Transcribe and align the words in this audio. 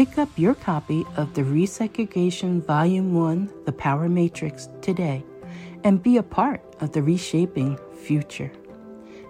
Pick 0.00 0.16
up 0.16 0.30
your 0.38 0.54
copy 0.54 1.04
of 1.18 1.34
the 1.34 1.42
Resegregation 1.42 2.64
Volume 2.64 3.12
1 3.12 3.52
The 3.66 3.72
Power 3.72 4.08
Matrix 4.08 4.70
today 4.80 5.22
and 5.84 6.02
be 6.02 6.16
a 6.16 6.22
part 6.22 6.62
of 6.80 6.92
the 6.92 7.02
reshaping 7.02 7.78
future. 8.02 8.50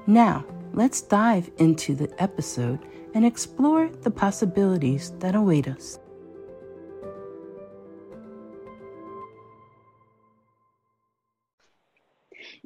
Now, 0.07 0.45
let's 0.73 1.01
dive 1.01 1.51
into 1.59 1.97
the 1.97 2.09
episode 2.23 2.79
and 3.15 3.27
explore 3.27 3.89
the 4.03 4.13
possibilities 4.13 5.11
that 5.19 5.35
await 5.35 5.67
us. 5.67 5.99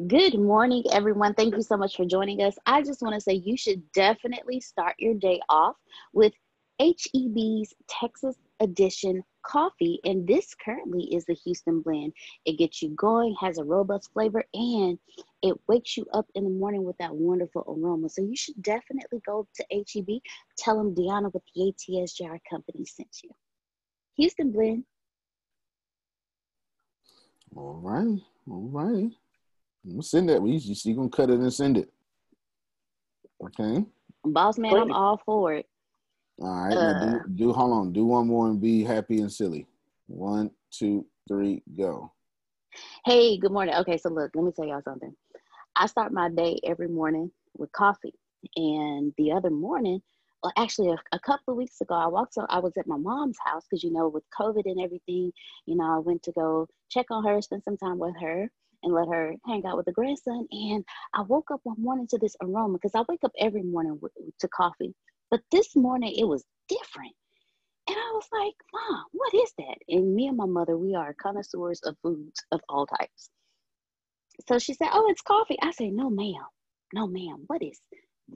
Good 0.06 0.38
morning, 0.38 0.84
everyone. 0.92 1.32
Thank 1.32 1.56
you 1.56 1.62
so 1.62 1.78
much 1.78 1.96
for 1.96 2.04
joining 2.04 2.42
us. 2.42 2.58
I 2.66 2.82
just 2.82 3.00
want 3.00 3.14
to 3.14 3.20
say 3.22 3.32
you 3.32 3.56
should 3.56 3.90
definitely 3.92 4.60
start 4.60 4.94
your 4.98 5.14
day 5.14 5.40
off 5.48 5.76
with 6.12 6.34
HEB's 6.80 7.74
Texas 7.88 8.36
Edition 8.60 9.22
coffee, 9.44 10.00
and 10.04 10.26
this 10.26 10.54
currently 10.54 11.04
is 11.14 11.24
the 11.26 11.34
Houston 11.44 11.80
blend. 11.80 12.12
It 12.44 12.58
gets 12.58 12.82
you 12.82 12.90
going, 12.90 13.34
has 13.40 13.58
a 13.58 13.64
robust 13.64 14.12
flavor, 14.12 14.44
and 14.54 14.98
it 15.42 15.54
wakes 15.68 15.96
you 15.96 16.06
up 16.12 16.26
in 16.34 16.44
the 16.44 16.50
morning 16.50 16.84
with 16.84 16.96
that 16.98 17.14
wonderful 17.14 17.64
aroma. 17.68 18.08
So 18.08 18.22
you 18.22 18.36
should 18.36 18.60
definitely 18.62 19.20
go 19.26 19.46
to 19.54 19.64
HEB. 19.70 20.20
Tell 20.58 20.78
them 20.78 20.94
Deanna 20.94 21.32
with 21.32 21.42
the 21.54 21.72
ATSJR 21.72 22.40
company 22.48 22.84
sent 22.84 23.22
you. 23.22 23.30
Houston 24.16 24.50
blend. 24.50 24.84
All 27.54 27.78
right, 27.82 28.20
all 28.50 28.68
right. 28.70 29.10
I'm 29.86 30.02
send 30.02 30.28
that. 30.30 30.42
We 30.42 30.52
you 30.52 30.74
see, 30.74 30.94
gonna 30.94 31.08
cut 31.08 31.30
it 31.30 31.38
and 31.38 31.52
send 31.52 31.76
it. 31.76 31.92
Okay. 33.42 33.84
Boss 34.24 34.58
man, 34.58 34.74
I'm 34.74 34.92
all 34.92 35.20
for 35.24 35.52
it. 35.52 35.68
All 36.40 36.64
right, 36.64 36.76
uh, 36.76 37.00
do, 37.00 37.20
do 37.36 37.52
hold 37.52 37.72
on. 37.72 37.92
Do 37.92 38.06
one 38.06 38.26
more 38.26 38.48
and 38.48 38.60
be 38.60 38.82
happy 38.82 39.20
and 39.20 39.32
silly. 39.32 39.66
One, 40.08 40.50
two, 40.72 41.06
three, 41.28 41.62
go. 41.78 42.12
Hey, 43.04 43.38
good 43.38 43.52
morning. 43.52 43.74
Okay, 43.76 43.98
so 43.98 44.08
look, 44.08 44.32
let 44.34 44.44
me 44.44 44.50
tell 44.50 44.66
y'all 44.66 44.82
something. 44.82 45.14
I 45.76 45.86
start 45.86 46.12
my 46.12 46.28
day 46.28 46.58
every 46.64 46.88
morning 46.88 47.30
with 47.56 47.70
coffee, 47.70 48.14
and 48.56 49.12
the 49.16 49.30
other 49.30 49.50
morning, 49.50 50.02
well, 50.42 50.52
actually, 50.58 50.90
a, 50.90 50.96
a 51.12 51.20
couple 51.20 51.52
of 51.52 51.56
weeks 51.56 51.80
ago, 51.80 51.94
I 51.94 52.08
walked. 52.08 52.34
So 52.34 52.46
I 52.48 52.58
was 52.58 52.76
at 52.76 52.88
my 52.88 52.96
mom's 52.96 53.38
house 53.44 53.64
because 53.70 53.84
you 53.84 53.92
know, 53.92 54.08
with 54.08 54.24
COVID 54.38 54.62
and 54.64 54.80
everything, 54.80 55.32
you 55.66 55.76
know, 55.76 55.84
I 55.84 55.98
went 55.98 56.24
to 56.24 56.32
go 56.32 56.66
check 56.90 57.06
on 57.10 57.24
her, 57.24 57.40
spend 57.42 57.62
some 57.62 57.76
time 57.76 58.00
with 58.00 58.14
her, 58.20 58.50
and 58.82 58.92
let 58.92 59.06
her 59.06 59.34
hang 59.46 59.64
out 59.66 59.76
with 59.76 59.86
the 59.86 59.92
grandson. 59.92 60.48
And 60.50 60.84
I 61.14 61.22
woke 61.22 61.52
up 61.52 61.60
one 61.62 61.80
morning 61.80 62.08
to 62.08 62.18
this 62.18 62.34
aroma 62.42 62.74
because 62.74 62.96
I 62.96 63.04
wake 63.08 63.22
up 63.22 63.32
every 63.38 63.62
morning 63.62 63.98
with, 64.02 64.12
to 64.40 64.48
coffee 64.48 64.94
but 65.34 65.42
this 65.50 65.74
morning 65.74 66.14
it 66.16 66.28
was 66.28 66.44
different. 66.68 67.12
And 67.88 67.96
I 67.98 68.12
was 68.14 68.28
like, 68.32 68.54
Mom, 68.72 69.04
what 69.10 69.34
is 69.34 69.52
that? 69.58 69.78
And 69.88 70.14
me 70.14 70.28
and 70.28 70.36
my 70.36 70.46
mother, 70.46 70.78
we 70.78 70.94
are 70.94 71.12
connoisseurs 71.20 71.80
of 71.82 71.96
foods 72.04 72.40
of 72.52 72.60
all 72.68 72.86
types. 72.86 73.30
So 74.48 74.60
she 74.60 74.74
said, 74.74 74.90
Oh, 74.92 75.10
it's 75.10 75.22
coffee. 75.22 75.58
I 75.60 75.72
said, 75.72 75.92
No, 75.92 76.08
ma'am. 76.08 76.46
No, 76.94 77.08
ma'am. 77.08 77.44
What 77.48 77.64
is 77.64 77.80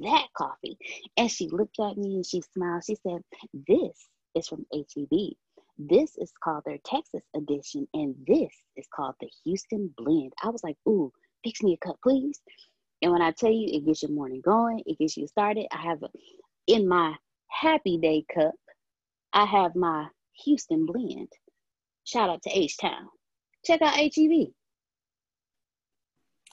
that 0.00 0.26
coffee? 0.36 0.76
And 1.16 1.30
she 1.30 1.48
looked 1.48 1.78
at 1.80 1.96
me 1.96 2.16
and 2.16 2.26
she 2.26 2.42
smiled. 2.54 2.84
She 2.84 2.96
said, 2.96 3.22
This 3.68 3.96
is 4.34 4.48
from 4.48 4.66
HEB. 4.72 5.34
This 5.78 6.16
is 6.18 6.32
called 6.42 6.64
their 6.66 6.78
Texas 6.84 7.22
edition, 7.36 7.86
and 7.94 8.16
this 8.26 8.52
is 8.76 8.88
called 8.92 9.14
the 9.20 9.30
Houston 9.44 9.94
Blend. 9.96 10.32
I 10.42 10.50
was 10.50 10.64
like, 10.64 10.76
Ooh, 10.88 11.12
fix 11.44 11.62
me 11.62 11.74
a 11.80 11.86
cup, 11.86 11.98
please. 12.02 12.40
And 13.02 13.12
when 13.12 13.22
I 13.22 13.30
tell 13.32 13.52
you, 13.52 13.68
it 13.72 13.86
gets 13.86 14.02
your 14.02 14.10
morning 14.10 14.42
going, 14.44 14.82
it 14.86 14.98
gets 14.98 15.16
you 15.16 15.26
started. 15.28 15.66
I 15.72 15.82
have 15.82 16.02
a, 16.02 16.08
in 16.68 16.86
my 16.86 17.14
happy 17.48 17.98
day 17.98 18.24
cup, 18.32 18.54
I 19.32 19.44
have 19.46 19.74
my 19.74 20.06
Houston 20.44 20.86
blend. 20.86 21.28
Shout 22.04 22.30
out 22.30 22.42
to 22.42 22.56
H 22.56 22.78
Town. 22.78 23.08
Check 23.64 23.82
out 23.82 23.96
HEB. 23.96 24.48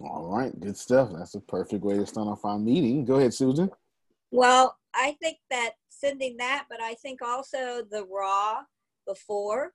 All 0.02 0.28
right, 0.28 0.58
good 0.60 0.76
stuff. 0.76 1.12
That's 1.14 1.36
a 1.36 1.40
perfect 1.40 1.84
way 1.84 1.98
to 1.98 2.06
start 2.06 2.28
off 2.28 2.44
our 2.44 2.58
meeting. 2.58 3.06
Go 3.06 3.16
ahead, 3.16 3.34
Susan. 3.34 3.70
Well, 4.32 4.78
I 4.94 5.16
think 5.22 5.38
that 5.50 5.72
sending 5.90 6.38
that, 6.38 6.66
but 6.70 6.82
I 6.82 6.96
think 6.96 7.22
also 7.22 7.84
the 7.90 8.06
raw 8.06 8.62
before, 9.08 9.74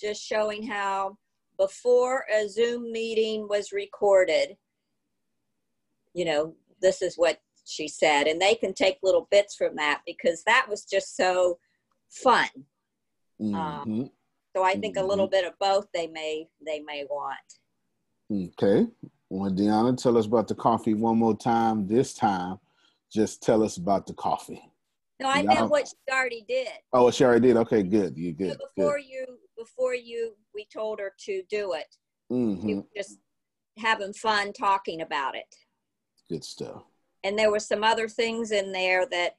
just 0.00 0.22
showing 0.22 0.66
how 0.66 1.16
before 1.58 2.24
a 2.34 2.48
Zoom 2.48 2.90
meeting 2.90 3.46
was 3.48 3.70
recorded, 3.70 4.56
you 6.14 6.24
know, 6.24 6.54
this 6.80 7.02
is 7.02 7.14
what 7.16 7.38
she 7.70 7.88
said 7.88 8.26
and 8.26 8.40
they 8.40 8.54
can 8.54 8.74
take 8.74 8.98
little 9.02 9.28
bits 9.30 9.54
from 9.54 9.74
that 9.76 10.00
because 10.06 10.42
that 10.44 10.66
was 10.68 10.84
just 10.84 11.16
so 11.16 11.58
fun 12.10 12.48
mm-hmm. 13.40 13.54
um, 13.54 14.10
so 14.54 14.62
i 14.62 14.74
think 14.74 14.96
mm-hmm. 14.96 15.04
a 15.04 15.08
little 15.08 15.28
bit 15.28 15.46
of 15.46 15.52
both 15.58 15.86
they 15.94 16.06
may 16.08 16.46
they 16.64 16.80
may 16.80 17.04
want 17.08 17.36
okay 18.32 18.86
well 19.28 19.50
deanna 19.50 19.96
tell 19.96 20.18
us 20.18 20.26
about 20.26 20.48
the 20.48 20.54
coffee 20.54 20.94
one 20.94 21.18
more 21.18 21.36
time 21.36 21.86
this 21.86 22.14
time 22.14 22.58
just 23.12 23.42
tell 23.42 23.62
us 23.62 23.76
about 23.76 24.06
the 24.06 24.14
coffee 24.14 24.62
No, 25.20 25.28
I 25.28 25.42
meant 25.42 25.68
what 25.68 25.86
she 25.86 26.12
already 26.14 26.44
did. 26.48 26.68
Oh, 26.94 27.10
she 27.10 27.24
already 27.24 27.48
did. 27.48 27.56
Okay, 27.58 27.82
good. 27.82 28.16
You 28.16 28.32
good? 28.32 28.56
before 28.74 28.96
good. 28.96 29.04
you, 29.06 29.26
before 29.58 29.94
you, 29.94 30.32
we 30.54 30.66
told 30.72 30.98
her 30.98 31.12
to 31.26 31.42
do 31.50 31.74
it. 31.74 31.94
hmm 32.30 32.60
She 32.62 32.82
just 32.96 33.18
having 33.76 34.12
fun 34.12 34.52
talking 34.52 35.02
about 35.02 35.34
it. 35.34 35.54
Good 36.28 36.44
stuff. 36.44 36.84
And 37.22 37.38
there 37.38 37.50
were 37.50 37.60
some 37.60 37.84
other 37.84 38.08
things 38.08 38.50
in 38.50 38.72
there 38.72 39.06
that, 39.06 39.36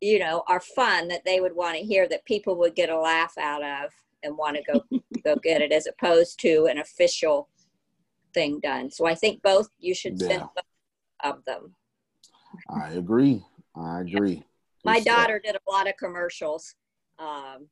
you 0.00 0.18
know, 0.18 0.44
are 0.46 0.60
fun 0.60 1.08
that 1.08 1.24
they 1.24 1.40
would 1.40 1.54
want 1.56 1.76
to 1.76 1.82
hear 1.82 2.08
that 2.08 2.24
people 2.24 2.56
would 2.58 2.74
get 2.74 2.90
a 2.90 2.98
laugh 2.98 3.36
out 3.38 3.62
of 3.64 3.90
and 4.22 4.36
want 4.36 4.56
to 4.56 4.62
go 4.62 4.84
go 5.24 5.36
get 5.36 5.60
it 5.60 5.72
as 5.72 5.86
opposed 5.86 6.38
to 6.40 6.66
an 6.70 6.78
official 6.78 7.48
thing 8.34 8.60
done. 8.60 8.90
So 8.90 9.06
I 9.06 9.14
think 9.14 9.42
both 9.42 9.68
you 9.78 9.94
should 9.94 10.18
send 10.18 10.42
Yeah. 10.42 10.46
both 10.54 11.34
of 11.36 11.44
them. 11.44 11.74
I 12.68 12.90
agree. 12.90 13.44
I 13.74 14.00
agree. 14.00 14.36
Good 14.36 14.44
My 14.84 15.00
stuff. 15.00 15.16
daughter 15.16 15.40
did 15.42 15.56
a 15.56 15.70
lot 15.70 15.88
of 15.88 15.96
commercials 15.96 16.74
um, 17.18 17.66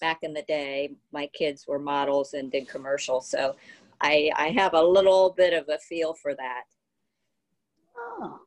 back 0.00 0.18
in 0.22 0.32
the 0.32 0.42
day. 0.42 0.92
My 1.12 1.26
kids 1.28 1.66
were 1.66 1.78
models 1.78 2.34
and 2.34 2.50
did 2.50 2.68
commercials, 2.68 3.28
so 3.28 3.56
I 4.00 4.30
I 4.34 4.48
have 4.50 4.74
a 4.74 4.82
little 4.82 5.30
bit 5.30 5.52
of 5.52 5.68
a 5.68 5.78
feel 5.78 6.14
for 6.14 6.34
that. 6.34 6.64
Oh, 8.00 8.38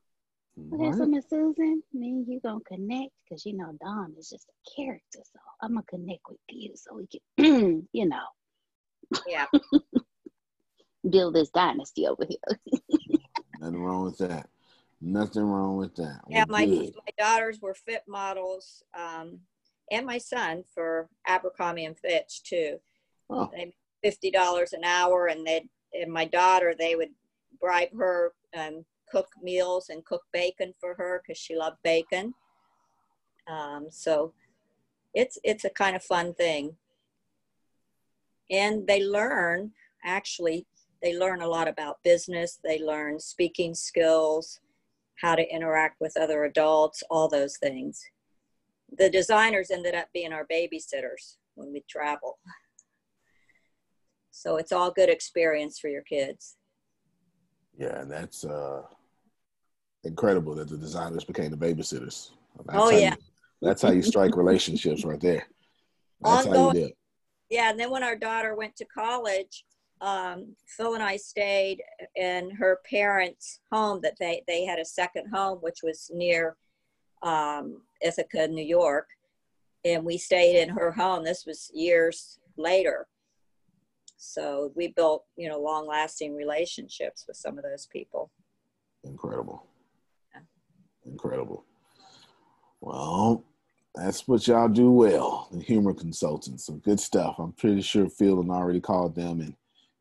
All 0.72 0.74
okay, 0.74 0.92
so 0.98 1.04
right. 1.04 1.10
Miss 1.10 1.30
Susan, 1.30 1.84
me 1.94 2.10
and 2.10 2.28
you 2.28 2.40
gonna 2.44 2.60
connect 2.68 3.12
because 3.24 3.46
you 3.46 3.56
know 3.56 3.72
Dom 3.84 4.14
is 4.18 4.30
just 4.30 4.48
a 4.50 4.76
character. 4.76 5.20
So 5.24 5.40
I'm 5.62 5.74
gonna 5.74 5.84
connect 5.90 6.22
with 6.30 6.40
you 6.50 6.72
so 6.76 6.96
we 6.96 7.08
can, 7.38 7.88
you 7.94 8.08
know, 8.08 8.26
Yeah, 9.28 9.46
build 11.10 11.36
this 11.36 11.50
dynasty 11.50 12.08
over 12.08 12.26
here. 12.28 12.60
Nothing 13.60 13.84
wrong 13.84 14.04
with 14.06 14.18
that. 14.18 14.50
Nothing 15.02 15.44
wrong 15.44 15.78
with 15.78 15.96
that. 15.96 16.22
yeah. 16.30 16.46
Well, 16.48 16.60
My 16.60 16.66
good. 16.66 16.94
my 16.96 17.24
daughters 17.24 17.60
were 17.62 17.74
fit 17.76 18.04
models, 18.08 18.84
um, 18.98 19.40
and 19.92 20.06
my 20.06 20.18
son 20.18 20.64
for 20.74 21.10
Abercrombie 21.28 21.86
and 21.86 21.98
Fitch 21.98 22.42
too. 22.44 22.78
Oh, 23.30 23.50
They 23.54 23.74
fifty 24.02 24.32
dollars 24.32 24.74
an 24.74 24.84
hour, 24.84 25.28
and 25.28 25.46
they 25.46 25.66
and 25.94 26.12
my 26.12 26.26
daughter 26.26 26.74
they 26.78 26.96
would 26.96 27.10
bribe 27.60 27.90
her 27.98 28.34
and 28.54 28.84
cook 29.14 29.30
meals 29.42 29.90
and 29.90 30.04
cook 30.06 30.24
bacon 30.34 30.74
for 30.80 30.96
her 30.96 31.22
because 31.22 31.38
she 31.38 31.56
loved 31.56 31.78
bacon. 31.84 32.34
Um, 33.48 33.88
so 33.90 34.34
it's 35.14 35.38
it's 35.44 35.66
a 35.66 35.70
kind 35.70 35.96
of 35.96 36.04
fun 36.04 36.34
thing, 36.34 36.76
and 38.50 38.88
they 38.88 39.04
learn 39.04 39.72
actually 40.04 40.66
they 41.04 41.18
learn 41.18 41.42
a 41.42 41.48
lot 41.48 41.68
about 41.68 42.04
business. 42.04 42.60
They 42.64 42.80
learn 42.80 43.20
speaking 43.20 43.76
skills, 43.76 44.62
how 45.22 45.36
to 45.36 45.48
interact 45.54 46.00
with 46.00 46.18
other 46.18 46.46
adults, 46.46 47.04
all 47.10 47.28
those 47.28 47.58
things. 47.58 48.02
The 48.98 49.10
designers 49.10 49.70
ended 49.70 49.96
up 49.96 50.08
being 50.14 50.32
our 50.34 50.48
babysitters 50.52 51.38
when 51.56 51.74
we 51.74 51.84
travel. 51.90 52.40
So 54.32 54.56
it's 54.56 54.72
all 54.72 54.92
good 54.92 55.10
experience 55.10 55.78
for 55.78 55.90
your 55.90 56.04
kids. 56.04 56.56
yeah, 57.78 58.00
and 58.02 58.12
that's 58.12 58.46
uh, 58.46 58.82
incredible 60.04 60.56
that 60.56 60.70
the 60.70 60.78
designers 60.78 61.24
became 61.24 61.52
the 61.52 61.58
babysitters. 61.58 62.32
That's 62.66 62.78
Oh, 62.78 62.90
yeah. 62.90 63.12
You, 63.12 63.18
that's 63.62 63.82
how 63.82 63.92
you 63.92 64.02
strike 64.02 64.36
relationships 64.36 65.06
right 65.06 65.20
there. 65.20 65.48
That's 66.22 66.48
how 66.48 66.74
you 66.74 66.74
do. 66.74 66.92
Yeah, 67.50 67.70
and 67.70 67.80
then 67.80 67.92
when 67.92 68.04
our 68.04 68.16
daughter 68.16 68.56
went 68.56 68.76
to 68.78 68.86
college, 68.86 69.64
um, 70.02 70.56
Phil 70.66 70.96
and 70.96 71.04
I 71.04 71.18
stayed 71.18 71.82
in 72.16 72.52
her 72.52 72.80
parents' 72.90 73.60
home 73.72 74.02
that 74.02 74.18
they 74.20 74.44
they 74.48 74.66
had 74.66 74.80
a 74.80 74.86
second 74.86 75.28
home, 75.34 75.60
which 75.60 75.80
was 75.84 76.10
near 76.14 76.58
um, 77.22 77.82
Ithaca, 78.02 78.48
New 78.48 78.66
York, 78.66 79.08
and 79.86 80.04
we 80.04 80.18
stayed 80.18 80.62
in 80.62 80.70
her 80.70 80.92
home. 80.92 81.24
This 81.24 81.46
was 81.46 81.72
years 81.74 82.40
later, 82.58 83.08
so 84.18 84.72
we 84.76 84.88
built 84.90 85.24
you 85.38 85.48
know 85.48 85.60
long 85.60 85.88
lasting 85.88 86.36
relationships 86.36 87.26
with 87.28 87.38
some 87.38 87.58
of 87.58 87.64
those 87.64 87.86
people. 87.86 88.32
Incredible. 89.04 89.68
Incredible. 91.14 91.64
Well, 92.82 93.44
that's 93.94 94.28
what 94.28 94.48
y'all 94.48 94.68
do 94.68 94.90
well, 94.90 95.48
the 95.52 95.62
humor 95.62 95.94
consultants. 95.94 96.66
Some 96.66 96.80
good 96.80 97.00
stuff. 97.00 97.36
I'm 97.38 97.54
pretty 97.54 97.82
sure 97.82 98.10
Fielding 98.10 98.50
already 98.50 98.82
called 98.82 99.16
them 99.16 99.40
and 99.40 99.56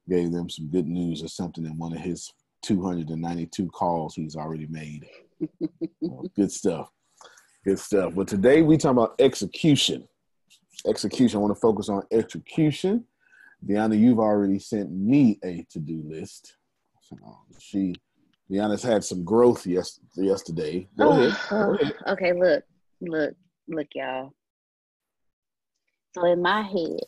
gave 0.08 0.32
them 0.32 0.48
some 0.48 0.68
good 0.68 0.88
news 0.88 1.22
or 1.22 1.28
something 1.28 1.66
in 1.66 1.76
one 1.76 1.92
of 1.92 2.00
his 2.00 2.32
292 2.62 3.68
calls 3.68 4.14
he's 4.14 4.36
already 4.36 4.66
made. 4.68 5.06
Well, 6.00 6.30
good 6.36 6.50
stuff. 6.50 6.90
Good 7.64 7.78
stuff. 7.78 8.14
But 8.16 8.26
today 8.26 8.62
we 8.62 8.78
talking 8.78 8.96
about 8.96 9.14
execution. 9.18 10.08
Execution. 10.86 11.36
I 11.36 11.40
want 11.42 11.54
to 11.54 11.60
focus 11.60 11.90
on 11.90 12.02
execution. 12.10 13.04
Deanna, 13.64 14.00
you've 14.00 14.18
already 14.18 14.58
sent 14.58 14.90
me 14.90 15.38
a 15.44 15.66
to-do 15.70 16.02
list. 16.06 16.56
So 17.02 17.16
she 17.58 17.94
Deanna's 18.50 18.82
had 18.82 19.04
some 19.04 19.24
growth 19.24 19.66
yes, 19.66 20.00
yesterday. 20.14 20.88
Go 20.98 21.08
oh, 21.08 21.12
ahead. 21.12 21.38
Go 21.48 21.56
oh, 21.56 21.74
ahead. 21.74 21.94
okay, 22.08 22.32
look, 22.32 22.64
look, 23.00 23.34
look, 23.68 23.88
y'all. 23.94 24.32
So 26.14 26.26
in 26.26 26.42
my 26.42 26.62
head, 26.62 27.00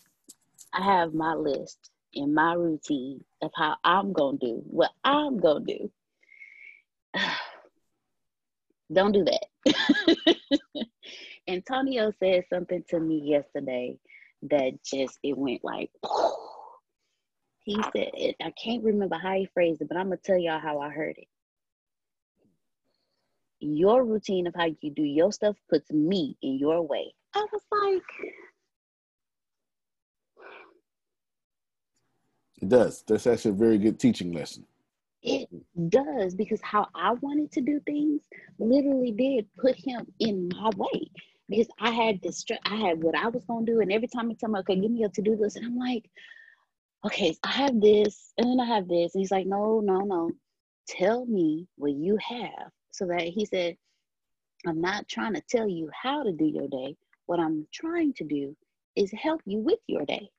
I 0.72 0.82
have 0.82 1.12
my 1.12 1.34
list 1.34 1.90
and 2.14 2.34
my 2.34 2.54
routine 2.54 3.22
of 3.42 3.50
how 3.54 3.76
I'm 3.84 4.12
gonna 4.12 4.38
do 4.38 4.62
what 4.66 4.90
I'm 5.04 5.38
gonna 5.38 5.64
do. 5.64 5.90
Don't 8.92 9.12
do 9.12 9.24
that. 9.24 9.46
Antonio 11.48 12.12
said 12.18 12.44
something 12.48 12.84
to 12.88 13.00
me 13.00 13.20
yesterday 13.24 13.98
that 14.42 14.78
just 14.84 15.18
it 15.22 15.36
went 15.36 15.64
like 15.64 15.90
he 17.64 17.76
said 17.76 18.10
it, 18.14 18.36
I 18.42 18.52
can't 18.52 18.84
remember 18.84 19.16
how 19.18 19.34
he 19.34 19.46
phrased 19.54 19.82
it, 19.82 19.88
but 19.88 19.98
I'm 19.98 20.06
gonna 20.08 20.18
tell 20.18 20.38
y'all 20.38 20.60
how 20.60 20.80
I 20.80 20.90
heard 20.90 21.18
it. 21.18 21.28
Your 23.60 24.04
routine 24.04 24.46
of 24.46 24.54
how 24.56 24.66
you 24.82 24.90
do 24.90 25.02
your 25.02 25.32
stuff 25.32 25.56
puts 25.70 25.90
me 25.92 26.36
in 26.42 26.58
your 26.58 26.82
way. 26.82 27.14
I 27.34 27.46
was 27.52 27.62
like, 27.72 28.02
It 32.62 32.68
does. 32.68 33.04
That's 33.06 33.26
actually 33.26 33.52
a 33.52 33.54
very 33.54 33.78
good 33.78 34.00
teaching 34.00 34.32
lesson. 34.32 34.66
it 35.22 35.48
does 35.90 36.34
because 36.34 36.60
how 36.62 36.88
I 36.94 37.12
wanted 37.14 37.52
to 37.52 37.62
do 37.62 37.80
things 37.86 38.22
literally 38.58 39.12
did 39.12 39.48
put 39.58 39.76
him 39.76 40.06
in 40.20 40.50
my 40.50 40.70
way 40.76 41.10
because 41.48 41.68
I 41.80 41.90
had 41.90 42.22
this 42.22 42.44
I 42.66 42.76
had 42.76 43.02
what 43.02 43.16
I 43.16 43.28
was 43.28 43.44
gonna 43.46 43.66
do, 43.66 43.80
and 43.80 43.92
every 43.92 44.08
time 44.08 44.30
he 44.30 44.36
tell 44.36 44.50
me, 44.50 44.60
okay, 44.60 44.76
give 44.80 44.90
me 44.92 45.04
a 45.04 45.10
to 45.10 45.22
do 45.22 45.36
list, 45.36 45.56
and 45.58 45.66
I'm 45.66 45.78
like, 45.78 46.10
okay, 47.04 47.36
I 47.42 47.50
have 47.50 47.80
this, 47.80 48.32
and 48.38 48.48
then 48.48 48.60
I 48.60 48.66
have 48.66 48.88
this, 48.88 49.14
and 49.14 49.20
he's 49.20 49.30
like, 49.30 49.46
no, 49.46 49.80
no, 49.80 50.00
no, 50.00 50.30
tell 50.88 51.26
me 51.26 51.66
what 51.76 51.92
you 51.92 52.16
have, 52.16 52.70
so 52.90 53.06
that 53.06 53.22
he 53.22 53.44
said, 53.44 53.76
I'm 54.66 54.80
not 54.80 55.06
trying 55.08 55.34
to 55.34 55.42
tell 55.42 55.68
you 55.68 55.90
how 55.92 56.22
to 56.22 56.32
do 56.32 56.46
your 56.46 56.68
day. 56.68 56.96
What 57.26 57.40
I'm 57.40 57.66
trying 57.72 58.14
to 58.14 58.24
do 58.24 58.56
is 58.96 59.12
help 59.12 59.42
you 59.44 59.58
with 59.58 59.78
your 59.86 60.04
day. 60.06 60.30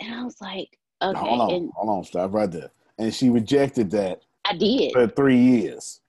And 0.00 0.14
I 0.14 0.24
was 0.24 0.40
like, 0.40 0.78
okay, 1.02 1.18
hold 1.18 1.40
on, 1.40 1.54
and 1.54 1.70
hold 1.74 1.98
on, 1.98 2.04
stop 2.04 2.32
right 2.32 2.50
there. 2.50 2.70
And 2.98 3.14
she 3.14 3.28
rejected 3.28 3.90
that 3.90 4.22
I 4.44 4.56
did. 4.56 4.92
for 4.92 5.06
three 5.08 5.38
years. 5.38 6.00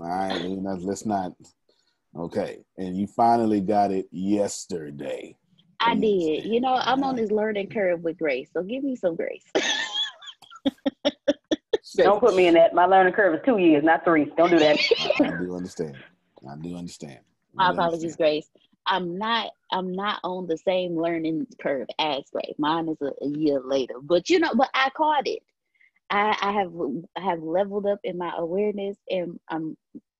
All 0.00 0.06
right, 0.06 0.40
let's 0.40 1.04
not. 1.04 1.32
Okay, 2.16 2.58
and 2.76 2.96
you 2.96 3.06
finally 3.08 3.60
got 3.60 3.90
it 3.90 4.06
yesterday. 4.10 5.36
I 5.80 5.94
did. 5.94 6.44
You 6.44 6.60
know, 6.60 6.74
I'm 6.74 7.02
on 7.04 7.16
this 7.16 7.30
learning 7.30 7.68
curve 7.68 8.02
with 8.02 8.18
grace, 8.18 8.48
so 8.52 8.62
give 8.62 8.82
me 8.84 8.96
some 8.96 9.16
grace. 9.16 9.44
Don't 11.96 12.20
put 12.20 12.34
me 12.36 12.46
in 12.46 12.54
that. 12.54 12.74
My 12.74 12.84
learning 12.84 13.14
curve 13.14 13.34
is 13.34 13.40
two 13.44 13.58
years, 13.58 13.82
not 13.82 14.04
three. 14.04 14.26
Don't 14.36 14.50
do 14.50 14.58
that. 14.58 14.78
I, 14.98 15.24
I 15.24 15.30
do 15.40 15.54
understand. 15.54 15.96
I 16.48 16.56
do 16.56 16.76
understand. 16.76 17.18
I 17.20 17.24
My 17.54 17.68
do 17.68 17.74
apologies, 17.74 18.02
understand. 18.02 18.18
Grace. 18.18 18.48
I'm 18.86 19.18
not. 19.18 19.50
I'm 19.70 19.92
not 19.92 20.20
on 20.24 20.46
the 20.46 20.56
same 20.56 20.96
learning 21.00 21.46
curve 21.60 21.88
as 21.98 22.24
Grace. 22.32 22.54
Mine 22.58 22.88
is 22.88 22.98
a, 23.00 23.12
a 23.24 23.28
year 23.28 23.60
later, 23.64 23.94
but 24.02 24.28
you 24.30 24.38
know, 24.38 24.52
but 24.54 24.70
I 24.74 24.90
caught 24.90 25.26
it. 25.26 25.42
I, 26.10 26.36
I 26.40 26.52
have 26.52 26.72
I 27.16 27.20
have 27.20 27.42
leveled 27.42 27.86
up 27.86 28.00
in 28.02 28.16
my 28.16 28.32
awareness 28.36 28.96
and 29.10 29.38
um 29.50 29.76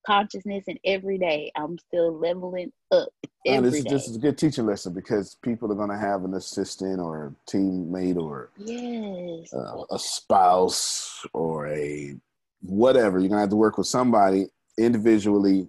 consciousness, 0.09 0.65
and 0.69 0.81
every 0.85 1.19
day 1.19 1.53
I'm 1.55 1.79
still 1.79 2.19
leveling 2.19 2.73
up. 2.91 3.09
Every 3.47 3.69
this, 3.69 3.79
is, 3.79 3.85
day. 3.85 3.91
this 3.91 4.09
is 4.09 4.17
a 4.17 4.19
good 4.19 4.39
teaching 4.39 4.65
lesson 4.65 4.95
because 4.95 5.37
people 5.43 5.71
are 5.71 5.75
going 5.75 5.91
to 5.91 5.99
have 5.99 6.25
an 6.25 6.35
assistant 6.35 6.99
or 6.99 7.27
a 7.27 7.51
teammate 7.51 8.17
or 8.17 8.51
yes. 8.57 9.53
uh, 9.53 9.85
a 9.91 9.99
spouse 9.99 11.27
or 11.35 11.69
a 11.69 12.17
whatever. 12.63 13.19
You're 13.19 13.29
going 13.29 13.39
to 13.39 13.43
have 13.43 13.51
to 13.51 13.57
work 13.57 13.77
with 13.77 13.87
somebody 13.87 14.47
individually, 14.79 15.69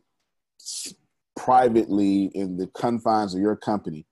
privately 1.36 2.26
in 2.34 2.56
the 2.56 2.68
confines 2.68 3.36
of 3.36 3.42
your 3.42 3.58
company, 3.58 4.06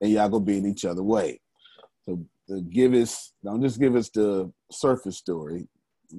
and 0.00 0.10
y'all 0.10 0.30
going 0.30 0.46
to 0.46 0.50
be 0.50 0.58
in 0.58 0.66
each 0.66 0.86
other 0.86 1.02
way. 1.02 1.40
So 2.06 2.24
give 2.70 2.94
us, 2.94 3.32
don't 3.44 3.62
just 3.62 3.78
give 3.78 3.96
us 3.96 4.08
the 4.08 4.50
surface 4.72 5.18
story. 5.18 5.68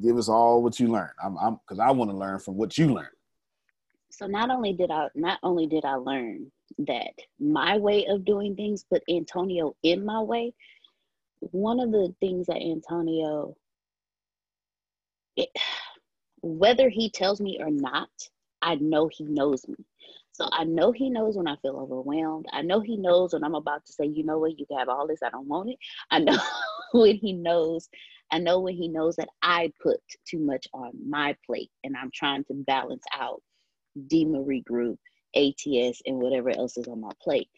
Give 0.03 0.17
us 0.17 0.29
all 0.29 0.62
what 0.62 0.79
you 0.79 0.88
learned. 0.88 1.13
I'm, 1.24 1.38
I'm, 1.38 1.60
because 1.67 1.79
I 1.79 1.89
want 1.91 2.12
to 2.12 2.17
learn 2.17 2.39
from 2.39 2.57
what 2.57 2.77
you 2.77 2.93
learned. 2.93 3.14
So 4.17 4.27
not 4.27 4.50
only 4.50 4.74
did 4.74 4.91
I 4.91 5.07
not 5.13 5.39
only 5.43 5.67
did 5.67 5.84
I 5.84 5.95
learn 5.95 6.51
that 6.79 7.13
my 7.39 7.77
way 7.77 8.05
of 8.05 8.24
doing 8.25 8.55
things 8.55 8.86
put 8.86 9.03
Antonio 9.10 9.75
in 9.84 10.05
my 10.05 10.22
way, 10.22 10.53
one 11.39 11.79
of 11.81 11.91
the 11.91 12.15
things 12.22 12.48
that 12.48 12.62
Antonio 12.62 13.55
it, 15.36 15.50
whether 16.41 16.88
he 16.88 17.10
tells 17.10 17.41
me 17.41 17.57
or 17.60 17.69
not, 17.69 18.10
I 18.62 18.75
know 18.75 19.10
he 19.12 19.25
knows 19.25 19.67
me. 19.67 19.75
So 20.31 20.48
I 20.51 20.63
know 20.63 20.91
he 20.91 21.10
knows 21.10 21.36
when 21.36 21.48
I 21.48 21.55
feel 21.57 21.77
overwhelmed. 21.77 22.45
I 22.53 22.62
know 22.62 22.79
he 22.79 22.98
knows 22.98 23.34
when 23.34 23.43
I'm 23.43 23.55
about 23.55 23.86
to 23.86 23.93
say, 23.93 24.05
you 24.05 24.24
know 24.24 24.38
what, 24.38 24.57
you 24.57 24.65
have 24.77 24.89
all 24.89 25.07
this, 25.07 25.24
I 25.24 25.29
don't 25.29 25.48
want 25.48 25.69
it. 25.72 25.77
I 26.12 26.19
know 26.19 26.38
when 26.93 27.15
he 27.17 27.34
knows, 27.34 27.89
I 28.31 28.39
know 28.39 28.60
when 28.62 28.75
he 28.75 28.88
knows 28.88 29.15
that 29.17 29.29
I 29.41 29.72
put 29.81 30.00
too 30.25 30.39
much 30.39 30.67
on 30.74 30.91
my 31.07 31.36
plate 31.45 31.72
and 31.84 31.95
I'm 31.98 32.12
trying 32.13 32.43
to 32.45 32.53
balance 32.53 33.03
out 33.13 33.41
D 34.08 34.25
Marie 34.25 34.62
Group, 34.62 35.00
ATS, 35.36 36.02
and 36.06 36.18
whatever 36.20 36.50
else 36.50 36.78
is 36.78 36.88
on 36.88 37.02
my 37.02 37.12
plate. 37.22 37.50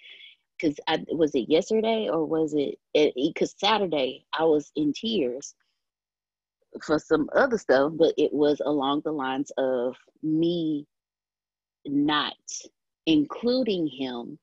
Because 0.58 0.79
I 0.88 1.03
was 1.12 1.36
it 1.36 1.50
yesterday 1.50 2.10
or 2.10 2.25
was 2.25 2.56
it? 2.56 2.79
Because 3.15 3.53
Saturday 3.58 4.25
I 4.38 4.44
was 4.44 4.72
in 4.75 4.94
tears 4.94 5.53
for 6.84 7.00
some 7.00 7.29
other 7.36 7.58
stuff, 7.58 7.94
but 7.96 8.13
it 8.17 8.34
was 8.34 8.62
along 8.65 9.01
the 9.03 9.12
lines 9.12 9.51
of 9.58 9.96
me 10.24 10.86
not 11.86 12.34
including 13.06 13.88
him 13.88 14.38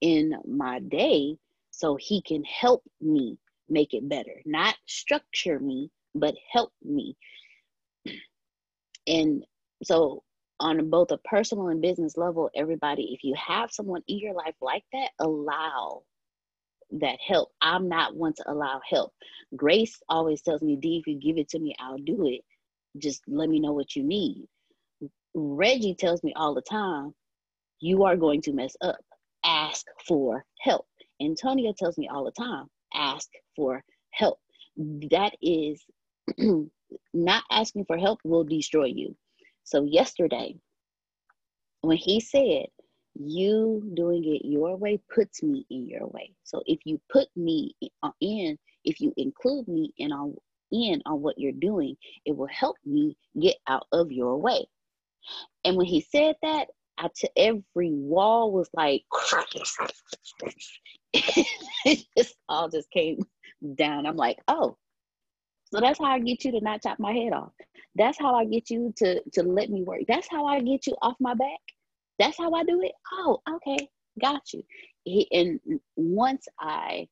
in 0.00 0.34
my 0.46 0.80
day 0.80 1.36
so 1.70 1.96
he 1.96 2.22
can 2.22 2.42
help 2.44 2.82
me 3.00 3.38
make 3.68 3.94
it 3.94 4.08
better, 4.08 4.40
not 4.46 4.74
structure 4.86 5.58
me, 5.60 5.90
but 6.14 6.34
help 6.52 6.72
me. 6.82 7.16
And 9.06 9.42
so, 9.82 10.22
on 10.60 10.90
both 10.90 11.10
a 11.10 11.18
personal 11.18 11.68
and 11.68 11.80
business 11.82 12.16
level, 12.16 12.50
everybody, 12.54 13.12
if 13.12 13.24
you 13.24 13.34
have 13.36 13.70
someone 13.72 14.02
in 14.08 14.18
your 14.18 14.34
life 14.34 14.54
like 14.60 14.84
that, 14.92 15.10
allow 15.20 16.02
that 16.92 17.18
help. 17.26 17.50
I'm 17.60 17.88
not 17.88 18.16
one 18.16 18.34
to 18.34 18.50
allow 18.50 18.80
help. 18.88 19.12
Grace 19.56 20.00
always 20.08 20.42
tells 20.42 20.62
me, 20.62 20.76
D, 20.76 20.98
if 20.98 21.06
you 21.06 21.18
give 21.20 21.38
it 21.38 21.48
to 21.50 21.58
me, 21.58 21.74
I'll 21.78 21.98
do 21.98 22.26
it. 22.26 22.40
Just 22.98 23.22
let 23.28 23.48
me 23.48 23.60
know 23.60 23.72
what 23.72 23.94
you 23.94 24.02
need. 24.02 24.46
Reggie 25.34 25.94
tells 25.94 26.22
me 26.24 26.32
all 26.34 26.54
the 26.54 26.62
time, 26.62 27.14
you 27.80 28.04
are 28.04 28.16
going 28.16 28.42
to 28.42 28.52
mess 28.52 28.74
up. 28.80 28.98
Ask 29.44 29.86
for 30.06 30.44
help. 30.60 30.86
Antonio 31.20 31.72
tells 31.76 31.98
me 31.98 32.08
all 32.08 32.24
the 32.24 32.32
time, 32.32 32.66
ask 32.94 33.28
for 33.56 33.82
help. 34.10 34.38
That 34.76 35.32
is 35.42 35.84
not 37.14 37.44
asking 37.50 37.84
for 37.84 37.98
help 37.98 38.20
will 38.24 38.44
destroy 38.44 38.86
you. 38.86 39.16
So 39.68 39.84
yesterday, 39.84 40.56
when 41.82 41.98
he 41.98 42.20
said, 42.20 42.66
you 43.14 43.82
doing 43.94 44.24
it 44.24 44.46
your 44.46 44.76
way 44.76 44.98
puts 45.14 45.42
me 45.42 45.66
in 45.68 45.86
your 45.86 46.06
way. 46.06 46.32
So 46.42 46.62
if 46.64 46.78
you 46.84 46.98
put 47.12 47.28
me 47.36 47.76
in, 48.22 48.58
if 48.84 48.98
you 48.98 49.12
include 49.18 49.68
me 49.68 49.92
in 49.98 50.10
on 50.10 50.34
in 50.72 51.02
on 51.04 51.20
what 51.20 51.38
you're 51.38 51.52
doing, 51.52 51.98
it 52.24 52.34
will 52.34 52.48
help 52.48 52.76
me 52.86 53.14
get 53.38 53.56
out 53.66 53.86
of 53.92 54.10
your 54.10 54.38
way. 54.38 54.66
And 55.66 55.76
when 55.76 55.86
he 55.86 56.00
said 56.00 56.36
that, 56.40 56.68
I 56.96 57.10
every 57.36 57.92
wall 57.92 58.50
was 58.50 58.70
like 58.72 59.04
it 61.12 62.06
just 62.16 62.36
all 62.48 62.70
just 62.70 62.90
came 62.90 63.18
down. 63.74 64.06
I'm 64.06 64.16
like, 64.16 64.38
oh, 64.48 64.78
so 65.70 65.80
that's 65.80 65.98
how 65.98 66.06
I 66.06 66.18
get 66.18 66.44
you 66.44 66.52
to 66.52 66.60
not 66.60 66.82
chop 66.82 66.98
my 66.98 67.12
head 67.12 67.32
off. 67.32 67.52
That's 67.94 68.18
how 68.18 68.34
I 68.34 68.44
get 68.44 68.70
you 68.70 68.92
to 68.98 69.22
to 69.32 69.42
let 69.42 69.70
me 69.70 69.82
work. 69.82 70.02
That's 70.08 70.28
how 70.30 70.46
I 70.46 70.60
get 70.60 70.86
you 70.86 70.96
off 71.02 71.16
my 71.20 71.34
back. 71.34 71.60
That's 72.18 72.36
how 72.36 72.52
I 72.52 72.64
do 72.64 72.80
it. 72.82 72.92
Oh, 73.12 73.40
okay, 73.48 73.88
got 74.20 74.52
you. 74.52 74.62
He, 75.04 75.28
and 75.30 75.60
once 75.96 76.46
I, 76.58 77.08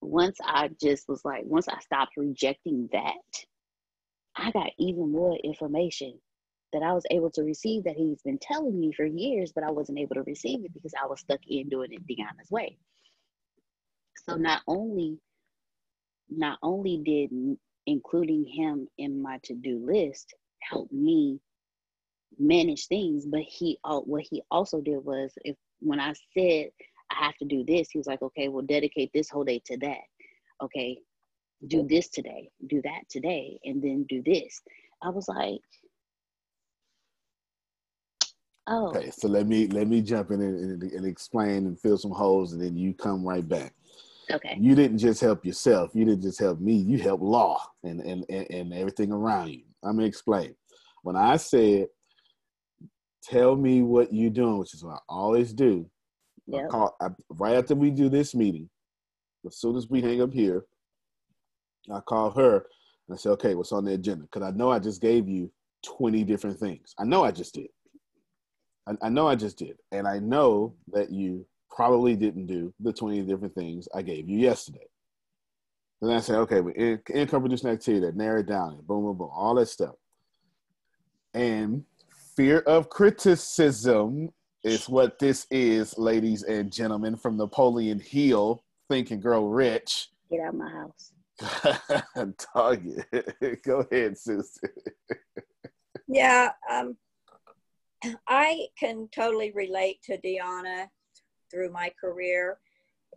once 0.00 0.38
I 0.42 0.70
just 0.80 1.08
was 1.08 1.24
like, 1.24 1.42
once 1.44 1.68
I 1.68 1.78
stopped 1.80 2.12
rejecting 2.16 2.88
that, 2.92 3.44
I 4.36 4.50
got 4.52 4.70
even 4.78 5.10
more 5.10 5.36
information 5.42 6.18
that 6.72 6.82
I 6.82 6.92
was 6.92 7.04
able 7.10 7.30
to 7.30 7.42
receive 7.42 7.84
that 7.84 7.96
he's 7.96 8.22
been 8.22 8.38
telling 8.38 8.78
me 8.78 8.92
for 8.92 9.04
years, 9.04 9.52
but 9.52 9.64
I 9.64 9.70
wasn't 9.70 9.98
able 9.98 10.14
to 10.14 10.22
receive 10.22 10.64
it 10.64 10.74
because 10.74 10.92
I 10.94 11.06
was 11.06 11.20
stuck 11.20 11.40
in 11.48 11.68
doing 11.68 11.92
it 11.92 12.06
Deanna's 12.06 12.50
way. 12.50 12.78
So 14.28 14.36
not 14.36 14.62
only, 14.66 15.18
not 16.30 16.58
only 16.62 16.98
did 16.98 17.30
including 17.86 18.44
him 18.44 18.86
in 18.98 19.20
my 19.20 19.38
to-do 19.42 19.84
list 19.84 20.34
help 20.60 20.90
me 20.92 21.40
manage 22.38 22.86
things 22.86 23.24
but 23.26 23.40
he 23.40 23.78
what 24.04 24.24
he 24.30 24.42
also 24.50 24.80
did 24.80 25.02
was 25.04 25.32
if 25.44 25.56
when 25.80 25.98
i 25.98 26.12
said 26.36 26.68
i 27.10 27.24
have 27.24 27.36
to 27.36 27.44
do 27.44 27.64
this 27.64 27.90
he 27.90 27.98
was 27.98 28.06
like 28.06 28.22
okay 28.22 28.48
well 28.48 28.64
dedicate 28.64 29.10
this 29.12 29.30
whole 29.30 29.44
day 29.44 29.60
to 29.64 29.76
that. 29.78 30.02
Okay 30.62 30.98
do 31.66 31.86
this 31.88 32.08
today 32.08 32.48
do 32.68 32.80
that 32.82 33.00
today 33.08 33.58
and 33.64 33.82
then 33.82 34.04
do 34.08 34.22
this. 34.24 34.60
I 35.02 35.08
was 35.08 35.26
like 35.28 35.60
oh. 38.68 38.88
Okay 38.88 39.10
so 39.10 39.28
let 39.28 39.46
me 39.46 39.66
let 39.68 39.88
me 39.88 40.02
jump 40.02 40.30
in 40.30 40.40
and, 40.40 40.82
and, 40.82 40.92
and 40.92 41.06
explain 41.06 41.66
and 41.66 41.80
fill 41.80 41.98
some 41.98 42.12
holes 42.12 42.52
and 42.52 42.62
then 42.62 42.76
you 42.76 42.94
come 42.94 43.24
right 43.24 43.48
back 43.48 43.74
okay 44.30 44.56
you 44.60 44.74
didn't 44.74 44.98
just 44.98 45.20
help 45.20 45.44
yourself 45.44 45.90
you 45.94 46.04
didn't 46.04 46.22
just 46.22 46.38
help 46.38 46.60
me 46.60 46.74
you 46.74 46.98
helped 46.98 47.22
law 47.22 47.60
and 47.84 48.00
and 48.00 48.24
and, 48.28 48.46
and 48.50 48.74
everything 48.74 49.12
around 49.12 49.48
you 49.48 49.62
let 49.82 49.94
me 49.94 50.04
explain 50.04 50.54
when 51.02 51.16
i 51.16 51.36
said 51.36 51.86
tell 53.28 53.56
me 53.56 53.82
what 53.82 54.12
you're 54.12 54.30
doing, 54.30 54.58
which 54.58 54.74
is 54.74 54.84
what 54.84 54.94
I 54.94 54.98
always 55.08 55.52
do. 55.52 55.88
Yep. 56.46 56.64
I 56.64 56.68
call 56.68 56.96
I, 57.00 57.08
right 57.30 57.56
after 57.56 57.74
we 57.74 57.90
do 57.90 58.08
this 58.08 58.34
meeting. 58.34 58.68
As 59.46 59.56
soon 59.56 59.76
as 59.76 59.88
we 59.88 60.00
hang 60.00 60.20
up 60.22 60.32
here, 60.32 60.64
I 61.92 62.00
call 62.00 62.30
her 62.30 62.56
and 62.56 63.14
I 63.14 63.16
say, 63.16 63.30
"Okay, 63.30 63.54
what's 63.54 63.72
on 63.72 63.84
the 63.84 63.92
agenda?" 63.92 64.24
Because 64.24 64.42
I 64.42 64.50
know 64.50 64.70
I 64.70 64.78
just 64.78 65.00
gave 65.00 65.28
you 65.28 65.50
20 65.84 66.24
different 66.24 66.58
things. 66.58 66.94
I 66.98 67.04
know 67.04 67.24
I 67.24 67.30
just 67.30 67.54
did. 67.54 67.68
I, 68.86 68.94
I 69.02 69.08
know 69.08 69.28
I 69.28 69.36
just 69.36 69.58
did, 69.58 69.78
and 69.92 70.08
I 70.08 70.18
know 70.18 70.74
that 70.92 71.10
you 71.10 71.46
probably 71.78 72.16
didn't 72.16 72.46
do 72.46 72.74
the 72.80 72.92
20 72.92 73.22
different 73.22 73.54
things 73.54 73.86
I 73.94 74.02
gave 74.02 74.28
you 74.28 74.36
yesterday. 74.36 74.88
Then 76.02 76.10
I 76.10 76.18
say, 76.18 76.34
"Okay, 76.34 76.60
but 76.60 76.74
in, 76.74 77.00
income 77.14 77.42
producing 77.42 77.70
activity 77.70 78.04
that 78.04 78.16
narrow 78.16 78.40
it 78.40 78.46
down, 78.46 78.72
and 78.72 78.84
boom, 78.84 79.04
boom, 79.04 79.16
boom, 79.16 79.30
all 79.32 79.54
that 79.54 79.66
stuff." 79.66 79.94
And 81.34 81.84
fear 82.34 82.60
of 82.66 82.88
criticism 82.88 84.32
is 84.64 84.88
what 84.88 85.20
this 85.20 85.46
is, 85.52 85.96
ladies 85.96 86.42
and 86.42 86.72
gentlemen, 86.72 87.14
from 87.14 87.36
Napoleon 87.36 88.00
Hill, 88.00 88.64
Think 88.88 89.12
and 89.12 89.22
Grow 89.22 89.46
Rich. 89.46 90.08
Get 90.32 90.40
out 90.40 90.48
of 90.48 90.54
my 90.56 90.70
house. 90.70 91.12
Target. 92.54 93.62
Go 93.64 93.86
ahead, 93.88 94.18
Susan. 94.18 94.68
yeah, 96.08 96.50
um, 96.68 96.96
I 98.26 98.66
can 98.76 99.08
totally 99.12 99.52
relate 99.52 100.02
to 100.02 100.18
Deanna 100.18 100.88
through 101.50 101.70
my 101.70 101.90
career. 102.00 102.58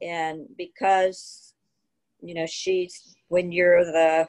And 0.02 0.48
because, 0.58 1.54
you 2.22 2.34
know, 2.34 2.46
she's, 2.46 3.16
when 3.28 3.52
you're 3.52 3.86
the 3.86 4.28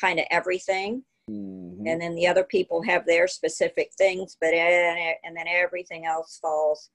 kind 0.00 0.18
of 0.18 0.26
everything, 0.30 1.04
Mm-hmm. 1.30 1.86
And 1.86 2.00
then 2.00 2.14
the 2.14 2.26
other 2.26 2.44
people 2.44 2.82
have 2.82 3.06
their 3.06 3.26
specific 3.26 3.92
things, 3.96 4.36
but 4.40 4.52
and 4.52 5.36
then 5.36 5.46
everything 5.48 6.04
else 6.06 6.38
falls 6.40 6.90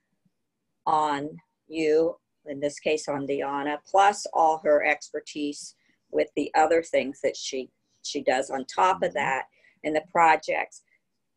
on 0.86 1.30
you, 1.68 2.16
in 2.46 2.60
this 2.60 2.80
case 2.80 3.08
on 3.08 3.26
Diana, 3.26 3.80
plus 3.90 4.26
all 4.34 4.62
her 4.64 4.86
expertise 4.86 5.76
with 6.12 6.28
the 6.36 6.52
other 6.56 6.84
things 6.84 7.22
that 7.24 7.36
she 7.36 7.70
she 8.02 8.22
does 8.22 8.50
on 8.50 8.66
top 8.66 9.02
of 9.02 9.10
mm-hmm. 9.10 9.18
that 9.18 9.46
and 9.84 9.96
the 9.96 10.04
projects. 10.12 10.84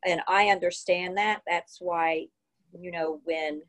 And 0.04 0.21
I 0.28 0.49
understand 0.49 1.16
that. 1.16 1.42
That's 1.47 1.78
why, 1.81 2.26
you 2.78 2.90
know, 2.90 3.21
when 3.25 3.62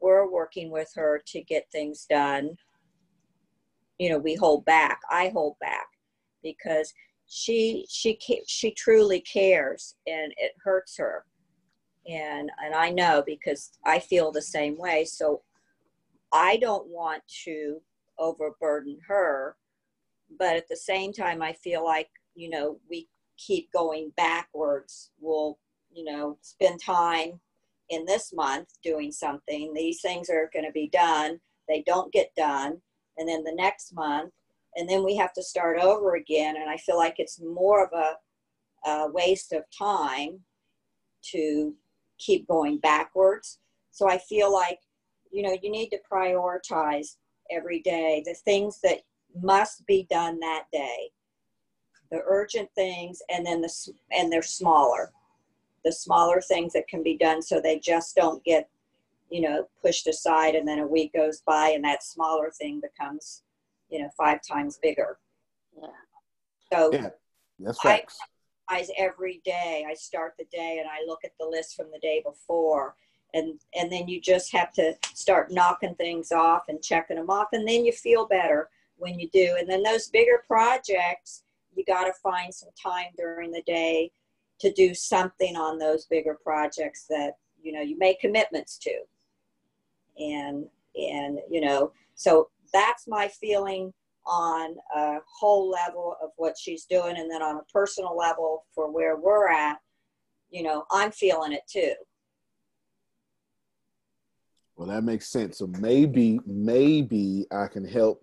we're 0.00 0.30
working 0.30 0.70
with 0.70 0.90
her 0.94 1.22
to 1.26 1.42
get 1.42 1.70
things 1.70 2.06
done, 2.08 2.56
you 3.98 4.10
know, 4.10 4.18
we 4.18 4.34
hold 4.34 4.64
back. 4.64 5.00
I 5.10 5.28
hold 5.28 5.56
back 5.60 5.86
because 6.42 6.92
she 7.26 7.84
she 7.88 8.18
she 8.46 8.70
truly 8.72 9.20
cares 9.20 9.96
and 10.06 10.32
it 10.36 10.52
hurts 10.62 10.96
her 10.96 11.24
and 12.08 12.50
and 12.64 12.74
I 12.74 12.90
know 12.90 13.22
because 13.26 13.72
I 13.84 13.98
feel 13.98 14.30
the 14.30 14.42
same 14.42 14.78
way 14.78 15.04
so 15.04 15.42
I 16.32 16.56
don't 16.58 16.86
want 16.86 17.22
to 17.44 17.80
overburden 18.18 18.98
her 19.08 19.56
but 20.38 20.56
at 20.56 20.68
the 20.68 20.76
same 20.76 21.12
time 21.12 21.42
I 21.42 21.52
feel 21.52 21.84
like 21.84 22.08
you 22.36 22.48
know 22.48 22.78
we 22.88 23.08
keep 23.36 23.72
going 23.72 24.12
backwards 24.16 25.10
we'll 25.20 25.58
you 25.92 26.04
know 26.04 26.38
spend 26.42 26.80
time 26.80 27.40
in 27.90 28.04
this 28.04 28.32
month 28.32 28.68
doing 28.82 29.12
something 29.12 29.72
these 29.72 30.00
things 30.00 30.28
are 30.28 30.50
going 30.52 30.64
to 30.64 30.72
be 30.72 30.88
done 30.88 31.38
they 31.68 31.82
don't 31.86 32.12
get 32.12 32.34
done 32.36 32.80
and 33.16 33.28
then 33.28 33.44
the 33.44 33.54
next 33.54 33.94
month 33.94 34.32
and 34.76 34.88
then 34.88 35.02
we 35.02 35.16
have 35.16 35.32
to 35.32 35.42
start 35.42 35.78
over 35.80 36.14
again. 36.16 36.56
And 36.56 36.68
I 36.68 36.76
feel 36.76 36.98
like 36.98 37.16
it's 37.18 37.40
more 37.40 37.84
of 37.84 37.90
a, 37.92 38.88
a 38.88 39.10
waste 39.10 39.52
of 39.52 39.64
time 39.76 40.40
to 41.32 41.74
keep 42.18 42.46
going 42.46 42.78
backwards. 42.78 43.58
So 43.90 44.08
I 44.08 44.18
feel 44.18 44.52
like, 44.52 44.78
you 45.32 45.42
know, 45.42 45.56
you 45.62 45.70
need 45.70 45.88
to 45.88 45.98
prioritize 46.10 47.16
every 47.50 47.80
day 47.80 48.22
the 48.24 48.34
things 48.34 48.78
that 48.82 49.00
must 49.42 49.86
be 49.86 50.06
done 50.10 50.38
that 50.40 50.64
day, 50.72 51.10
the 52.10 52.20
urgent 52.26 52.68
things, 52.74 53.20
and 53.30 53.46
then 53.46 53.62
the 53.62 53.72
and 54.12 54.30
they're 54.30 54.42
smaller, 54.42 55.10
the 55.86 55.92
smaller 55.92 56.40
things 56.40 56.72
that 56.72 56.88
can 56.88 57.00
be 57.04 57.16
done 57.16 57.40
so 57.40 57.60
they 57.60 57.78
just 57.78 58.16
don't 58.16 58.42
get, 58.42 58.68
you 59.30 59.40
know, 59.40 59.68
pushed 59.80 60.08
aside, 60.08 60.56
and 60.56 60.66
then 60.66 60.80
a 60.80 60.86
week 60.86 61.12
goes 61.14 61.42
by 61.46 61.68
and 61.68 61.84
that 61.84 62.02
smaller 62.02 62.50
thing 62.50 62.80
becomes, 62.80 63.42
you 63.88 64.00
know, 64.00 64.08
five 64.18 64.40
times 64.42 64.80
bigger. 64.82 65.16
Yeah. 65.80 65.88
So 66.72 66.92
Yeah, 66.92 67.10
that's 67.60 67.78
I- 67.84 67.98
facts. 67.98 68.18
eyes 68.68 68.90
every 68.98 69.40
day. 69.44 69.86
I 69.88 69.94
start 69.94 70.34
the 70.36 70.46
day 70.50 70.78
and 70.80 70.88
I 70.90 71.06
look 71.06 71.20
at 71.24 71.38
the 71.38 71.46
list 71.46 71.76
from 71.76 71.92
the 71.92 72.00
day 72.00 72.20
before. 72.20 72.96
And, 73.32 73.60
and 73.78 73.92
then 73.92 74.08
you 74.08 74.20
just 74.20 74.50
have 74.52 74.72
to 74.72 74.96
start 75.14 75.52
knocking 75.52 75.94
things 75.94 76.32
off 76.32 76.64
and 76.68 76.82
checking 76.82 77.16
them 77.16 77.30
off. 77.30 77.48
And 77.52 77.68
then 77.68 77.84
you 77.84 77.92
feel 77.92 78.26
better 78.26 78.70
when 78.96 79.20
you 79.20 79.28
do. 79.30 79.54
And 79.56 79.70
then 79.70 79.84
those 79.84 80.08
bigger 80.08 80.42
projects, 80.48 81.44
you 81.76 81.84
got 81.84 82.04
to 82.06 82.12
find 82.14 82.52
some 82.52 82.70
time 82.82 83.12
during 83.16 83.52
the 83.52 83.62
day 83.62 84.10
to 84.60 84.72
do 84.72 84.94
something 84.94 85.56
on 85.56 85.78
those 85.78 86.06
bigger 86.06 86.38
projects 86.42 87.06
that, 87.08 87.34
you 87.62 87.72
know, 87.72 87.80
you 87.80 87.98
make 87.98 88.20
commitments 88.20 88.78
to. 88.78 88.92
And, 90.18 90.66
and, 90.94 91.38
you 91.50 91.60
know, 91.60 91.92
so 92.14 92.48
that's 92.72 93.06
my 93.06 93.28
feeling 93.28 93.92
on 94.26 94.76
a 94.94 95.18
whole 95.38 95.70
level 95.70 96.16
of 96.22 96.30
what 96.36 96.56
she's 96.58 96.84
doing 96.84 97.16
and 97.16 97.30
then 97.30 97.42
on 97.42 97.56
a 97.56 97.72
personal 97.72 98.16
level 98.16 98.64
for 98.74 98.90
where 98.90 99.16
we're 99.16 99.48
at 99.48 99.78
you 100.50 100.64
know 100.64 100.84
i'm 100.90 101.12
feeling 101.12 101.52
it 101.52 101.62
too 101.68 101.94
Well, 104.76 104.88
that 104.88 105.04
makes 105.04 105.28
sense. 105.28 105.58
So 105.58 105.66
maybe, 105.80 106.38
maybe 106.46 107.46
I 107.50 107.66
can 107.66 107.84
help 107.84 108.22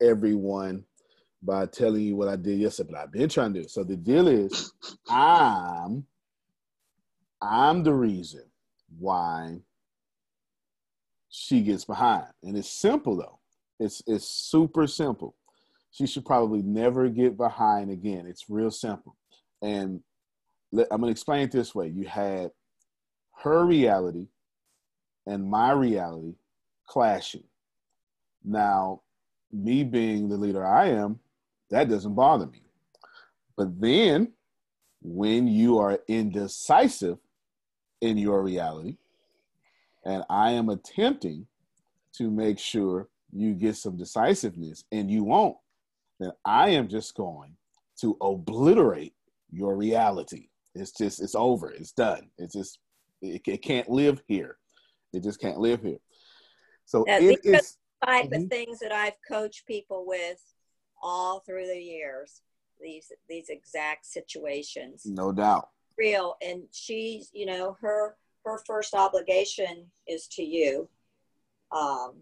everyone 0.00 0.84
by 1.42 1.66
telling 1.66 2.02
you 2.02 2.16
what 2.16 2.28
I 2.28 2.36
did 2.36 2.58
yesterday. 2.58 2.90
But 2.92 3.00
I've 3.00 3.12
been 3.12 3.28
trying 3.28 3.54
to 3.54 3.62
do. 3.62 3.68
So 3.68 3.82
the 3.84 3.96
deal 3.96 4.28
is, 4.28 4.72
I'm, 5.08 6.06
I'm 7.40 7.82
the 7.82 7.94
reason 7.94 8.44
why 8.98 9.58
she 11.28 11.62
gets 11.62 11.84
behind, 11.84 12.26
and 12.42 12.56
it's 12.56 12.70
simple 12.70 13.16
though. 13.16 13.38
It's 13.80 14.02
it's 14.06 14.26
super 14.26 14.86
simple. 14.86 15.34
She 15.90 16.06
should 16.06 16.24
probably 16.24 16.62
never 16.62 17.08
get 17.08 17.36
behind 17.36 17.90
again. 17.90 18.26
It's 18.26 18.48
real 18.48 18.70
simple, 18.70 19.16
and 19.62 20.00
I'm 20.72 21.00
gonna 21.00 21.08
explain 21.08 21.42
it 21.42 21.50
this 21.50 21.74
way. 21.74 21.88
You 21.88 22.06
had 22.06 22.50
her 23.42 23.64
reality 23.64 24.28
and 25.26 25.48
my 25.48 25.72
reality 25.72 26.34
clashing. 26.86 27.44
Now, 28.44 29.02
me 29.52 29.84
being 29.84 30.28
the 30.28 30.36
leader 30.36 30.64
I 30.64 30.88
am, 30.90 31.18
that 31.72 31.88
doesn't 31.88 32.14
bother 32.14 32.46
me. 32.46 32.62
But 33.56 33.80
then 33.80 34.32
when 35.00 35.48
you 35.48 35.78
are 35.78 35.98
indecisive 36.06 37.18
in 38.00 38.18
your 38.18 38.42
reality, 38.42 38.98
and 40.04 40.22
I 40.28 40.52
am 40.52 40.68
attempting 40.68 41.46
to 42.16 42.30
make 42.30 42.58
sure 42.58 43.08
you 43.32 43.54
get 43.54 43.76
some 43.76 43.96
decisiveness 43.96 44.84
and 44.92 45.10
you 45.10 45.24
won't, 45.24 45.56
then 46.20 46.32
I 46.44 46.70
am 46.70 46.88
just 46.88 47.14
going 47.14 47.56
to 48.00 48.16
obliterate 48.20 49.14
your 49.50 49.76
reality. 49.76 50.48
It's 50.74 50.92
just, 50.92 51.22
it's 51.22 51.34
over. 51.34 51.70
It's 51.70 51.92
done. 51.92 52.28
It's 52.36 52.52
just, 52.52 52.78
it, 53.22 53.42
it 53.46 53.62
can't 53.62 53.88
live 53.88 54.22
here. 54.26 54.58
It 55.12 55.22
just 55.22 55.40
can't 55.40 55.58
live 55.58 55.82
here. 55.82 55.98
So 56.84 57.04
Yeah, 57.06 57.18
it 57.20 57.40
is 57.44 57.78
type 58.04 58.30
Mhm. 58.30 58.44
of 58.44 58.50
things 58.50 58.80
that 58.80 58.90
i've 58.90 59.16
coached 59.30 59.64
people 59.64 60.04
with 60.04 60.40
all 61.02 61.40
through 61.40 61.66
the 61.66 61.78
years 61.80 62.42
these 62.80 63.12
these 63.28 63.48
exact 63.48 64.06
situations 64.06 65.02
no 65.06 65.32
doubt. 65.32 65.68
real 65.98 66.36
and 66.42 66.62
she's 66.72 67.30
you 67.32 67.46
know 67.46 67.76
her 67.80 68.16
her 68.44 68.58
first 68.66 68.94
obligation 68.94 69.86
is 70.06 70.26
to 70.26 70.42
you 70.42 70.88
um 71.70 72.12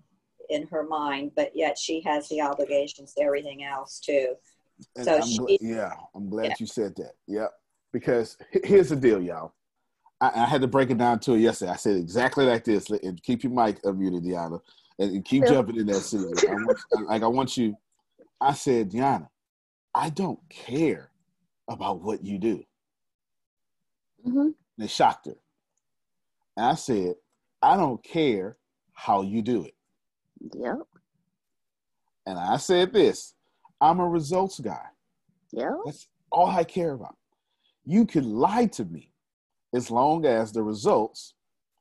in 0.49 0.67
her 0.67 0.83
mind 0.85 1.31
but 1.37 1.51
yet 1.55 1.79
she 1.79 2.01
has 2.01 2.29
the 2.29 2.41
obligations 2.41 3.15
to 3.15 3.23
everything 3.23 3.65
else 3.65 4.01
too 4.01 4.35
And 4.97 5.05
So 5.05 5.17
I'm 5.17 5.23
she- 5.23 5.39
gl- 5.39 5.59
yeah, 5.61 5.93
I'm 6.15 6.29
glad 6.31 6.47
Yeah. 6.47 6.55
you 6.59 6.67
said 6.67 6.95
that. 6.97 7.13
Yep. 7.27 7.51
Because 7.93 8.39
here's 8.65 8.89
the 8.89 8.97
deal, 8.97 9.21
y'all. 9.21 9.53
I, 10.23 10.31
I 10.43 10.47
had 10.47 10.63
to 10.63 10.67
break 10.69 10.91
it 10.91 10.97
down 10.99 11.19
to 11.21 11.35
it 11.35 11.41
yesterday. 11.41 11.73
I 11.73 11.77
said 11.77 11.97
exactly 11.97 12.47
like 12.47 12.65
this. 12.65 12.89
And 12.91 13.23
keep 13.23 13.43
your 13.45 13.53
mic 13.53 13.83
unmuted, 13.83 14.25
Deanna, 14.25 14.59
and, 14.99 15.11
and 15.13 15.25
keep 15.25 15.45
jumping 15.45 15.77
in 15.77 15.87
that 15.87 16.01
season. 16.01 16.33
I 16.49 16.53
want, 16.53 16.79
like 17.09 17.23
I 17.23 17.27
want 17.27 17.57
you. 17.59 17.77
I 18.41 18.55
said, 18.55 18.91
Deanna, 18.91 19.29
I 19.95 20.11
don't 20.11 20.41
care 20.51 21.11
about 21.69 22.03
what 22.03 22.25
you 22.25 22.39
do. 22.39 22.65
hmm 24.25 24.39
And 24.41 24.55
it 24.87 24.91
shocked 24.91 25.27
her. 25.27 25.37
And 26.57 26.67
I 26.67 26.75
said, 26.75 27.15
I 27.63 27.77
don't 27.77 28.03
care 28.05 28.59
how 28.95 29.23
you 29.23 29.43
do 29.43 29.65
it. 29.65 29.75
Yep. 30.55 30.79
And 32.27 32.39
I 32.39 32.57
said 32.59 32.93
this 32.93 33.35
I'm 33.81 34.01
a 34.01 34.09
results 34.09 34.61
guy. 34.61 34.87
Yep. 35.53 35.73
That's 35.85 36.09
all 36.33 36.49
I 36.49 36.65
care 36.65 36.93
about. 36.93 37.17
You 37.85 38.07
can 38.07 38.31
lie 38.35 38.67
to 38.67 38.85
me 38.85 39.13
as 39.75 39.91
long 39.91 40.27
as 40.27 40.53
the 40.53 40.63
results 40.63 41.35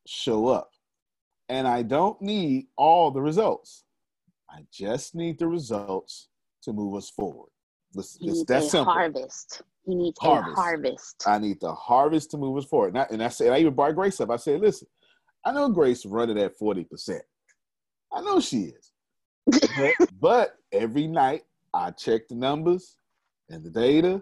show 0.07 0.47
up. 0.47 0.71
And 1.49 1.67
I 1.67 1.83
don't 1.83 2.21
need 2.21 2.67
all 2.77 3.11
the 3.11 3.21
results. 3.21 3.85
I 4.49 4.65
just 4.71 5.15
need 5.15 5.39
the 5.39 5.47
results 5.47 6.28
to 6.69 6.73
move 6.73 6.95
us 6.95 7.09
forward. 7.09 7.49
It's, 7.95 8.17
He 8.17 8.29
it's 8.29 8.43
that 8.45 8.63
simple. 8.63 8.93
harvest. 8.93 9.61
He 9.85 9.95
needs 9.95 10.19
Harvest. 10.19 10.55
harvest. 10.55 11.23
I 11.25 11.39
need 11.39 11.59
the 11.59 11.73
harvest 11.73 12.31
to 12.31 12.37
move 12.37 12.57
us 12.57 12.65
forward. 12.65 12.89
And 12.89 12.99
I, 12.99 13.07
and 13.09 13.23
I 13.23 13.29
said, 13.29 13.51
I 13.51 13.59
even 13.59 13.73
brought 13.73 13.95
Grace 13.95 14.21
up. 14.21 14.29
I 14.29 14.35
said, 14.35 14.61
listen, 14.61 14.87
I 15.43 15.51
know 15.51 15.69
Grace 15.69 16.05
running 16.05 16.37
at 16.39 16.57
40%. 16.59 17.19
I 18.13 18.21
know 18.21 18.39
she 18.39 18.73
is. 18.73 18.91
But, 19.75 19.95
but 20.21 20.55
every 20.71 21.07
night 21.07 21.43
I 21.73 21.91
check 21.91 22.27
the 22.27 22.35
numbers 22.35 22.97
and 23.49 23.63
the 23.63 23.69
data. 23.71 24.21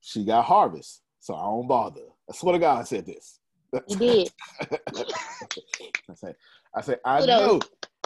She 0.00 0.24
got 0.24 0.44
harvest. 0.44 1.02
So 1.20 1.34
I 1.34 1.42
don't 1.42 1.66
bother. 1.66 2.02
I 2.30 2.34
swear 2.34 2.52
to 2.52 2.58
God, 2.58 2.80
I 2.80 2.84
said 2.84 3.06
this. 3.06 3.40
He 3.88 3.96
did. 3.96 4.30
I 4.70 6.14
said, 6.14 6.36
I 6.76 6.80
said, 6.82 7.00
I 7.04 7.26
know. 7.26 7.60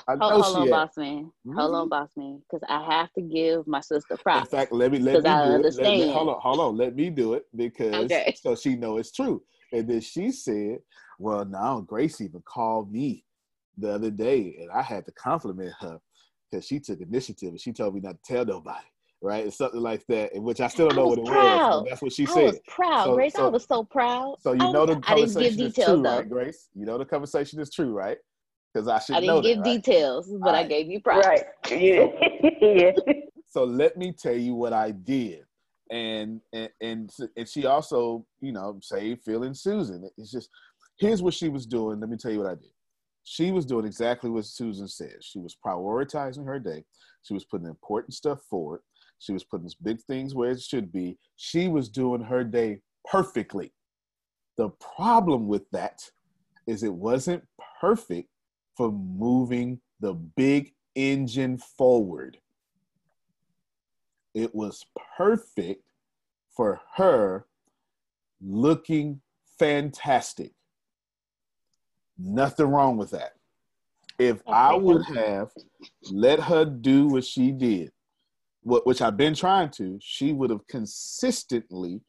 I 0.09 0.13
Hold, 0.17 0.21
know 0.21 0.41
hold 0.43 0.57
on, 0.57 0.63
she 0.65 0.71
had. 0.71 0.71
boss 0.71 0.97
man. 0.97 1.33
Hold 1.55 1.75
on, 1.75 1.81
mm-hmm. 1.83 1.89
boss 1.91 2.09
man. 2.17 2.43
Because 2.51 2.67
I 2.69 2.83
have 2.97 3.13
to 3.13 3.21
give 3.21 3.67
my 3.67 3.81
sister 3.81 4.17
pride. 4.17 4.41
In 4.41 4.47
fact, 4.47 4.73
let 4.73 4.91
me 4.91 4.99
let 4.99 5.23
me 5.23 5.29
I 5.29 5.37
do 5.37 5.43
it. 5.43 5.47
Let- 5.51 5.55
understand. 5.57 6.11
hold 6.13 6.29
on, 6.31 6.41
hold 6.41 6.61
on. 6.61 6.77
Let 6.79 6.97
me 6.97 7.11
do 7.11 7.35
it 7.35 7.45
because 7.55 7.95
Okay. 8.11 8.35
so 8.41 8.57
she 8.57 8.75
know 8.77 8.97
it's 8.97 9.13
true. 9.13 9.43
And 9.73 9.87
then 9.87 10.01
she 10.01 10.31
said, 10.33 10.79
"Well, 11.19 11.45
now 11.45 11.81
Grace 11.83 12.23
even 12.23 12.41
called 12.47 12.91
me 12.91 13.25
the 13.77 13.93
other 13.93 14.11
day, 14.11 14.57
and 14.61 14.71
I 14.71 14.81
had 14.83 15.05
to 15.05 15.13
compliment 15.13 15.75
her 15.81 16.01
because 16.51 16.65
she 16.67 16.81
took 16.81 17.01
initiative 17.03 17.51
and 17.51 17.61
she 17.61 17.73
told 17.73 17.95
me 17.95 18.01
not 18.01 18.17
to 18.25 18.33
tell 18.35 18.45
nobody, 18.47 18.87
right? 19.21 19.47
It's 19.47 19.59
something 19.59 19.81
like 19.83 20.07
that, 20.07 20.33
in 20.33 20.43
which 20.43 20.63
I 20.63 20.69
still 20.69 20.89
don't 20.89 20.99
I 20.99 21.03
know 21.03 21.09
what 21.09 21.19
it 21.19 21.23
was, 21.25 21.31
proud. 21.31 21.81
but 21.85 21.91
that's 21.91 22.01
what 22.03 22.13
she 22.15 22.27
I 22.27 22.31
said. 22.31 22.41
I 22.41 22.45
was 22.47 22.61
proud, 22.67 23.05
So- 23.05 23.15
Grace. 23.15 23.35
so- 23.35 23.45
I 23.45 23.49
was 23.51 23.65
so 23.67 23.85
proud. 23.85 24.37
So 24.41 24.53
you 24.53 24.63
I 24.63 24.73
know 24.73 24.87
was- 24.87 24.97
the 24.97 25.03
I 25.07 25.15
didn't 25.17 25.35
give 25.35 25.35
conversation 25.35 25.67
is 25.67 25.75
true, 25.75 26.03
though. 26.03 26.17
right, 26.17 26.29
Grace? 26.31 26.69
You 26.75 26.87
know 26.87 26.97
the 26.97 27.05
conversation 27.05 27.61
is 27.61 27.71
true, 27.71 27.93
right? 27.93 28.17
Because 28.73 28.89
I 28.89 28.99
should 28.99 29.17
I 29.17 29.21
didn't 29.21 29.37
that, 29.37 29.43
give 29.43 29.59
right? 29.59 29.83
details, 29.83 30.29
but 30.41 30.49
I 30.49 30.59
Alright. 30.59 30.69
gave 30.69 30.89
you 30.89 31.01
props. 31.01 31.27
Right. 31.27 31.45
Yeah. 31.71 32.07
yeah. 32.61 32.93
so 33.49 33.65
let 33.65 33.97
me 33.97 34.13
tell 34.13 34.37
you 34.37 34.55
what 34.55 34.73
I 34.73 34.91
did. 34.91 35.45
And 35.91 36.41
and 36.53 36.69
and, 36.81 37.11
and 37.37 37.49
she 37.49 37.65
also, 37.67 38.27
you 38.41 38.53
know, 38.53 38.79
saved 38.83 39.23
Phil 39.25 39.45
and 39.45 39.57
Susan. 39.57 40.09
It's 40.19 40.31
just 40.31 40.51
here's 40.99 41.23
what 41.23 41.35
she 41.35 41.49
was 41.49 41.67
doing. 41.67 42.01
Let 42.01 42.11
me 42.11 42.17
tell 42.17 42.31
you 42.31 42.39
what 42.39 42.51
I 42.51 42.55
did. 42.55 42.71
She 43.25 43.51
was 43.53 43.67
doing 43.67 43.87
exactly 43.87 44.31
what 44.31 44.45
Susan 44.45 44.89
said. 44.89 45.17
She 45.21 45.39
was 45.39 45.57
prioritizing 45.65 46.47
her 46.47 46.59
day. 46.59 46.85
She 47.23 47.35
was 47.35 47.45
putting 47.45 47.67
important 47.67 48.15
stuff 48.15 48.43
forward. 48.49 48.81
She 49.19 49.33
was 49.33 49.45
putting 49.45 49.69
big 49.83 50.01
things 50.03 50.35
where 50.35 50.51
it 50.51 50.61
should 50.61 50.93
be. 50.93 51.19
She 51.37 51.69
was 51.69 51.89
doing 51.89 52.23
her 52.23 52.45
day 52.45 52.81
perfectly. 53.11 53.73
The 54.57 54.71
problem 54.97 55.47
with 55.47 55.69
that 55.73 56.01
is 56.67 56.83
it 56.83 56.93
wasn't 56.93 57.45
perfect 57.81 58.29
for 58.79 58.91
moving 58.91 59.79
the 60.01 60.15
big 60.15 60.73
engine 60.95 61.59
forward 61.59 62.39
it 64.39 64.55
was 64.55 64.85
perfect 65.17 65.83
for 66.55 66.81
her 66.95 67.47
looking 68.41 69.21
fantastic. 69.59 70.53
Nothing 72.17 72.67
wrong 72.67 72.97
with 72.97 73.11
that. 73.11 73.33
If 74.19 74.41
I 74.47 74.75
would 74.75 75.05
have 75.07 75.51
let 76.11 76.41
her 76.41 76.65
do 76.65 77.09
what 77.09 77.25
she 77.25 77.51
did, 77.51 77.91
what 78.63 78.87
which 78.87 79.03
I've 79.03 79.17
been 79.17 79.35
trying 79.35 79.71
to, 79.71 79.99
she 80.01 80.33
would 80.33 80.51
have 80.51 80.67
consistently 80.67 82.01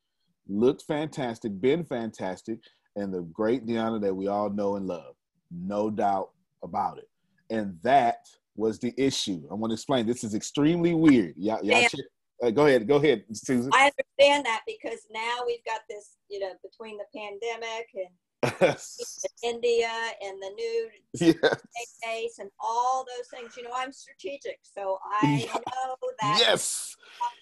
looked 0.47 0.84
fantastic, 0.84 1.60
been 1.60 1.84
fantastic, 1.84 2.60
and 2.95 3.13
the 3.13 3.21
great 3.21 3.65
Deanna 3.65 4.01
that 4.01 4.15
we 4.15 4.27
all 4.27 4.49
know 4.49 4.75
and 4.75 4.88
love. 4.88 5.15
No 5.51 5.89
doubt 5.89 6.29
about 6.63 6.98
it. 6.98 7.10
And 7.50 7.78
that 7.84 8.28
was 8.56 8.80
the 8.80 8.93
issue. 8.98 9.41
I 9.50 9.54
want 9.54 9.72
to 9.72 9.76
explain. 9.76 10.06
This 10.06 10.24
is 10.24 10.36
extremely 10.36 10.93
weird. 10.93 11.34
Y'all, 11.38 11.63
y'all 11.63 11.82
check, 11.82 12.00
uh, 12.43 12.52
go 12.52 12.67
ahead. 12.67 12.88
Go 12.88 12.98
ahead, 12.98 13.24
Susan. 13.34 13.72
I 13.74 13.91
understand 13.91 14.45
that 14.45 14.62
because 14.67 15.00
now 15.12 15.39
we've 15.45 15.63
got 15.65 15.82
this, 15.89 16.17
you 16.30 16.39
know, 16.39 16.52
between 16.63 16.98
the 16.98 17.06
pandemic 17.15 17.88
and 17.95 18.10
India 19.43 19.89
and 20.22 20.41
the 20.41 20.50
new 20.56 20.89
yes. 21.13 22.39
and 22.39 22.50
all 22.60 23.06
those 23.17 23.28
things. 23.39 23.56
You 23.58 23.63
know, 23.63 23.72
I'm 23.76 23.91
strategic, 23.91 24.60
so 24.63 25.00
I 25.22 25.45
Yeah. 25.45 25.54
know 25.54 25.95
that 26.22 26.38
Yes. 26.39 26.95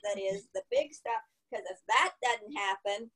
that 0.04 0.20
is 0.20 0.48
the 0.54 0.62
big 0.72 0.94
stuff. 0.94 1.22
Because 1.50 1.66
if 1.72 1.78
that 1.88 2.14
doesn't 2.24 2.54
happen, 2.58 3.12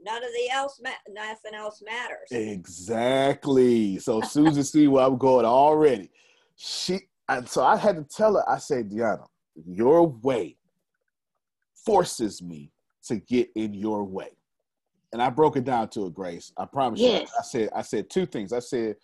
none 0.00 0.22
of 0.22 0.30
the 0.30 0.50
else, 0.50 0.80
ma- 0.82 0.90
nothing 1.08 1.54
else 1.54 1.82
matters. 1.84 2.28
Exactly. 2.30 3.98
So 3.98 4.20
Susan 4.22 4.64
see 4.64 4.88
where 4.88 5.04
I'm 5.04 5.18
going 5.18 5.46
already. 5.46 6.10
She 6.56 7.00
and 7.28 7.48
so 7.48 7.64
I 7.64 7.76
had 7.76 7.96
to 7.96 8.04
tell 8.04 8.34
her, 8.34 8.48
I 8.48 8.58
said, 8.58 8.90
Deanna, 8.90 9.26
your 9.66 10.06
way 10.06 10.56
forces 11.84 12.40
me 12.42 12.72
to 13.06 13.16
get 13.16 13.50
in 13.56 13.74
your 13.74 14.04
way. 14.04 14.30
And 15.12 15.22
I 15.22 15.30
broke 15.30 15.56
it 15.56 15.64
down 15.64 15.88
to 15.90 16.04
her, 16.04 16.10
Grace. 16.10 16.52
I 16.56 16.66
promise 16.66 17.00
Yes. 17.00 17.22
you. 17.22 17.28
I 17.38 17.42
said, 17.42 17.68
I 17.74 17.82
said 17.82 18.10
two 18.10 18.26
things. 18.26 18.52
I 18.52 18.58
said, 18.58 18.96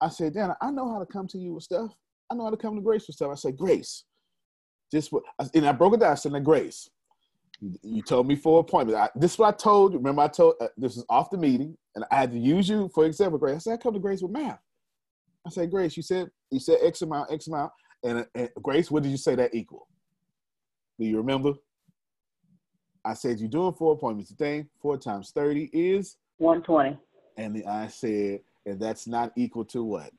I 0.00 0.08
said, 0.08 0.34
Deanna, 0.34 0.56
I 0.60 0.70
know 0.70 0.92
how 0.92 0.98
to 0.98 1.06
come 1.06 1.26
to 1.28 1.38
you 1.38 1.54
with 1.54 1.64
stuff. 1.64 1.92
I 2.30 2.34
know 2.34 2.44
how 2.44 2.50
to 2.50 2.56
come 2.56 2.74
to 2.76 2.82
Grace 2.82 3.06
with 3.06 3.16
stuff. 3.16 3.30
I 3.32 3.36
said, 3.36 3.56
Grace, 3.56 4.04
just 4.92 5.12
what 5.12 5.22
and 5.54 5.66
I 5.66 5.72
broke 5.72 5.94
it 5.94 6.00
down. 6.00 6.12
I 6.12 6.16
said, 6.16 6.32
now, 6.32 6.40
Grace, 6.40 6.90
you- 7.82 8.02
told 8.02 8.26
me 8.26 8.36
for 8.36 8.60
appointment. 8.60 8.98
I, 8.98 9.08
this 9.14 9.32
is 9.32 9.38
what 9.38 9.54
I 9.54 9.56
told 9.56 9.92
you. 9.92 9.98
Remember, 9.98 10.22
I 10.22 10.28
told 10.28 10.54
uh, 10.60 10.68
this 10.76 10.96
is 10.96 11.04
off 11.08 11.30
the 11.30 11.38
meeting, 11.38 11.76
and 11.94 12.04
I 12.10 12.16
had 12.16 12.32
to 12.32 12.38
use 12.38 12.68
you 12.68 12.88
for 12.94 13.04
example, 13.04 13.38
Grace. 13.38 13.56
I 13.56 13.58
said, 13.58 13.72
I 13.74 13.76
come 13.78 13.94
to 13.94 14.00
Grace 14.00 14.22
with 14.22 14.32
math. 14.32 14.60
I 15.46 15.50
said, 15.50 15.70
Grace, 15.70 15.96
you 15.96 16.02
said 16.02 16.28
you 16.50 16.60
said 16.60 16.78
X 16.82 17.02
amount, 17.02 17.32
X 17.32 17.46
amount, 17.48 17.72
and, 18.04 18.26
and 18.34 18.48
Grace, 18.62 18.90
what 18.90 19.02
did 19.02 19.10
you 19.10 19.16
say 19.16 19.34
that 19.34 19.54
equal? 19.54 19.86
Do 20.98 21.06
you 21.06 21.16
remember? 21.18 21.52
I 23.04 23.14
said 23.14 23.38
you're 23.38 23.48
doing 23.48 23.72
four 23.74 23.92
appointments 23.92 24.30
today. 24.30 24.66
Four 24.82 24.98
times 24.98 25.30
thirty 25.30 25.70
is, 25.72 26.16
120, 26.38 26.98
and 27.36 27.54
the, 27.56 27.66
I 27.66 27.86
said, 27.86 28.40
and 28.66 28.80
that's 28.80 29.06
not 29.06 29.32
equal 29.36 29.64
to 29.66 29.84
what? 29.84 30.10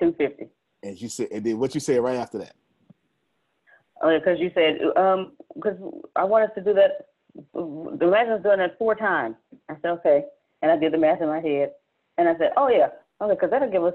250. 0.00 0.48
And 0.82 1.00
you 1.00 1.08
said, 1.08 1.28
and 1.32 1.44
then 1.44 1.58
what 1.58 1.74
you 1.74 1.80
said 1.80 2.00
right 2.00 2.16
after 2.16 2.38
that? 2.38 2.54
Oh, 4.02 4.16
because 4.16 4.38
you 4.38 4.50
said, 4.54 4.78
um, 4.96 5.32
because 5.54 5.76
I 6.16 6.24
wanted 6.24 6.54
to 6.54 6.60
do 6.62 6.74
that. 6.74 7.06
The 7.54 8.34
is 8.36 8.42
doing 8.42 8.60
it 8.60 8.74
four 8.78 8.94
times. 8.94 9.36
I 9.68 9.74
said, 9.82 9.90
okay. 9.90 10.24
And 10.62 10.70
I 10.72 10.76
did 10.76 10.92
the 10.92 10.98
math 10.98 11.20
in 11.20 11.28
my 11.28 11.40
head. 11.40 11.72
And 12.16 12.28
I 12.28 12.36
said, 12.38 12.52
oh, 12.56 12.68
yeah. 12.68 12.88
Okay, 13.20 13.34
because 13.34 13.50
that'll 13.50 13.70
give 13.70 13.84
us 13.84 13.94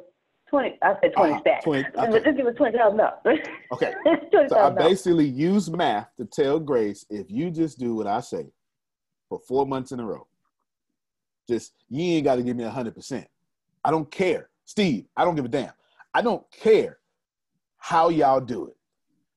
20. 0.49 0.77
I 0.81 0.93
said 1.01 1.13
20 1.13 1.31
Uh-huh, 1.31 1.41
stacks. 1.41 1.65
20, 1.65 1.85
But 1.95 2.09
okay. 2.09 2.23
Just 2.25 2.37
give 2.37 2.47
us 2.47 2.55
20,000 2.55 2.97
dollars. 2.97 3.39
Okay. 3.73 3.93
$20,000. 4.05 4.49
So 4.49 4.57
I 4.59 4.69
basically 4.69 5.25
use 5.25 5.69
math 5.71 6.15
to 6.17 6.25
tell 6.25 6.59
Grace 6.59 7.05
if 7.09 7.29
you 7.29 7.49
just 7.49 7.79
do 7.79 7.95
what 7.95 8.07
I 8.07 8.19
say 8.21 8.51
for 9.29 9.39
four 9.47 9.65
months 9.65 9.91
in 9.91 9.99
a 9.99 10.05
row, 10.05 10.27
just 11.49 11.73
you 11.89 12.03
ain't 12.15 12.23
got 12.25 12.35
to 12.35 12.43
give 12.43 12.55
me 12.55 12.63
a 12.63 12.69
hundred 12.69 12.95
percent. 12.95 13.27
I 13.83 13.91
don't 13.91 14.09
care, 14.09 14.49
Steve. 14.65 15.05
I 15.17 15.25
don't 15.25 15.35
give 15.35 15.45
a 15.45 15.49
damn. 15.49 15.73
I 16.13 16.21
don't 16.21 16.43
care 16.51 16.99
how 17.77 18.09
y'all 18.09 18.39
do 18.39 18.67
it. 18.67 18.77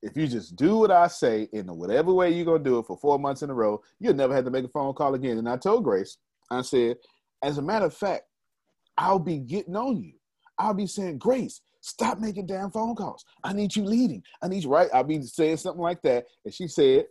If 0.07 0.17
you 0.17 0.29
just 0.29 0.55
do 0.55 0.79
what 0.79 0.93
I 0.93 1.09
say 1.09 1.49
in 1.53 1.67
whatever 1.67 2.13
way 2.13 2.31
you're 2.33 2.45
gonna 2.45 2.63
do 2.63 2.79
it 2.79 2.87
for 2.87 2.97
four 2.97 3.19
months 3.19 3.43
in 3.43 3.51
a 3.51 3.55
row, 3.55 3.83
you'll 3.99 4.15
never 4.15 4.33
have 4.35 4.45
to 4.45 4.53
make 4.53 4.65
a 4.65 4.69
phone 4.69 4.95
call 4.95 5.15
again. 5.15 5.37
And 5.39 5.49
I 5.49 5.57
told 5.57 5.83
Grace, 5.83 6.19
I 6.49 6.63
said, 6.63 6.99
as 7.43 7.59
a 7.59 7.63
matter 7.63 7.87
of 7.87 7.95
fact, 7.95 8.23
I'll 8.97 9.19
be 9.19 9.39
getting 9.39 9.75
on 9.75 10.01
you. 10.01 10.13
I'll 10.59 10.75
be 10.75 10.87
saying, 10.87 11.19
Grace, 11.19 11.61
stop 11.81 12.21
making 12.21 12.47
damn 12.47 12.71
phone 12.71 12.95
calls. 12.95 13.25
I 13.43 13.53
need 13.53 13.75
you 13.75 13.85
leading. 13.85 14.23
I 14.41 14.47
need 14.47 14.63
you 14.63 14.71
right. 14.71 14.89
I'll 14.95 15.03
be 15.03 15.21
saying 15.23 15.57
something 15.57 15.83
like 15.83 16.01
that. 16.03 16.27
And 16.45 16.55
she 16.55 16.69
said, 16.69 17.07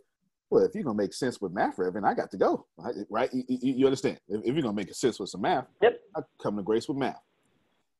Well, 0.48 0.64
if 0.64 0.74
you're 0.74 0.84
gonna 0.84 0.96
make 0.96 1.12
sense 1.12 1.38
with 1.38 1.52
math, 1.52 1.76
Reverend, 1.76 2.06
I 2.06 2.14
got 2.14 2.30
to 2.30 2.38
go. 2.38 2.66
Right? 3.10 3.28
You, 3.34 3.44
you- 3.46 3.74
you 3.74 3.84
understand? 3.86 4.18
If, 4.26 4.40
if 4.40 4.54
you're 4.54 4.62
gonna 4.62 4.72
make 4.72 4.90
a 4.90 4.94
sense 4.94 5.20
with 5.20 5.28
some 5.28 5.42
math, 5.42 5.66
Yep. 5.82 6.00
I 6.16 6.20
come 6.42 6.56
to 6.56 6.62
Grace 6.62 6.88
with 6.88 6.96
math. 6.96 7.20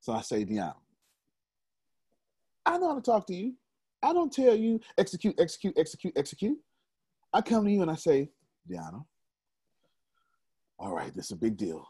So 0.00 0.14
I 0.14 0.22
say, 0.22 0.46
Deanna, 0.46 0.74
I 2.64 2.78
know 2.78 2.88
how 2.88 2.94
to 2.94 3.02
talk 3.02 3.26
to 3.26 3.34
you. 3.34 3.52
I 4.02 4.12
don't 4.12 4.32
tell 4.32 4.54
you 4.54 4.80
execute, 4.98 5.38
execute, 5.40 5.76
execute, 5.78 6.12
execute. 6.16 6.58
I 7.32 7.40
come 7.40 7.64
to 7.64 7.70
you 7.70 7.82
and 7.82 7.90
I 7.90 7.96
say, 7.96 8.30
Deanna, 8.70 9.04
all 10.78 10.94
right, 10.94 11.14
this 11.14 11.26
is 11.26 11.30
a 11.32 11.36
big 11.36 11.56
deal. 11.56 11.86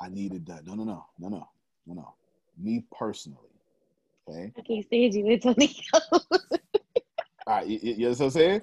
I 0.00 0.08
needed 0.08 0.46
that. 0.46 0.66
No, 0.66 0.74
no, 0.74 0.84
no, 0.84 1.06
no, 1.18 1.28
no, 1.28 1.48
no, 1.86 1.94
no. 1.94 2.14
Me 2.58 2.84
personally. 2.98 3.38
Okay. 4.28 4.52
I 4.56 4.60
can't 4.62 4.84
stand 4.86 5.14
you, 5.14 5.28
Antonio. 5.30 5.68
All 7.46 7.56
right, 7.56 7.66
you, 7.66 7.78
you 7.82 7.92
you 7.94 7.98
know 8.04 8.10
what 8.10 8.20
I'm 8.20 8.30
saying? 8.30 8.62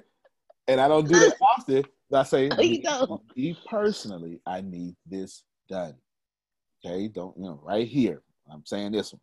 And 0.68 0.80
I 0.80 0.88
don't 0.88 1.06
do 1.06 1.18
that 1.20 1.36
often. 1.40 1.84
I 2.12 2.22
say, 2.22 2.48
No, 2.48 2.60
you 2.60 2.82
don't. 2.82 3.22
me 3.36 3.56
personally, 3.68 4.40
I 4.46 4.60
need 4.62 4.96
this 5.06 5.44
done. 5.68 5.94
Okay, 6.84 7.08
don't 7.08 7.36
you 7.36 7.44
know? 7.44 7.60
Right 7.62 7.86
here, 7.86 8.22
I'm 8.50 8.64
saying 8.64 8.92
this 8.92 9.12
one. 9.12 9.20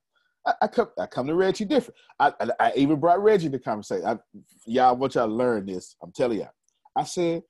I, 0.47 0.53
I 0.61 0.67
come, 0.67 0.87
I 0.97 1.05
come 1.05 1.27
to 1.27 1.35
Reggie 1.35 1.65
different. 1.65 1.99
I, 2.19 2.33
I, 2.39 2.49
I 2.59 2.71
even 2.77 2.99
brought 2.99 3.21
Reggie 3.21 3.49
to 3.49 3.59
conversation. 3.59 4.05
I, 4.05 4.17
y'all, 4.65 4.95
want 4.95 5.15
y'all 5.15 5.27
learn 5.27 5.65
this. 5.65 5.97
I'm 6.01 6.11
telling 6.13 6.39
y'all. 6.39 6.51
I 6.95 7.03
said, 7.03 7.43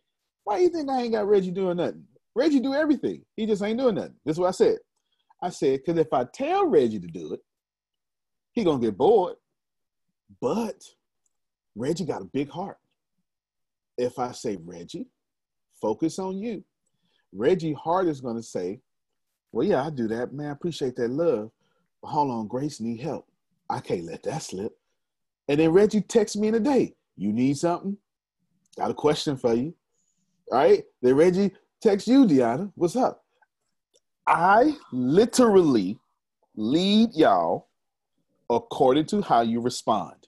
why 0.44 0.60
you 0.60 0.70
think 0.70 0.90
I 0.90 1.04
ain't 1.04 1.14
got 1.14 1.28
Reggie 1.28 1.52
doing 1.52 1.78
nothing? 1.78 2.04
Reggie 2.36 2.60
do 2.60 2.74
everything. 2.74 3.24
He 3.36 3.46
just 3.46 3.62
ain't 3.62 3.80
doing 3.80 3.96
nothing. 3.96 4.16
This 4.26 4.36
is 4.36 4.40
what 4.40 4.48
I 4.48 4.52
said. 4.52 4.78
I 5.44 5.50
said, 5.50 5.80
because 5.86 6.00
if 6.00 6.12
I 6.12 6.26
tell 6.34 6.66
Reggie 6.66 7.00
to 7.00 7.08
do 7.08 7.34
it, 7.34 7.40
he 8.54 8.64
gonna 8.64 8.80
get 8.80 8.98
bored. 8.98 9.36
But 10.42 10.82
Reggie 11.76 12.06
got 12.06 12.24
a 12.24 12.26
big 12.26 12.50
heart. 12.50 12.78
If 13.98 14.18
I 14.18 14.32
say, 14.32 14.58
Reggie, 14.64 15.08
focus 15.80 16.18
on 16.18 16.38
you, 16.38 16.64
Reggie 17.32 17.74
heart 17.74 18.08
is 18.08 18.22
gonna 18.22 18.42
say, 18.42 18.82
Well, 19.52 19.68
yeah, 19.68 19.86
I 19.86 19.92
do 19.92 20.08
that. 20.08 20.34
Man, 20.34 20.48
I 20.48 20.52
appreciate 20.52 20.96
that 20.96 21.12
love. 21.12 21.52
Hold 22.08 22.32
on, 22.32 22.48
Grace 22.48 22.80
need 22.80 23.02
help. 23.02 23.28
I 23.70 23.80
can't 23.80 24.06
let 24.06 24.24
that 24.24 24.42
slip. 24.42 24.78
And 25.50 25.60
then 25.60 25.72
Reggie 25.72 26.02
texts 26.02 26.38
me 26.38 26.48
in 26.48 26.56
a 26.56 26.60
day. 26.60 26.96
You 27.16 27.34
need 27.34 27.58
something? 27.58 27.98
Got 28.78 28.92
a 28.92 28.94
question 28.94 29.38
for 29.38 29.54
you. 29.54 29.74
All 30.52 30.60
right. 30.60 30.84
Then 31.02 31.16
Reggie 31.16 31.52
texts 31.82 32.08
you, 32.08 32.26
Deanna. 32.26 32.72
What's 32.76 32.96
up? 32.96 33.24
I 34.26 34.74
literally 34.92 36.00
lead 36.56 37.14
y'all 37.14 37.68
according 38.50 39.06
to 39.08 39.22
how 39.22 39.42
you 39.42 39.60
respond. 39.60 40.28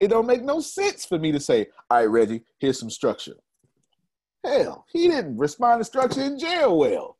It 0.00 0.08
don't 0.08 0.26
make 0.26 0.42
no 0.42 0.60
sense 0.60 1.04
for 1.04 1.18
me 1.18 1.32
to 1.32 1.40
say, 1.40 1.68
all 1.90 1.98
right, 1.98 2.04
Reggie, 2.04 2.42
here's 2.58 2.78
some 2.78 2.90
structure. 2.90 3.36
Hell, 4.44 4.84
he 4.92 5.08
didn't 5.08 5.38
respond 5.38 5.80
to 5.80 5.84
structure 5.84 6.20
in 6.20 6.38
jail 6.38 6.76
well. 6.76 7.16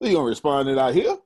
He 0.00 0.12
gonna 0.12 0.24
respond 0.24 0.68
it 0.68 0.78
out 0.78 0.94
here. 0.94 1.16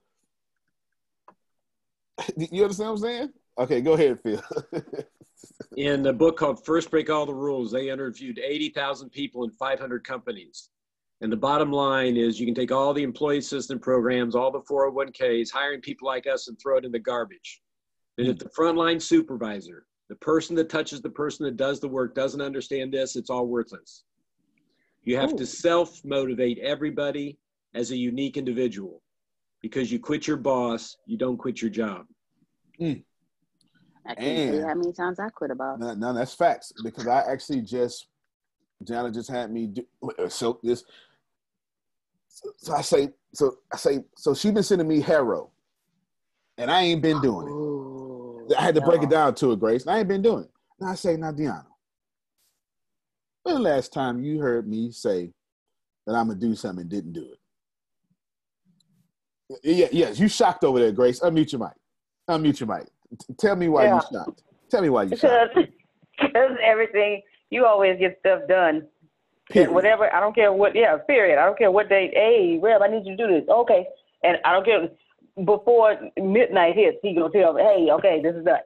You 2.37 2.63
understand 2.63 2.89
what 2.89 2.95
I'm 2.95 3.01
saying? 3.01 3.29
Okay, 3.57 3.81
go 3.81 3.93
ahead, 3.93 4.19
Phil. 4.23 4.41
in 5.77 6.05
a 6.05 6.13
book 6.13 6.37
called 6.37 6.63
First 6.65 6.91
Break 6.91 7.09
All 7.09 7.25
the 7.25 7.33
Rules, 7.33 7.71
they 7.71 7.89
interviewed 7.89 8.39
80,000 8.39 9.09
people 9.09 9.43
in 9.43 9.51
500 9.51 10.03
companies. 10.05 10.69
And 11.21 11.31
the 11.31 11.37
bottom 11.37 11.71
line 11.71 12.17
is 12.17 12.39
you 12.39 12.47
can 12.47 12.55
take 12.55 12.71
all 12.71 12.93
the 12.93 13.03
employee 13.03 13.37
assistance 13.37 13.79
programs, 13.83 14.35
all 14.35 14.51
the 14.51 14.61
401ks, 14.61 15.51
hiring 15.51 15.81
people 15.81 16.07
like 16.07 16.25
us, 16.25 16.47
and 16.47 16.57
throw 16.59 16.77
it 16.77 16.85
in 16.85 16.91
the 16.91 16.99
garbage. 16.99 17.61
And 18.17 18.27
if 18.27 18.39
the 18.39 18.49
frontline 18.49 19.01
supervisor, 19.01 19.85
the 20.09 20.15
person 20.15 20.55
that 20.57 20.69
touches 20.69 21.01
the 21.01 21.09
person 21.09 21.45
that 21.45 21.57
does 21.57 21.79
the 21.79 21.87
work, 21.87 22.15
doesn't 22.15 22.41
understand 22.41 22.91
this, 22.91 23.15
it's 23.15 23.29
all 23.29 23.45
worthless. 23.45 24.03
You 25.03 25.17
have 25.17 25.35
to 25.35 25.45
self 25.45 26.03
motivate 26.03 26.59
everybody 26.59 27.37
as 27.73 27.91
a 27.91 27.97
unique 27.97 28.37
individual 28.37 29.01
because 29.61 29.91
you 29.91 29.99
quit 29.99 30.27
your 30.27 30.37
boss, 30.37 30.97
you 31.05 31.17
don't 31.17 31.37
quit 31.37 31.61
your 31.61 31.71
job. 31.71 32.05
Mm. 32.79 33.03
I 34.05 34.15
can't 34.15 34.17
tell 34.17 34.45
you 34.55 34.59
And- 34.61 34.67
how 34.69 34.75
many 34.75 34.93
times 34.93 35.19
I 35.19 35.29
quit 35.29 35.51
a 35.51 35.55
boss. 35.55 35.79
no, 35.79 35.93
no, 35.93 36.13
that's 36.13 36.33
facts 36.33 36.71
because 36.83 37.07
I 37.07 37.21
actually 37.21 37.61
just 37.61 38.07
Jana 38.83 39.11
just 39.11 39.29
had 39.29 39.51
me 39.51 39.67
do 39.67 39.85
so 40.29 40.59
this. 40.63 40.83
So, 42.27 42.49
so 42.57 42.73
I 42.73 42.81
say, 42.81 43.09
so 43.33 43.57
I 43.71 43.77
say, 43.77 44.03
so 44.17 44.33
she 44.33 44.49
been 44.49 44.63
sending 44.63 44.87
me 44.87 45.01
HARO, 45.01 45.51
and 46.57 46.71
I 46.71 46.81
ain't 46.81 47.01
been 47.01 47.21
doing 47.21 47.47
it. 48.49 48.57
I 48.57 48.61
had 48.63 48.73
to 48.75 48.81
break 48.81 49.03
it 49.03 49.09
down 49.09 49.35
to 49.35 49.51
her, 49.51 49.55
Grace. 49.55 49.83
And 49.83 49.91
I 49.91 49.99
ain't 49.99 50.07
been 50.07 50.23
doing 50.23 50.45
it. 50.45 50.51
And 50.79 50.89
I 50.89 50.95
say, 50.95 51.15
now, 51.15 51.31
Deanna, 51.31 51.65
when 53.43 53.55
the 53.55 53.61
last 53.61 53.93
time 53.93 54.23
you 54.23 54.39
heard 54.39 54.67
me 54.67 54.91
say 54.91 55.31
that 56.07 56.15
I'm 56.15 56.27
gonna 56.27 56.39
do 56.39 56.55
something 56.55 56.81
and 56.81 56.89
didn't 56.89 57.13
do 57.13 57.31
it? 57.31 57.39
Yeah, 59.63 59.87
yes, 59.91 60.19
you 60.19 60.27
shocked 60.27 60.63
over 60.63 60.79
there, 60.79 60.91
Grace. 60.91 61.19
Unmute 61.19 61.51
your 61.51 61.59
mic. 61.59 61.73
Unmute 62.29 62.59
your 62.59 62.67
mic. 62.67 62.87
Tell 63.37 63.55
me 63.55 63.69
why 63.69 63.85
Yeah. 63.85 63.95
you 63.95 64.01
shocked. 64.11 64.43
Tell 64.69 64.81
me 64.81 64.89
why 64.89 65.03
you 65.03 65.17
shocked. 65.17 65.57
Because, 66.19 66.57
everything, 66.63 67.21
you 67.49 67.65
always 67.65 67.97
get 67.99 68.17
stuff 68.19 68.41
done. 68.47 68.87
Period. 69.49 69.71
Whatever. 69.71 70.13
I 70.13 70.19
don't 70.19 70.33
care 70.35 70.53
what. 70.53 70.75
Yeah. 70.75 70.97
Period. 70.97 71.39
I 71.39 71.45
don't 71.45 71.57
care 71.57 71.71
what 71.71 71.89
date. 71.89 72.11
Hey, 72.13 72.59
Reb, 72.61 72.81
I 72.81 72.87
need 72.87 73.05
you 73.05 73.17
to 73.17 73.27
do 73.27 73.33
this. 73.33 73.49
Okay. 73.49 73.85
And 74.23 74.37
I 74.45 74.53
don't 74.53 74.65
care 74.65 74.87
before 75.43 75.97
midnight 76.17 76.75
hits. 76.75 76.97
He 77.01 77.13
gonna 77.15 77.31
tell 77.31 77.53
me, 77.53 77.63
hey, 77.63 77.87
okay, 77.91 78.21
this 78.21 78.35
is 78.35 78.45
done. 78.45 78.59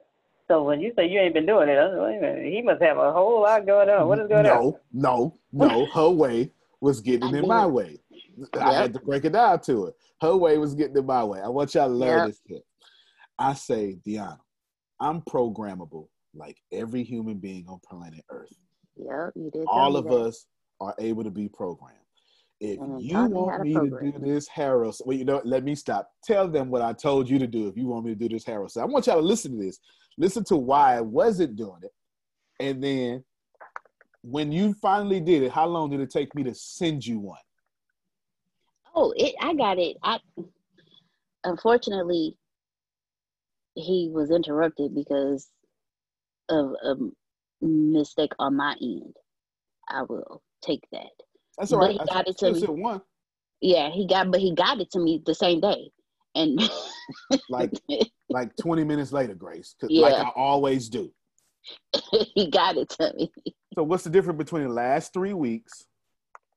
So 0.48 0.62
when 0.62 0.80
you 0.80 0.92
say 0.94 1.08
you 1.08 1.18
ain't 1.18 1.34
been 1.34 1.46
doing 1.46 1.68
it, 1.68 1.76
like, 1.76 2.44
he 2.44 2.62
must 2.62 2.80
have 2.82 2.98
a 2.98 3.12
whole 3.12 3.42
lot 3.42 3.66
going 3.66 3.88
on. 3.88 4.06
What 4.06 4.20
is 4.20 4.28
going 4.28 4.44
no, 4.44 4.52
on? 4.52 4.74
No, 4.92 5.34
no, 5.52 5.66
no. 5.66 5.86
Her 5.86 6.10
way 6.10 6.52
was 6.80 7.00
getting 7.00 7.34
in 7.34 7.48
my 7.48 7.66
way. 7.78 7.98
I 8.60 8.74
had 8.74 8.92
to 8.92 9.00
break 9.00 9.24
it 9.24 9.32
down 9.32 9.60
to 9.60 9.86
her. 9.86 9.92
Her 10.20 10.36
way 10.36 10.58
was 10.58 10.74
getting 10.74 10.96
in 10.96 11.06
my 11.06 11.24
way. 11.24 11.40
I 11.40 11.48
want 11.48 11.74
y'all 11.74 11.88
to 11.88 11.94
learn 11.94 12.24
Yep. 12.24 12.28
this 12.28 12.40
tip. 12.48 12.62
I 13.38 13.54
say, 13.54 13.98
Deanna, 14.06 14.38
I'm 15.00 15.20
programmable 15.22 16.08
like 16.34 16.56
every 16.72 17.02
human 17.02 17.38
being 17.38 17.66
on 17.68 17.80
planet 17.86 18.24
Earth. 18.30 18.52
Yep, 18.96 19.32
you 19.34 19.50
did. 19.52 19.64
All 19.66 19.96
of 19.96 20.04
that. 20.04 20.14
us 20.14 20.46
are 20.80 20.94
able 20.98 21.24
to 21.24 21.30
be 21.30 21.48
programmed. 21.48 22.00
If 22.60 22.78
And 22.78 23.02
you 23.02 23.14
taught 23.14 23.30
me 23.30 23.36
want 23.36 23.58
to 23.58 23.64
me 23.64 23.74
to 23.74 24.12
do 24.12 24.18
this 24.18 24.48
HARO, 24.48 24.92
well, 25.04 25.16
you 25.16 25.26
know, 25.26 25.42
let 25.44 25.62
me 25.64 25.74
stop. 25.74 26.10
Tell 26.24 26.48
them 26.48 26.70
what 26.70 26.80
I 26.80 26.94
told 26.94 27.28
you 27.28 27.38
to 27.38 27.46
do. 27.46 27.68
If 27.68 27.76
you 27.76 27.86
want 27.86 28.06
me 28.06 28.12
to 28.12 28.18
do 28.18 28.28
this 28.30 28.44
HARO, 28.46 28.68
so 28.68 28.80
I 28.80 28.86
want 28.86 29.06
y'all 29.06 29.16
to 29.16 29.22
listen 29.22 29.52
to 29.52 29.62
this. 29.62 29.78
Listen 30.16 30.44
to 30.44 30.56
why 30.56 30.96
I 30.96 31.02
wasn't 31.02 31.56
doing 31.56 31.80
it, 31.82 31.92
and 32.58 32.82
then 32.82 33.22
when 34.22 34.50
you 34.50 34.74
finally 34.80 35.20
did 35.20 35.42
it, 35.42 35.52
how 35.52 35.66
long 35.66 35.90
did 35.90 36.00
it 36.00 36.10
take 36.10 36.34
me 36.34 36.42
to 36.44 36.54
send 36.54 37.04
you 37.06 37.18
one? 37.20 37.38
Oh, 38.96 39.12
it. 39.14 39.34
I 39.40 39.54
got 39.54 39.78
it. 39.78 39.98
I 40.02 40.18
unfortunately 41.44 42.36
he 43.74 44.10
was 44.12 44.30
interrupted 44.30 44.94
because 44.94 45.48
of 46.48 46.72
a 46.82 46.94
mistake 47.60 48.32
on 48.38 48.56
my 48.56 48.74
end. 48.80 49.14
I 49.88 50.02
will 50.02 50.42
take 50.62 50.82
that. 50.92 51.10
That's 51.58 51.72
all 51.72 51.80
But 51.80 51.86
right. 51.86 51.92
he 51.92 52.00
I 52.00 52.04
got 52.06 52.28
it 52.28 52.38
to 52.38 52.52
me. 52.52 52.60
one. 52.62 53.02
Yeah, 53.60 53.90
he 53.90 54.06
got, 54.06 54.30
but 54.30 54.40
he 54.40 54.54
got 54.54 54.80
it 54.80 54.90
to 54.92 54.98
me 54.98 55.22
the 55.24 55.34
same 55.34 55.60
day, 55.60 55.90
and 56.34 56.60
Like 57.48 57.72
like 58.30 58.56
20 58.56 58.84
minutes 58.84 59.12
later, 59.12 59.34
Grace. 59.34 59.74
Yeah. 59.88 60.02
Like 60.02 60.14
I 60.14 60.30
always 60.34 60.88
do. 60.88 61.12
he 62.34 62.50
got 62.50 62.76
it 62.76 62.88
to 62.90 63.12
me. 63.14 63.30
So 63.74 63.82
what's 63.82 64.04
the 64.04 64.10
difference 64.10 64.38
between 64.38 64.64
the 64.64 64.70
last 64.70 65.12
three 65.12 65.34
weeks 65.34 65.86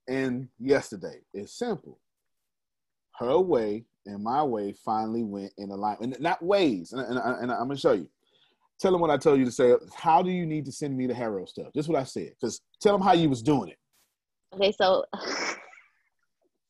and 0.07 0.47
yesterday? 0.57 1.19
It's 1.33 1.57
simple. 1.57 1.99
Her 3.19 3.37
way 3.39 3.83
and 4.05 4.23
my 4.23 4.41
way 4.43 4.73
finally 4.85 5.23
went 5.23 5.51
in 5.57 5.71
alignment. 5.71 6.13
And 6.13 6.23
not 6.23 6.41
ways. 6.41 6.93
And, 6.93 7.01
and, 7.01 7.17
and 7.17 7.51
I'm 7.51 7.67
gonna 7.67 7.77
show 7.77 7.91
you. 7.91 8.09
Tell 8.79 8.93
them 8.93 9.01
what 9.01 9.09
I 9.09 9.17
told 9.17 9.39
you 9.39 9.45
to 9.45 9.51
say. 9.51 9.73
How 9.93 10.21
do 10.21 10.31
you 10.31 10.45
need 10.45 10.65
to 10.65 10.71
send 10.71 10.95
me 10.95 11.05
the 11.05 11.13
HARO 11.13 11.45
stuff? 11.45 11.67
Just 11.75 11.89
what 11.89 11.99
I 11.99 12.05
said. 12.05 12.31
Because 12.39 12.61
tell 12.81 12.93
them 12.93 13.01
how 13.01 13.11
you 13.11 13.29
was 13.29 13.41
doing 13.41 13.69
it. 13.69 13.77
Okay, 14.53 14.71
so, 14.77 15.03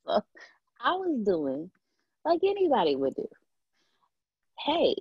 I 0.07 0.91
was 0.91 1.23
doing 1.23 1.69
like 2.25 2.39
anybody 2.43 2.95
would 2.95 3.13
do. 3.13 3.27
Hey, 4.65 4.95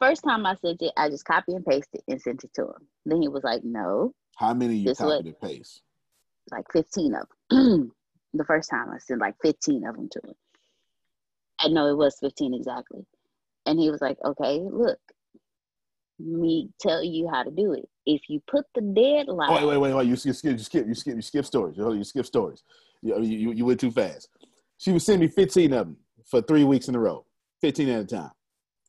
first 0.00 0.22
time 0.22 0.46
I 0.46 0.54
sent 0.54 0.80
it, 0.82 0.92
I 0.96 1.08
just 1.08 1.24
copy 1.24 1.52
and 1.52 1.66
paste 1.66 1.88
it 1.92 2.04
and 2.06 2.22
sent 2.22 2.44
it 2.44 2.54
to 2.54 2.62
him. 2.62 2.86
Then 3.04 3.20
he 3.20 3.28
was 3.28 3.42
like, 3.42 3.64
"No, 3.64 4.14
How 4.36 4.54
many 4.54 4.76
you 4.76 4.94
copied 4.94 5.26
and 5.26 5.40
paste? 5.40 5.82
like 6.52 6.66
fifteen 6.72 7.14
of 7.14 7.26
them." 7.50 7.92
the 8.34 8.44
first 8.44 8.70
time 8.70 8.90
I 8.90 8.98
sent 8.98 9.20
like 9.20 9.34
fifteen 9.42 9.86
of 9.86 9.96
them 9.96 10.08
to 10.12 10.20
him. 10.24 10.34
I 11.60 11.68
know 11.68 11.86
it 11.88 11.96
was 11.96 12.16
fifteen 12.20 12.54
exactly, 12.54 13.06
and 13.66 13.78
he 13.78 13.90
was 13.90 14.00
like, 14.00 14.18
"Okay, 14.24 14.60
look, 14.62 14.98
me 16.20 16.70
tell 16.80 17.02
you 17.02 17.28
how 17.28 17.42
to 17.42 17.50
do 17.50 17.72
it. 17.72 17.88
If 18.06 18.22
you 18.28 18.40
put 18.46 18.66
the 18.74 18.80
deadline, 18.80 19.50
Oh, 19.50 19.54
wait, 19.54 19.64
wait, 19.64 19.76
wait, 19.78 19.94
wait. 19.94 20.04
You, 20.06 20.10
you 20.10 20.32
skip, 20.32 20.52
you 20.52 20.58
skip, 20.58 20.86
you 20.86 20.94
skip, 20.94 21.16
you 21.16 21.22
skip 21.22 21.46
stories. 21.46 21.76
You, 21.76 21.92
you 21.94 22.04
skip 22.04 22.26
stories. 22.26 22.62
You, 23.02 23.20
you, 23.22 23.52
you 23.52 23.64
went 23.64 23.80
too 23.80 23.90
fast. 23.90 24.28
She 24.78 24.92
was 24.92 25.04
sending 25.04 25.28
me 25.28 25.32
15 25.34 25.72
of 25.72 25.86
them 25.86 25.96
for 26.26 26.42
three 26.42 26.64
weeks 26.64 26.88
in 26.88 26.94
a 26.94 26.98
row, 26.98 27.24
15 27.60 27.88
at 27.88 28.00
a 28.00 28.04
time. 28.04 28.30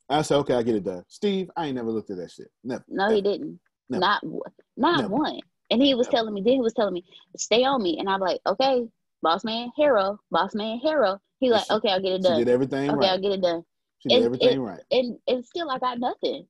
I 0.08 0.22
said, 0.22 0.36
okay, 0.38 0.54
I 0.54 0.62
get 0.62 0.74
it 0.74 0.84
done. 0.84 1.04
Steve, 1.08 1.50
I 1.56 1.66
ain't 1.66 1.76
never 1.76 1.90
looked 1.90 2.10
at 2.10 2.18
that 2.18 2.30
shit. 2.30 2.48
Never. 2.62 2.84
No, 2.88 3.10
he 3.10 3.22
didn't. 3.22 3.58
Never. 3.88 4.00
Not 4.00 4.24
one- 4.24 4.52
not 4.76 5.02
Never. 5.02 5.14
one. 5.14 5.40
And 5.70 5.82
he 5.82 5.94
was 5.94 6.06
telling 6.08 6.34
me, 6.34 6.42
then 6.42 6.54
he 6.54 6.60
was 6.60 6.74
telling 6.74 6.92
me, 6.92 7.04
stay 7.36 7.64
on 7.64 7.82
me. 7.82 7.98
And 7.98 8.08
I'm 8.08 8.20
like, 8.20 8.40
okay, 8.46 8.86
boss 9.22 9.44
man, 9.44 9.70
HARO, 9.76 10.18
boss 10.30 10.54
man, 10.54 10.78
HARO. 10.82 11.20
He 11.38 11.50
like, 11.50 11.64
She- 11.66 11.74
okay, 11.74 11.90
I'll 11.90 12.00
get 12.02 12.12
it 12.12 12.22
done. 12.22 12.38
She 12.38 12.44
did 12.44 12.52
everything 12.52 12.90
Okay, 12.90 12.98
right. 12.98 13.10
I'll 13.10 13.20
get 13.20 13.32
it 13.32 13.42
done. 13.42 13.64
She 13.98 14.08
did 14.08 14.16
and- 14.16 14.24
everything 14.26 14.48
and- 14.52 14.64
right. 14.64 14.80
And 14.90 15.18
and 15.28 15.44
still 15.44 15.70
I 15.70 15.78
got 15.78 15.98
nothing. 15.98 16.46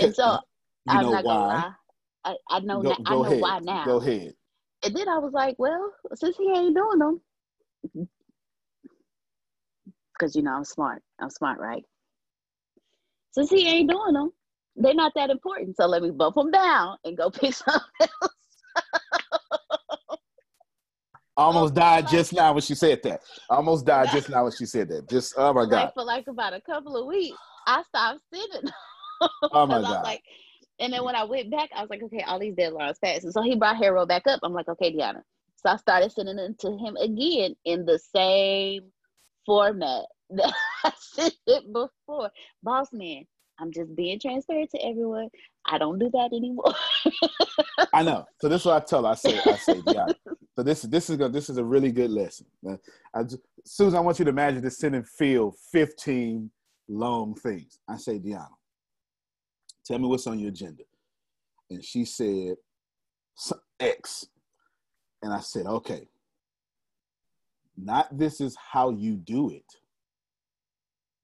And 0.00 0.14
so 0.14 0.38
I'm 0.88 1.10
not 1.10 1.24
gonna 1.24 1.46
lie. 1.46 1.72
I, 2.24 2.36
I 2.50 2.60
know 2.60 2.82
Go, 2.82 2.90
now, 2.90 2.96
I 3.06 3.12
know 3.14 3.24
ahead. 3.24 3.40
why 3.40 3.58
now. 3.60 3.84
Go 3.84 3.96
ahead. 4.00 4.34
And 4.84 4.96
then 4.96 5.08
I 5.08 5.18
was 5.18 5.32
like, 5.32 5.56
well, 5.58 5.92
since 6.14 6.36
he 6.36 6.50
ain't 6.52 6.74
doing 6.74 6.98
them, 6.98 7.20
because 10.12 10.34
you 10.36 10.42
know 10.42 10.52
I'm 10.52 10.64
smart. 10.64 11.02
I'm 11.20 11.30
smart, 11.30 11.58
right? 11.58 11.84
Since 13.32 13.50
he 13.50 13.66
ain't 13.68 13.90
doing 13.90 14.14
them, 14.14 14.32
they're 14.76 14.94
not 14.94 15.12
that 15.14 15.30
important. 15.30 15.76
So 15.76 15.86
let 15.86 16.02
me 16.02 16.10
bump 16.10 16.34
them 16.36 16.50
down 16.50 16.96
and 17.04 17.16
go 17.16 17.30
pick 17.30 17.54
something 17.54 17.82
else. 18.00 18.31
I 21.36 21.42
almost 21.44 21.72
Oh, 21.72 21.76
died 21.76 22.04
like- 22.04 22.12
just 22.12 22.32
now 22.32 22.52
when 22.52 22.62
she 22.62 22.74
said 22.74 23.02
that. 23.04 23.22
I 23.50 23.56
almost 23.56 23.86
died 23.86 24.10
just 24.12 24.28
now 24.28 24.42
when 24.44 24.52
she 24.52 24.66
said 24.66 24.88
that. 24.90 25.08
Just 25.08 25.34
oh 25.36 25.52
my 25.52 25.64
god. 25.64 25.72
Like 25.84 25.94
for 25.94 26.04
like 26.04 26.26
about 26.28 26.52
a 26.52 26.60
couple 26.60 26.96
of 26.96 27.06
weeks, 27.06 27.38
I 27.66 27.82
stopped 27.84 28.20
sending. 28.32 28.70
Oh 29.52 29.66
my 29.66 29.74
'Cause 29.76 29.84
I 29.84 29.88
was 29.88 29.88
God. 29.98 30.02
like, 30.04 30.22
and 30.80 30.92
then 30.92 31.04
when 31.04 31.14
I 31.14 31.22
went 31.22 31.48
back, 31.48 31.70
I 31.76 31.80
was 31.80 31.90
like, 31.90 32.02
okay, 32.02 32.24
all 32.26 32.40
these 32.40 32.56
deadlines 32.56 33.00
passed. 33.00 33.22
And 33.22 33.32
so 33.32 33.40
he 33.40 33.54
brought 33.54 33.76
HARO 33.76 34.04
back 34.04 34.26
up. 34.26 34.40
I'm 34.42 34.52
like, 34.52 34.66
okay, 34.68 34.92
Deanna. 34.92 35.22
So 35.54 35.68
I 35.70 35.76
started 35.76 36.10
sending 36.10 36.40
it 36.40 36.58
to 36.58 36.76
him 36.76 36.96
again 36.96 37.54
in 37.64 37.84
the 37.86 38.00
same 38.00 38.90
format 39.46 40.06
that 40.30 40.52
I 40.82 40.92
sent 40.98 41.36
it 41.46 41.72
before. 41.72 42.30
Boss 42.64 42.88
man, 42.92 43.22
I'm 43.60 43.70
just 43.72 43.94
being 43.94 44.18
transparent 44.18 44.70
to 44.70 44.84
everyone. 44.84 45.28
I 45.66 45.78
don't 45.78 45.98
do 45.98 46.10
that 46.12 46.30
anymore. 46.32 46.74
I 47.94 48.02
know. 48.02 48.24
So 48.40 48.48
this 48.48 48.62
is 48.62 48.66
what 48.66 48.82
I 48.82 48.84
tell 48.84 49.04
her. 49.04 49.10
I 49.10 49.14
say, 49.14 49.40
I 49.46 49.56
say, 49.56 49.82
yeah. 49.86 50.08
So 50.56 50.62
this 50.62 50.82
this 50.82 51.08
is 51.08 51.20
a, 51.20 51.28
this 51.28 51.48
is 51.48 51.56
a 51.56 51.64
really 51.64 51.92
good 51.92 52.10
lesson. 52.10 52.46
I 53.14 53.22
just, 53.22 53.38
Susan, 53.64 53.96
I 53.96 54.00
want 54.00 54.18
you 54.18 54.24
to 54.24 54.30
imagine 54.30 54.62
this 54.62 54.78
sending 54.78 55.04
Phil 55.04 55.54
15 55.72 56.50
long 56.88 57.34
things. 57.34 57.78
I 57.88 57.96
say, 57.96 58.18
Deanna, 58.18 58.48
tell 59.86 59.98
me 59.98 60.08
what's 60.08 60.26
on 60.26 60.38
your 60.38 60.50
agenda. 60.50 60.82
And 61.70 61.82
she 61.84 62.04
said, 62.04 62.56
"S- 63.38 63.52
X. 63.80 64.26
And 65.22 65.32
I 65.32 65.40
said, 65.40 65.66
okay. 65.66 66.08
Not 67.76 68.16
this 68.16 68.40
is 68.40 68.56
how 68.72 68.90
you 68.90 69.16
do 69.16 69.50
it, 69.50 69.64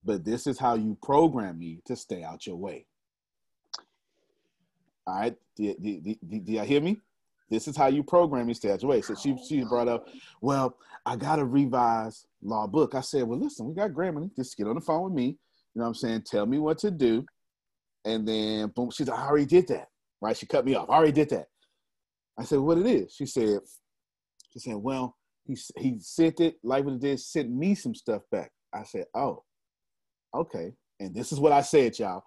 but 0.05 0.25
this 0.25 0.47
is 0.47 0.59
how 0.59 0.75
you 0.77 0.97
program 1.03 1.59
me 1.59 1.81
to 1.87 1.95
stay 1.95 2.23
out 2.23 2.47
your 2.47 2.57
way. 2.57 2.87
All 5.09 5.21
right. 5.21 5.35
Do, 5.57 5.75
do, 5.81 6.01
do, 6.01 6.41
do, 6.41 6.53
y'all 6.53 6.65
hear 6.67 6.83
me? 6.83 6.99
This 7.51 7.67
is 7.67 7.77
how 7.77 7.87
you 7.87 8.03
program 8.03 8.51
your 8.51 8.77
way. 8.83 9.01
So 9.01 9.15
she 9.15 9.35
she 9.49 9.65
brought 9.65 9.89
up, 9.89 10.07
well, 10.43 10.77
I 11.07 11.17
gotta 11.17 11.47
revise 11.47 12.27
law 12.43 12.67
book. 12.67 12.95
I 12.95 13.01
said, 13.01 13.23
well, 13.23 13.39
listen, 13.39 13.67
we 13.67 13.75
got 13.75 13.93
Grammarly. 13.93 14.31
Just 14.37 14.57
get 14.59 14.67
on 14.67 14.75
the 14.75 14.83
phone 14.83 15.05
with 15.05 15.15
me. 15.15 15.27
You 15.27 15.81
know 15.81 15.85
what 15.85 15.89
I'm 15.89 15.95
saying? 15.95 16.25
Tell 16.27 16.45
me 16.45 16.59
what 16.59 16.77
to 16.81 16.91
do. 16.91 17.25
And 18.05 18.29
then 18.29 18.69
boom, 18.69 18.91
she's 18.91 19.09
like, 19.09 19.19
I 19.19 19.27
already 19.27 19.47
did 19.47 19.67
that. 19.69 19.89
Right? 20.21 20.37
She 20.37 20.45
cut 20.45 20.67
me 20.67 20.75
off. 20.75 20.91
I 20.91 20.97
already 20.97 21.13
did 21.13 21.31
that. 21.31 21.47
I 22.39 22.45
said, 22.45 22.59
what 22.59 22.77
it 22.77 22.87
is? 22.87 23.15
She 23.15 23.25
said, 23.25 23.61
she 24.53 24.59
said, 24.59 24.77
well, 24.77 25.17
he 25.47 25.57
he 25.79 25.97
sent 26.01 26.41
it 26.41 26.57
like 26.63 26.85
what 26.85 26.95
it 26.95 27.01
did, 27.01 27.19
sent 27.19 27.51
me 27.51 27.75
some 27.75 27.95
stuff 27.95 28.23
back. 28.31 28.53
I 28.75 28.83
said, 28.83 29.07
oh, 29.15 29.43
okay. 30.35 30.75
And 31.01 31.15
this 31.15 31.33
is 31.33 31.41
what 31.41 31.53
I 31.53 31.63
said, 31.63 31.99
y'all. 31.99 32.25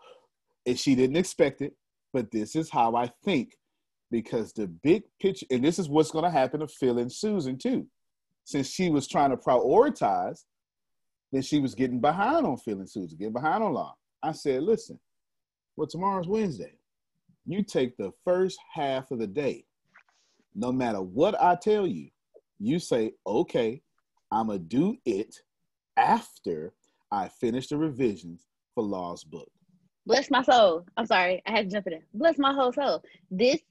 And 0.65 0.79
she 0.79 0.95
didn't 0.95 1.17
expect 1.17 1.61
it, 1.61 1.73
but 2.13 2.31
this 2.31 2.55
is 2.55 2.69
how 2.69 2.95
I 2.95 3.11
think 3.23 3.57
because 4.11 4.51
the 4.53 4.67
big 4.67 5.03
picture, 5.19 5.45
and 5.49 5.63
this 5.63 5.79
is 5.79 5.89
what's 5.89 6.11
going 6.11 6.25
to 6.25 6.31
happen 6.31 6.59
to 6.59 6.67
Phil 6.67 6.99
and 6.99 7.11
Susan 7.11 7.57
too. 7.57 7.87
Since 8.43 8.69
she 8.69 8.89
was 8.89 9.07
trying 9.07 9.29
to 9.29 9.37
prioritize, 9.37 10.43
then 11.31 11.41
she 11.41 11.59
was 11.59 11.75
getting 11.75 12.01
behind 12.01 12.45
on 12.45 12.57
Phil 12.57 12.79
and 12.79 12.89
Susan, 12.89 13.17
getting 13.17 13.33
behind 13.33 13.63
on 13.63 13.73
law. 13.73 13.95
I 14.21 14.33
said, 14.33 14.63
listen, 14.63 14.99
well, 15.77 15.87
tomorrow's 15.87 16.27
Wednesday. 16.27 16.73
You 17.45 17.63
take 17.63 17.97
the 17.97 18.11
first 18.23 18.59
half 18.73 19.11
of 19.11 19.19
the 19.19 19.27
day. 19.27 19.65
No 20.53 20.71
matter 20.71 21.01
what 21.01 21.41
I 21.41 21.55
tell 21.55 21.87
you, 21.87 22.09
you 22.59 22.77
say, 22.77 23.13
okay, 23.25 23.81
I'm 24.31 24.47
going 24.47 24.59
to 24.59 24.65
do 24.65 24.97
it 25.05 25.35
after 25.97 26.73
I 27.11 27.29
finish 27.29 27.67
the 27.67 27.77
revisions 27.77 28.45
for 28.75 28.83
Law's 28.83 29.23
book. 29.23 29.49
Bless 30.11 30.29
my 30.29 30.41
soul. 30.41 30.85
I'm 30.97 31.05
sorry, 31.05 31.41
I 31.45 31.51
had 31.51 31.69
to 31.69 31.73
jump 31.73 31.87
in 31.87 31.93
there. 31.93 32.03
Bless 32.13 32.37
my 32.37 32.53
whole 32.53 32.73
soul. 32.73 33.01
This 33.31 33.61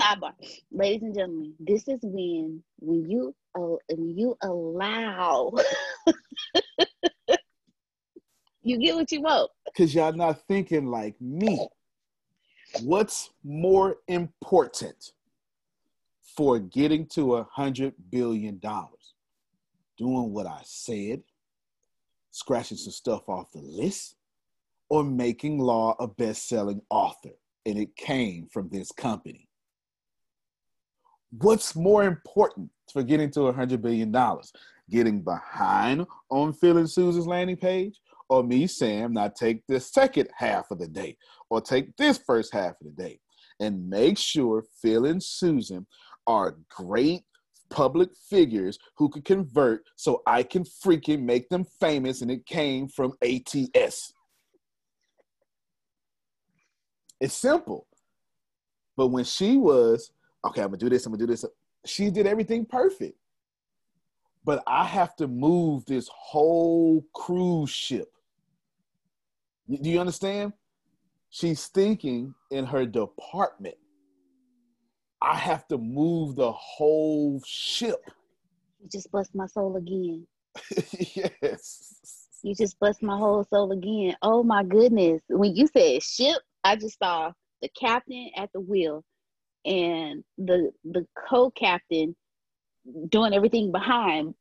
sidebar, 0.00 0.30
ladies 0.70 1.02
and 1.02 1.12
gentlemen, 1.16 1.52
this 1.58 1.88
is 1.88 1.98
when 2.04 2.62
when 2.78 3.10
you 3.10 3.34
when 3.56 4.16
you 4.16 4.38
allow 4.44 5.52
you 8.62 8.78
get 8.78 8.94
what 8.94 9.10
you 9.10 9.20
want. 9.20 9.50
because 9.64 9.92
y'all 9.92 10.12
not 10.12 10.46
thinking 10.46 10.86
like 10.86 11.20
me. 11.20 11.68
What's 12.82 13.30
more 13.42 13.96
important? 14.06 15.10
for 16.36 16.60
getting 16.60 17.04
to 17.04 17.34
a 17.34 17.48
hundred 17.50 17.94
billion 18.10 18.60
dollars? 18.60 19.14
Doing 19.96 20.32
what 20.32 20.46
I 20.46 20.60
said, 20.62 21.24
scratching 22.30 22.76
some 22.76 22.92
stuff 22.92 23.28
off 23.28 23.50
the 23.50 23.58
list, 23.58 24.14
or 24.90 25.04
making 25.04 25.58
Law 25.58 25.94
a 25.98 26.06
best-selling 26.06 26.82
author? 26.90 27.32
And 27.66 27.78
it 27.78 27.96
came 27.96 28.48
from 28.52 28.68
this 28.70 28.90
company. 28.92 29.48
What's 31.30 31.76
more 31.76 32.04
important 32.04 32.70
for 32.92 33.02
getting 33.02 33.30
to 33.32 33.42
a 33.48 33.52
hundred 33.52 33.82
billion 33.82 34.10
dollars? 34.10 34.52
Getting 34.90 35.22
behind 35.22 36.06
on 36.30 36.54
filling 36.54 36.86
Susan's 36.86 37.26
landing 37.26 37.58
page, 37.58 38.00
or 38.30 38.42
me, 38.42 38.66
Sam, 38.66 39.12
not 39.12 39.36
take 39.36 39.62
the 39.68 39.80
second 39.80 40.28
half 40.34 40.70
of 40.70 40.78
the 40.78 40.88
day, 40.88 41.16
or 41.50 41.60
take 41.60 41.94
this 41.96 42.18
first 42.26 42.54
half 42.54 42.72
of 42.80 42.86
the 42.86 43.02
day, 43.02 43.20
and 43.60 43.88
make 43.88 44.16
sure 44.16 44.64
Phil 44.80 45.04
and 45.04 45.22
Susan 45.22 45.86
are 46.26 46.56
great 46.70 47.24
public 47.70 48.10
figures 48.30 48.78
who 48.96 49.08
could 49.08 49.24
convert 49.24 49.82
so 49.96 50.22
I 50.26 50.42
can 50.42 50.64
freaking 50.64 51.22
make 51.22 51.48
them 51.50 51.66
famous, 51.80 52.22
and 52.22 52.30
it 52.30 52.46
came 52.46 52.88
from 52.88 53.12
ATS. 53.22 54.12
It's 57.20 57.34
simple. 57.34 57.86
But 58.96 59.08
when 59.08 59.24
she 59.24 59.56
was, 59.56 60.10
okay, 60.44 60.62
I'm 60.62 60.68
gonna 60.68 60.78
do 60.78 60.88
this, 60.88 61.06
I'm 61.06 61.12
gonna 61.12 61.26
do 61.26 61.26
this, 61.26 61.44
she 61.84 62.10
did 62.10 62.26
everything 62.26 62.64
perfect. 62.64 63.16
But 64.44 64.62
I 64.66 64.84
have 64.84 65.14
to 65.16 65.28
move 65.28 65.84
this 65.84 66.08
whole 66.08 67.04
cruise 67.12 67.70
ship 67.70 68.08
do 69.68 69.90
you 69.90 70.00
understand? 70.00 70.54
She's 71.30 71.66
thinking 71.66 72.34
in 72.50 72.64
her 72.64 72.86
department. 72.86 73.74
I 75.20 75.34
have 75.34 75.68
to 75.68 75.76
move 75.76 76.36
the 76.36 76.52
whole 76.52 77.42
ship. 77.44 78.00
You 78.80 78.88
just 78.90 79.10
bust 79.10 79.34
my 79.34 79.46
soul 79.46 79.76
again. 79.76 80.26
yes. 81.14 81.94
You 82.42 82.54
just 82.54 82.78
bust 82.78 83.02
my 83.02 83.16
whole 83.16 83.44
soul 83.52 83.72
again. 83.72 84.16
Oh 84.22 84.42
my 84.42 84.62
goodness. 84.62 85.20
When 85.28 85.54
you 85.54 85.66
said 85.66 86.02
ship, 86.02 86.38
I 86.68 86.76
just 86.76 86.98
saw 86.98 87.32
the 87.62 87.68
captain 87.70 88.30
at 88.36 88.50
the 88.52 88.60
wheel 88.60 89.02
and 89.64 90.22
the 90.36 90.70
the 90.84 91.06
co-captain 91.28 92.14
doing 93.08 93.32
everything 93.32 93.72
behind. 93.72 94.34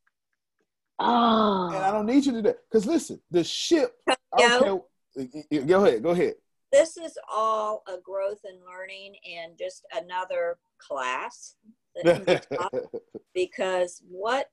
Oh. 1.00 1.70
And 1.74 1.86
I 1.86 1.92
don't 1.92 2.06
need 2.06 2.26
you 2.26 2.34
to 2.34 2.40
do 2.40 2.42
that. 2.44 2.58
Because 2.70 2.86
listen, 2.86 3.22
the 3.32 3.46
ship, 3.46 3.96
I 4.10 4.16
don't 4.38 4.63
care 4.63 5.66
Go 5.66 5.86
ahead. 5.86 6.04
Go 6.04 6.10
ahead. 6.10 6.36
This 6.74 6.98
is 6.98 7.18
all 7.32 7.84
a 7.88 7.98
growth 7.98 8.42
and 8.44 8.60
learning 8.66 9.16
and 9.26 9.58
just 9.58 9.86
another 9.96 10.58
class 10.80 11.56
because 13.34 14.04
what 14.08 14.48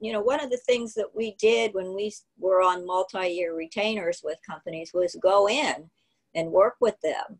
you 0.00 0.12
know 0.12 0.20
one 0.20 0.42
of 0.42 0.50
the 0.50 0.60
things 0.66 0.92
that 0.94 1.06
we 1.14 1.34
did 1.38 1.72
when 1.72 1.94
we 1.94 2.12
were 2.38 2.60
on 2.60 2.84
multi-year 2.84 3.54
retainers 3.54 4.20
with 4.22 4.36
companies 4.46 4.90
was 4.92 5.16
go 5.22 5.48
in 5.48 5.88
and 6.34 6.50
work 6.50 6.76
with 6.80 7.00
them 7.02 7.38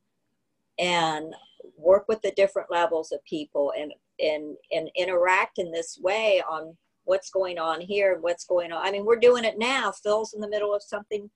and 0.78 1.34
work 1.76 2.06
with 2.08 2.20
the 2.22 2.32
different 2.32 2.70
levels 2.70 3.12
of 3.12 3.24
people 3.24 3.72
and 3.78 3.92
and 4.20 4.56
and 4.70 4.90
interact 4.96 5.58
in 5.58 5.70
this 5.72 5.98
way 6.00 6.42
on 6.48 6.76
what's 7.04 7.30
going 7.30 7.58
on 7.58 7.80
here 7.80 8.14
and 8.14 8.22
what's 8.22 8.44
going 8.44 8.72
on. 8.72 8.86
I 8.86 8.90
mean 8.90 9.04
we're 9.04 9.16
doing 9.16 9.44
it 9.44 9.58
now. 9.58 9.92
Phil's 9.92 10.34
in 10.34 10.40
the 10.40 10.48
middle 10.48 10.74
of 10.74 10.82
something 10.82 11.30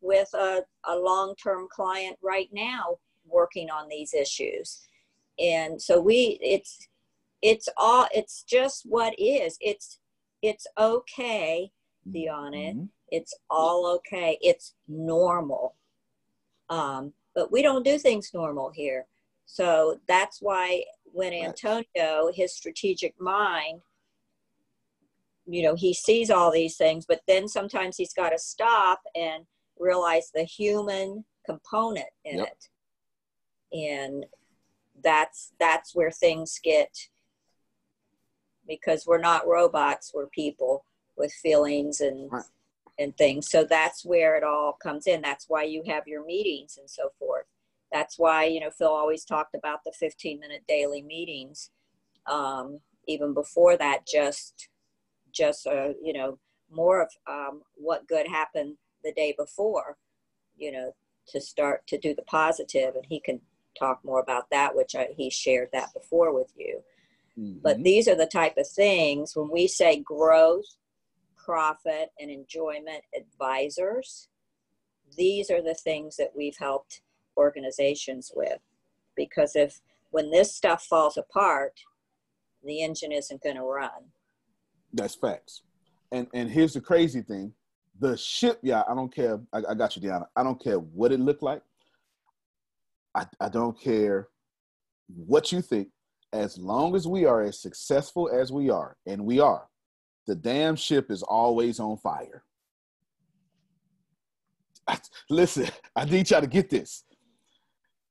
with 0.00 0.32
a, 0.32 0.62
a 0.88 0.96
long-term 0.96 1.68
client 1.70 2.16
right 2.22 2.48
now 2.52 2.96
working 3.26 3.68
on 3.68 3.86
these 3.88 4.14
issues. 4.14 4.80
And 5.38 5.80
so 5.80 6.00
we 6.00 6.38
it's 6.42 6.88
it's 7.42 7.68
all 7.76 8.06
it's 8.14 8.42
just 8.44 8.84
what 8.86 9.14
is. 9.18 9.56
It's 9.60 9.98
it's 10.42 10.66
okay 10.78 11.70
it 12.06 12.76
mm-hmm. 12.76 12.84
it's 13.08 13.34
all 13.48 13.86
okay. 13.96 14.38
It's 14.40 14.74
normal 14.88 15.76
um, 16.70 17.12
but 17.34 17.52
we 17.52 17.62
don't 17.62 17.84
do 17.84 17.98
things 17.98 18.30
normal 18.32 18.70
here 18.70 19.06
so 19.46 19.98
that's 20.08 20.38
why 20.40 20.82
when 21.04 21.32
antonio 21.32 22.30
his 22.32 22.54
strategic 22.54 23.20
mind 23.20 23.80
you 25.46 25.62
know 25.62 25.74
he 25.74 25.92
sees 25.92 26.30
all 26.30 26.50
these 26.50 26.76
things 26.76 27.04
but 27.06 27.20
then 27.26 27.48
sometimes 27.48 27.96
he's 27.96 28.14
got 28.14 28.30
to 28.30 28.38
stop 28.38 29.00
and 29.14 29.44
realize 29.78 30.30
the 30.34 30.44
human 30.44 31.24
component 31.44 32.06
in 32.24 32.38
yep. 32.38 32.48
it 32.48 32.68
and 33.76 34.26
that's 35.02 35.52
that's 35.58 35.94
where 35.94 36.10
things 36.10 36.60
get 36.62 37.08
because 38.68 39.06
we're 39.06 39.20
not 39.20 39.46
robots 39.46 40.12
we're 40.14 40.28
people 40.28 40.84
with 41.16 41.32
feelings 41.32 42.00
and 42.00 42.30
right. 42.30 42.44
And 42.98 43.16
things 43.16 43.48
so 43.48 43.64
that's 43.64 44.04
where 44.04 44.36
it 44.36 44.44
all 44.44 44.76
comes 44.82 45.06
in 45.06 45.20
that's 45.20 45.46
why 45.48 45.62
you 45.62 45.82
have 45.86 46.06
your 46.06 46.24
meetings 46.24 46.76
and 46.78 46.88
so 46.88 47.10
forth 47.18 47.44
that's 47.92 48.18
why 48.18 48.44
you 48.44 48.60
know 48.60 48.70
phil 48.70 48.88
always 48.88 49.24
talked 49.24 49.54
about 49.54 49.80
the 49.84 49.92
15 49.98 50.38
minute 50.40 50.62
daily 50.68 51.02
meetings 51.02 51.70
um, 52.26 52.80
even 53.08 53.34
before 53.34 53.76
that 53.76 54.06
just 54.06 54.68
just 55.32 55.66
uh, 55.66 55.88
you 56.02 56.12
know 56.12 56.38
more 56.70 57.02
of 57.02 57.08
um, 57.28 57.62
what 57.74 58.06
good 58.06 58.28
happened 58.28 58.76
the 59.02 59.12
day 59.12 59.34
before, 59.36 59.96
you 60.56 60.72
know, 60.72 60.94
to 61.28 61.40
start 61.40 61.86
to 61.88 61.98
do 61.98 62.14
the 62.14 62.22
positive, 62.22 62.94
and 62.94 63.04
he 63.08 63.20
can 63.20 63.40
talk 63.78 64.00
more 64.04 64.20
about 64.20 64.50
that, 64.50 64.74
which 64.74 64.94
I, 64.94 65.08
he 65.16 65.30
shared 65.30 65.68
that 65.72 65.92
before 65.94 66.34
with 66.34 66.52
you. 66.56 66.80
Mm-hmm. 67.38 67.58
But 67.62 67.82
these 67.82 68.08
are 68.08 68.16
the 68.16 68.26
type 68.26 68.56
of 68.56 68.68
things 68.68 69.36
when 69.36 69.50
we 69.50 69.66
say 69.66 70.00
growth, 70.00 70.76
profit, 71.50 72.10
and 72.20 72.30
enjoyment 72.30 73.02
advisors. 73.20 74.28
These 75.16 75.50
are 75.50 75.60
the 75.60 75.74
things 75.74 76.16
that 76.16 76.30
we've 76.36 76.56
helped 76.56 77.02
organizations 77.36 78.30
with, 78.36 78.60
because 79.16 79.56
if 79.56 79.80
when 80.10 80.30
this 80.30 80.54
stuff 80.54 80.84
falls 80.84 81.16
apart, 81.16 81.72
the 82.62 82.84
engine 82.84 83.10
isn't 83.10 83.42
going 83.42 83.56
to 83.56 83.62
run. 83.62 84.12
That's 84.92 85.16
facts. 85.16 85.62
And 86.12 86.28
and 86.34 86.48
here's 86.48 86.74
the 86.74 86.80
crazy 86.80 87.22
thing: 87.22 87.52
the 87.98 88.16
shipyard, 88.16 88.86
I 88.88 88.94
don't 88.94 89.12
care. 89.12 89.40
I, 89.52 89.58
I 89.70 89.74
got 89.74 89.96
you, 89.96 90.02
Deanna. 90.02 90.26
I 90.36 90.44
don't 90.44 90.62
care 90.62 90.78
what 90.78 91.10
it 91.10 91.18
looked 91.18 91.42
like. 91.42 91.62
I, 93.16 93.26
I 93.40 93.48
don't 93.48 93.78
care 93.80 94.28
what 95.08 95.50
you 95.50 95.62
think. 95.62 95.88
As 96.32 96.56
long 96.56 96.94
as 96.94 97.08
we 97.08 97.24
are 97.24 97.42
as 97.42 97.60
successful 97.60 98.30
as 98.32 98.52
we 98.52 98.70
are, 98.70 98.96
and 99.04 99.24
we 99.24 99.40
are, 99.40 99.69
the 100.30 100.36
damn 100.36 100.76
ship 100.76 101.10
is 101.10 101.24
always 101.24 101.80
on 101.80 101.96
fire. 101.96 102.44
Listen, 105.28 105.66
I 105.96 106.04
need 106.04 106.30
y'all 106.30 106.40
to 106.40 106.46
get 106.46 106.70
this. 106.70 107.02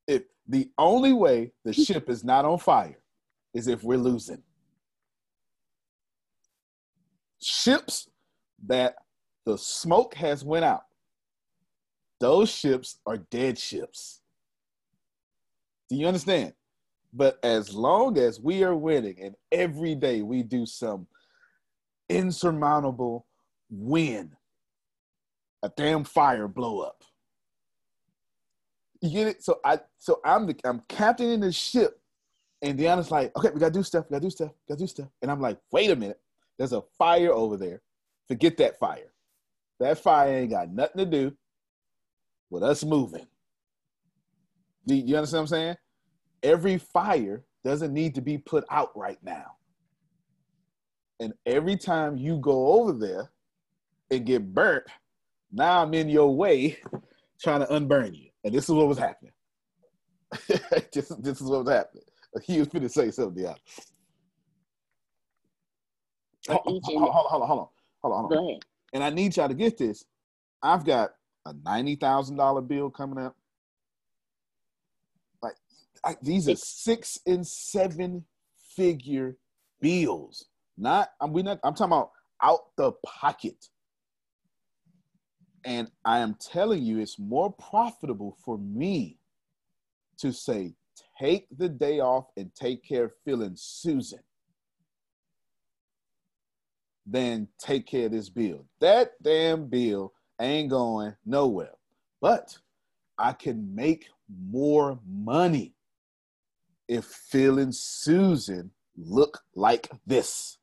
If 0.05 0.23
the 0.45 0.69
only 0.77 1.13
way 1.13 1.53
the 1.63 1.71
ship 1.71 2.09
is 2.09 2.25
not 2.25 2.43
on 2.43 2.59
fire 2.59 2.99
is 3.53 3.69
if 3.69 3.85
we're 3.85 3.97
losing. 3.97 4.43
Ships 7.41 8.09
that 8.65 8.95
the 9.45 9.57
smoke 9.57 10.13
has 10.15 10.43
went 10.43 10.65
out. 10.65 10.83
Those 12.19 12.49
ships 12.49 12.99
are 13.05 13.15
dead 13.15 13.57
ships. 13.57 14.19
Do 15.89 15.95
you 15.95 16.05
understand? 16.05 16.51
But 17.13 17.39
as 17.43 17.73
long 17.73 18.17
as 18.17 18.41
we 18.41 18.65
are 18.65 18.75
winning 18.75 19.15
and 19.21 19.35
every 19.53 19.95
day 19.95 20.21
we 20.21 20.43
do 20.43 20.65
some 20.65 21.07
insurmountable 22.09 23.25
win, 23.69 24.35
a 25.63 25.69
damn 25.69 26.03
fire 26.03 26.47
blow 26.47 26.81
up. 26.81 27.03
You 29.01 29.09
get 29.11 29.27
it? 29.27 29.43
So 29.43 29.59
I 29.63 29.79
so 29.97 30.19
I'm 30.25 30.47
the 30.47 30.55
I'm 30.65 30.81
captain 30.89 31.29
in 31.29 31.39
the 31.39 31.51
ship, 31.51 32.01
and 32.61 32.77
Deanna's 32.77 33.11
like, 33.11 33.35
okay, 33.37 33.49
we 33.53 33.59
gotta 33.59 33.71
do 33.71 33.83
stuff, 33.83 34.05
we 34.09 34.15
gotta 34.15 34.25
do 34.25 34.29
stuff, 34.29 34.49
we 34.49 34.73
gotta 34.73 34.83
do 34.83 34.87
stuff. 34.87 35.07
And 35.21 35.31
I'm 35.31 35.39
like, 35.39 35.57
wait 35.71 35.89
a 35.89 35.95
minute, 35.95 36.19
there's 36.57 36.73
a 36.73 36.83
fire 36.97 37.31
over 37.31 37.55
there. 37.55 37.81
Forget 38.27 38.57
that 38.57 38.77
fire. 38.79 39.13
That 39.79 39.97
fire 39.97 40.39
ain't 40.39 40.51
got 40.51 40.71
nothing 40.71 40.97
to 40.97 41.05
do 41.05 41.37
with 42.49 42.63
us 42.63 42.83
moving. 42.83 43.25
You 44.85 45.15
understand 45.15 45.39
what 45.39 45.41
I'm 45.41 45.47
saying? 45.47 45.75
Every 46.43 46.77
fire 46.77 47.43
doesn't 47.63 47.93
need 47.93 48.15
to 48.15 48.21
be 48.21 48.37
put 48.37 48.65
out 48.69 48.91
right 48.97 49.17
now. 49.23 49.55
And 51.19 51.33
every 51.45 51.75
time 51.75 52.17
you 52.17 52.37
go 52.37 52.79
over 52.79 52.93
there 52.93 53.31
and 54.09 54.25
get 54.25 54.53
burnt, 54.53 54.85
now 55.51 55.83
I'm 55.83 55.93
in 55.93 56.09
your 56.09 56.33
way 56.35 56.77
trying 57.41 57.59
to 57.59 57.73
unburn 57.73 58.13
you. 58.13 58.29
And 58.43 58.53
this 58.53 58.65
is 58.65 58.71
what 58.71 58.87
was 58.87 58.97
happening. 58.97 59.33
this, 60.47 61.11
this 61.19 61.41
is 61.41 61.43
what 61.43 61.65
was 61.65 61.73
happening. 61.73 62.03
He 62.43 62.59
was 62.59 62.67
going 62.67 62.83
to 62.83 62.89
say 62.89 63.11
something 63.11 63.45
else. 63.45 63.59
Hold, 66.47 66.61
hold, 66.65 66.83
hold, 66.85 67.11
hold 67.11 67.41
on, 67.41 67.47
hold 67.47 67.59
on, 67.59 67.67
hold 68.01 68.13
on. 68.13 68.29
Go 68.29 68.49
ahead 68.49 68.59
and 68.93 69.03
I 69.03 69.09
need 69.09 69.37
y'all 69.37 69.47
to 69.47 69.53
get 69.53 69.77
this. 69.77 70.03
I've 70.61 70.85
got 70.85 71.11
a 71.45 71.53
ninety 71.65 71.95
thousand 71.95 72.37
dollar 72.37 72.61
bill 72.61 72.89
coming 72.89 73.23
up. 73.23 73.35
Like 75.41 75.55
I, 76.03 76.15
these 76.21 76.49
are 76.49 76.55
six 76.55 77.17
and 77.25 77.45
seven 77.45 78.25
figure 78.75 79.37
bills. 79.81 80.45
Not 80.79 81.09
I'm 81.19 81.33
we 81.33 81.43
not 81.43 81.59
I'm 81.63 81.73
talking 81.73 81.93
about 81.93 82.11
out 82.41 82.75
the 82.77 82.93
pocket. 83.05 83.67
And 85.65 85.91
I 86.05 86.19
am 86.19 86.35
telling 86.39 86.83
you, 86.83 86.99
it's 86.99 87.19
more 87.19 87.51
profitable 87.51 88.37
for 88.45 88.57
me 88.57 89.19
to 90.19 90.31
say, 90.31 90.73
take 91.19 91.47
the 91.57 91.67
day 91.67 91.99
off 91.99 92.27
and 92.37 92.49
take 92.55 92.83
care 92.83 93.05
of 93.05 93.11
and 93.27 93.59
Susan 93.59 94.19
than 97.05 97.47
take 97.59 97.87
care 97.87 98.05
of 98.05 98.13
this 98.13 98.29
bill. 98.29 98.65
That 98.79 99.21
damn 99.21 99.67
bill 99.67 100.13
ain't 100.39 100.69
going 100.69 101.15
nowhere. 101.25 101.73
But 102.21 102.57
I 103.17 103.33
can 103.33 103.75
make 103.75 104.07
more 104.29 104.99
money 105.05 105.73
if 106.87 107.05
Phil 107.05 107.59
and 107.59 107.75
Susan 107.75 108.71
look 108.95 109.41
like 109.55 109.89
this. 110.05 110.58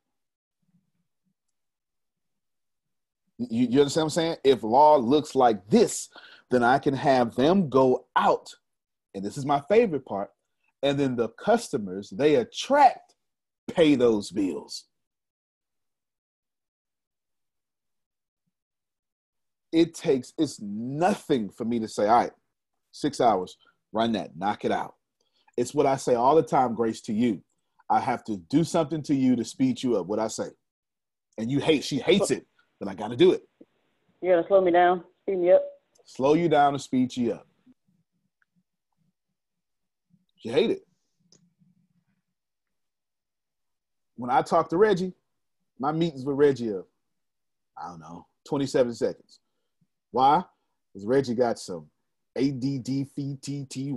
You, 3.39 3.67
you 3.71 3.81
understand 3.81 4.05
what 4.05 4.05
I'm 4.05 4.11
saying? 4.11 4.37
If 4.45 4.63
law 4.63 4.97
looks 4.97 5.35
like 5.35 5.69
this, 5.69 6.09
then 6.51 6.63
I 6.63 6.79
can 6.79 6.95
have 6.95 7.35
them 7.35 7.69
go 7.69 8.07
out. 8.17 8.55
And 9.15 9.25
this 9.25 9.37
is 9.37 9.47
my 9.47 9.61
favorite 9.69 10.07
part. 10.07 10.31
And 10.83 10.99
then 10.99 11.17
the 11.17 11.29
customers 11.31 12.11
they 12.11 12.37
attract 12.37 13.15
pay 13.69 13.95
those 13.95 14.31
bills. 14.31 14.85
It 19.73 19.95
takes, 19.95 20.33
it's 20.39 20.61
nothing 20.61 21.51
for 21.51 21.65
me 21.65 21.81
to 21.81 21.89
say, 21.89 22.07
all 22.07 22.23
right, 22.23 22.33
six 22.93 23.21
hours, 23.21 23.59
run 23.93 24.13
that, 24.13 24.37
knock 24.37 24.65
it 24.65 24.73
out. 24.73 24.95
It's 25.57 25.75
what 25.75 25.87
I 25.87 25.97
say 25.97 26.15
all 26.15 26.37
the 26.37 26.43
time, 26.43 26.75
Grace, 26.75 27.01
to 27.03 27.13
you. 27.13 27.43
I 27.91 28.01
have 28.01 28.25
to 28.25 28.37
do 28.37 28.65
something 28.65 29.03
to 29.03 29.15
you 29.15 29.37
to 29.37 29.45
speed 29.45 29.83
you 29.83 29.97
up, 29.97 30.07
what 30.07 30.19
I 30.19 30.29
say. 30.29 30.49
And 31.37 31.51
you 31.51 31.61
hate, 31.61 31.85
she 31.85 31.99
hates 31.99 32.31
it 32.31 32.47
then 32.81 32.89
I 32.89 32.95
got 32.95 33.09
to 33.09 33.17
do 33.17 33.33
it. 33.33 33.43
You 34.23 34.31
got 34.31 34.43
to 34.43 34.49
slow 34.49 34.61
me 34.61 34.71
down, 34.71 35.05
speed 35.23 35.39
me 35.39 35.53
up. 35.53 35.63
Slow 36.05 36.35
you 36.35 36.49
down 36.49 36.75
and 36.75 36.81
speed 36.81 37.17
you 37.17 37.33
up. 37.33 37.47
You 40.43 40.53
hate 40.53 40.71
it. 40.71 40.87
When 44.17 44.31
I 44.31 44.43
talk 44.43 44.69
to 44.71 44.77
Reggie, 44.77 45.13
my 45.79 45.93
meetings 45.93 46.25
with 46.25 46.37
Reggie 46.37 46.71
are, 46.71 46.85
I 47.77 47.89
don't 47.89 48.01
know, 48.01 48.27
27 48.49 48.95
seconds. 48.95 49.41
Why? 50.13 50.45
Because 50.93 51.07
Reggie 51.07 51.35
got 51.35 51.59
some 51.59 51.91
ADDFTTYP. 52.39 53.97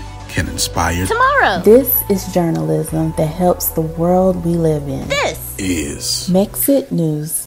can 0.31 0.47
inspire 0.47 1.05
tomorrow. 1.05 1.59
This 1.59 2.03
is 2.09 2.33
journalism 2.33 3.13
that 3.17 3.27
helps 3.27 3.69
the 3.71 3.81
world 3.81 4.45
we 4.45 4.53
live 4.53 4.87
in. 4.87 5.05
This 5.09 5.55
is 5.59 6.29
Mexit 6.29 6.89
News. 6.89 7.45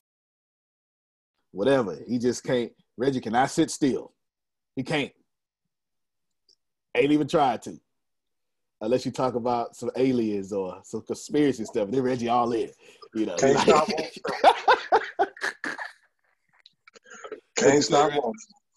Whatever. 1.52 1.96
He 2.06 2.18
just 2.18 2.44
can't. 2.44 2.72
Reggie 2.98 3.20
cannot 3.20 3.50
sit 3.50 3.70
still. 3.70 4.12
He 4.76 4.82
can't. 4.82 5.10
Ain't 6.94 7.10
even 7.10 7.26
tried 7.26 7.62
to. 7.62 7.80
Unless 8.82 9.06
you 9.06 9.12
talk 9.12 9.34
about 9.34 9.74
some 9.74 9.90
aliens 9.96 10.52
or 10.52 10.80
some 10.84 11.00
conspiracy 11.02 11.64
stuff. 11.64 11.90
Then 11.90 12.02
Reggie 12.02 12.28
all 12.28 12.52
in. 12.52 12.70
You 13.14 13.26
know. 13.26 13.36
Can't 13.36 13.58
stop. 13.58 13.88
Can't 17.56 17.82
stop. 17.82 18.12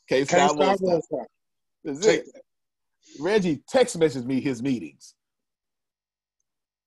Can't 0.08 0.28
stop. 0.28 0.58
Can't 0.58 1.03
stop. 1.03 2.22
Reggie 3.20 3.61
text 3.68 3.99
messaged 3.99 4.26
me 4.26 4.41
his 4.41 4.61
meetings. 4.61 5.15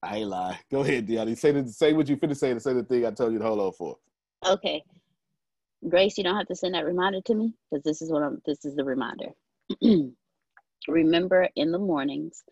I 0.03 0.19
ain't 0.19 0.29
lie. 0.29 0.59
Go 0.71 0.81
ahead, 0.81 1.07
Deanna. 1.07 1.37
Say 1.37 1.53
the, 1.53 1.69
say 1.69 1.93
what 1.93 2.09
you 2.09 2.17
finna 2.17 2.37
say 2.37 2.55
to 2.55 2.61
say 2.61 2.73
the 2.73 2.83
thing 2.83 3.05
I 3.05 3.11
told 3.11 3.33
you 3.33 3.39
to 3.39 3.45
hold 3.45 3.61
on 3.61 3.73
for. 3.73 3.99
Okay. 4.47 4.83
Grace, 5.89 6.17
you 6.19 6.25
don't 6.25 6.37
have 6.37 6.49
to 6.49 6.55
send 6.55 6.75
that 6.75 6.85
reminder 6.85 7.21
to 7.23 7.35
me 7.35 7.55
because 7.71 7.83
this 7.85 8.03
is 8.03 8.11
what 8.11 8.23
I'm 8.23 8.41
this 8.47 8.65
is 8.65 8.77
the 8.77 8.85
reminder. 8.85 9.31
Remember 10.89 11.49
in 11.57 11.73
the 11.73 11.79
mornings 11.79 12.43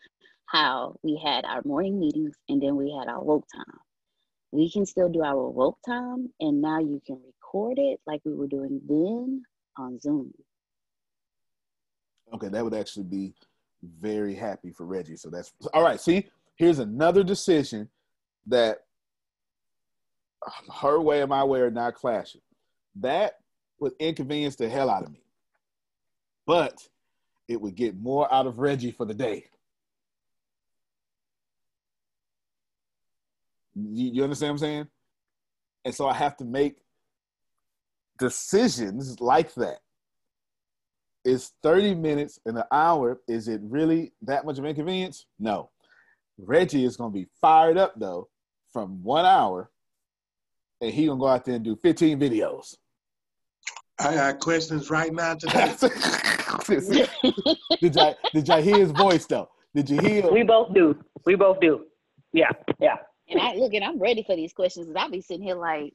how 0.46 0.96
we 1.02 1.20
had 1.22 1.44
our 1.44 1.62
morning 1.64 1.98
meetings 1.98 2.34
and 2.48 2.62
then 2.62 2.76
we 2.76 2.94
had 2.98 3.08
our 3.08 3.22
woke 3.22 3.46
time. 3.54 3.78
We 4.50 4.70
can 4.70 4.86
still 4.86 5.10
do 5.10 5.22
our 5.22 5.48
woke 5.48 5.78
time 5.86 6.30
and 6.40 6.60
now 6.62 6.80
you 6.80 7.02
can 7.06 7.18
record 7.26 7.78
it 7.78 8.00
like 8.06 8.20
we 8.24 8.34
were 8.34 8.46
doing 8.46 8.80
then 8.86 9.42
on 9.76 9.98
Zoom. 10.00 10.32
Okay, 12.34 12.48
that 12.48 12.64
would 12.64 12.74
actually 12.74 13.04
be 13.04 13.34
very 13.82 14.34
happy 14.34 14.70
for 14.72 14.84
Reggie. 14.84 15.16
So 15.16 15.30
that's 15.30 15.52
all 15.72 15.82
right. 15.82 16.00
See, 16.00 16.28
here's 16.56 16.78
another 16.78 17.22
decision 17.22 17.88
that 18.46 18.84
her 20.80 21.00
way 21.00 21.20
and 21.20 21.28
my 21.28 21.44
way 21.44 21.60
are 21.60 21.70
not 21.70 21.94
clashing. 21.94 22.40
That 22.96 23.38
would 23.80 23.92
inconvenience 23.98 24.56
the 24.56 24.68
hell 24.68 24.90
out 24.90 25.04
of 25.04 25.12
me. 25.12 25.20
But 26.46 26.88
it 27.46 27.60
would 27.60 27.74
get 27.74 27.96
more 27.96 28.32
out 28.32 28.46
of 28.46 28.58
Reggie 28.58 28.90
for 28.90 29.04
the 29.04 29.14
day. 29.14 29.44
You, 33.74 34.12
you 34.12 34.24
understand 34.24 34.50
what 34.50 34.54
I'm 34.54 34.58
saying? 34.58 34.88
And 35.84 35.94
so 35.94 36.08
I 36.08 36.14
have 36.14 36.36
to 36.38 36.44
make 36.44 36.76
decisions 38.18 39.20
like 39.20 39.54
that 39.54 39.78
is 41.28 41.52
30 41.62 41.94
minutes 41.94 42.40
in 42.46 42.56
an 42.56 42.64
hour, 42.72 43.20
is 43.28 43.48
it 43.48 43.60
really 43.62 44.12
that 44.22 44.44
much 44.46 44.58
of 44.58 44.64
inconvenience? 44.64 45.26
No. 45.38 45.70
Reggie 46.38 46.84
is 46.84 46.96
going 46.96 47.12
to 47.12 47.18
be 47.18 47.26
fired 47.40 47.76
up 47.76 47.94
though 47.96 48.28
from 48.72 49.02
one 49.02 49.26
hour, 49.26 49.70
and 50.80 50.92
he 50.92 51.06
gonna 51.06 51.18
go 51.18 51.26
out 51.26 51.44
there 51.44 51.56
and 51.56 51.64
do 51.64 51.76
15 51.76 52.18
videos. 52.18 52.76
I 53.98 54.14
got 54.14 54.38
questions 54.38 54.90
right 54.90 55.12
now 55.12 55.34
today. 55.34 55.74
did 57.80 57.94
y'all 57.96 58.14
did 58.32 58.46
y'all 58.46 58.62
hear 58.62 58.78
his 58.78 58.92
voice 58.92 59.26
though? 59.26 59.48
Did 59.74 59.90
you 59.90 59.98
hear? 60.00 60.30
We 60.30 60.44
both 60.44 60.72
do. 60.72 60.96
We 61.24 61.34
both 61.34 61.60
do. 61.60 61.86
Yeah, 62.32 62.50
yeah. 62.78 62.96
And 63.28 63.40
I 63.40 63.54
look, 63.54 63.74
and 63.74 63.84
I'm 63.84 63.98
ready 63.98 64.22
for 64.22 64.36
these 64.36 64.52
questions 64.52 64.86
because 64.86 65.02
I'll 65.02 65.10
be 65.10 65.20
sitting 65.20 65.42
here 65.42 65.56
like. 65.56 65.94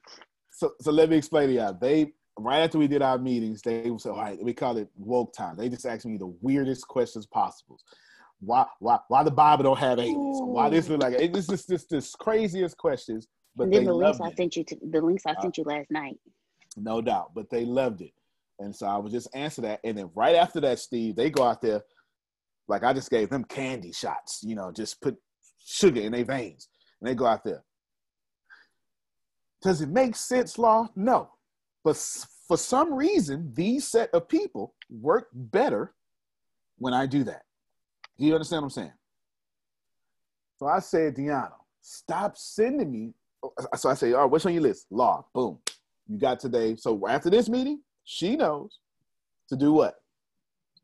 So, 0.50 0.72
so 0.80 0.92
let 0.92 1.08
me 1.08 1.16
explain 1.16 1.48
to 1.48 1.54
y'all. 1.54 1.72
They 1.72 2.12
right 2.38 2.60
after 2.60 2.78
we 2.78 2.88
did 2.88 3.02
our 3.02 3.18
meetings, 3.18 3.62
they 3.62 3.90
said, 3.98 4.10
all 4.10 4.18
right, 4.18 4.42
we 4.42 4.52
call 4.52 4.76
it 4.76 4.88
woke 4.96 5.32
time. 5.32 5.56
They 5.56 5.68
just 5.68 5.86
asked 5.86 6.06
me 6.06 6.16
the 6.16 6.34
weirdest 6.40 6.86
questions 6.88 7.26
possible. 7.26 7.78
Why, 8.40 8.66
why, 8.80 8.98
why 9.08 9.22
the 9.22 9.30
Bible 9.30 9.64
don't 9.64 9.78
have 9.78 9.98
aliens? 9.98 10.40
Why 10.42 10.68
this 10.68 10.88
look 10.88 11.02
like 11.02 11.14
it? 11.14 11.34
It's 11.34 11.46
just 11.46 11.68
this, 11.68 11.84
this 11.86 12.14
craziest 12.14 12.76
questions. 12.76 13.26
But 13.56 13.64
and 13.64 13.72
then 13.72 13.84
the 13.84 13.94
links 13.94 14.20
I 14.20 14.32
sent 14.32 14.56
you 14.56 14.64
to 14.64 14.76
the 14.90 15.00
links 15.00 15.24
I 15.26 15.30
uh, 15.30 15.40
sent 15.40 15.58
you 15.58 15.64
last 15.64 15.90
night. 15.90 16.18
No 16.76 17.00
doubt, 17.00 17.32
but 17.34 17.50
they 17.50 17.64
loved 17.64 18.00
it, 18.00 18.12
and 18.58 18.74
so 18.74 18.86
I 18.86 18.96
would 18.96 19.12
just 19.12 19.28
answer 19.32 19.62
that. 19.62 19.78
And 19.84 19.96
then 19.96 20.10
right 20.14 20.34
after 20.34 20.60
that, 20.62 20.80
Steve, 20.80 21.14
they 21.14 21.30
go 21.30 21.44
out 21.44 21.62
there, 21.62 21.82
like 22.66 22.82
I 22.82 22.92
just 22.92 23.10
gave 23.10 23.30
them 23.30 23.44
candy 23.44 23.92
shots. 23.92 24.40
You 24.42 24.56
know, 24.56 24.72
just 24.72 25.00
put 25.00 25.16
sugar 25.64 26.00
in 26.00 26.12
their 26.12 26.24
veins, 26.24 26.68
and 27.00 27.08
they 27.08 27.14
go 27.14 27.26
out 27.26 27.44
there. 27.44 27.62
Does 29.62 29.80
it 29.80 29.88
make 29.88 30.16
sense, 30.16 30.58
Law? 30.58 30.88
No. 30.96 31.30
But 31.84 31.96
for 32.48 32.56
some 32.56 32.92
reason, 32.94 33.52
these 33.54 33.86
set 33.86 34.10
of 34.14 34.26
people 34.26 34.74
work 34.90 35.28
better 35.32 35.94
when 36.78 36.94
I 36.94 37.06
do 37.06 37.24
that. 37.24 37.42
Do 38.18 38.24
you 38.24 38.34
understand 38.34 38.62
what 38.62 38.66
I'm 38.66 38.70
saying? 38.70 38.92
So 40.58 40.66
I 40.66 40.78
said, 40.78 41.14
Deanna, 41.14 41.52
stop 41.82 42.36
sending 42.36 42.90
me. 42.90 43.14
Uh, 43.42 43.76
so 43.76 43.90
I 43.90 43.94
say, 43.94 44.12
all 44.14 44.22
right, 44.22 44.30
what's 44.30 44.46
on 44.46 44.54
your 44.54 44.62
list? 44.62 44.86
Law. 44.90 45.26
Boom. 45.34 45.58
You 46.08 46.18
got 46.18 46.40
today. 46.40 46.76
So 46.76 47.06
after 47.06 47.28
this 47.28 47.48
meeting, 47.48 47.80
she 48.04 48.36
knows 48.36 48.78
To 49.48 49.56
do 49.56 49.72
what? 49.72 49.96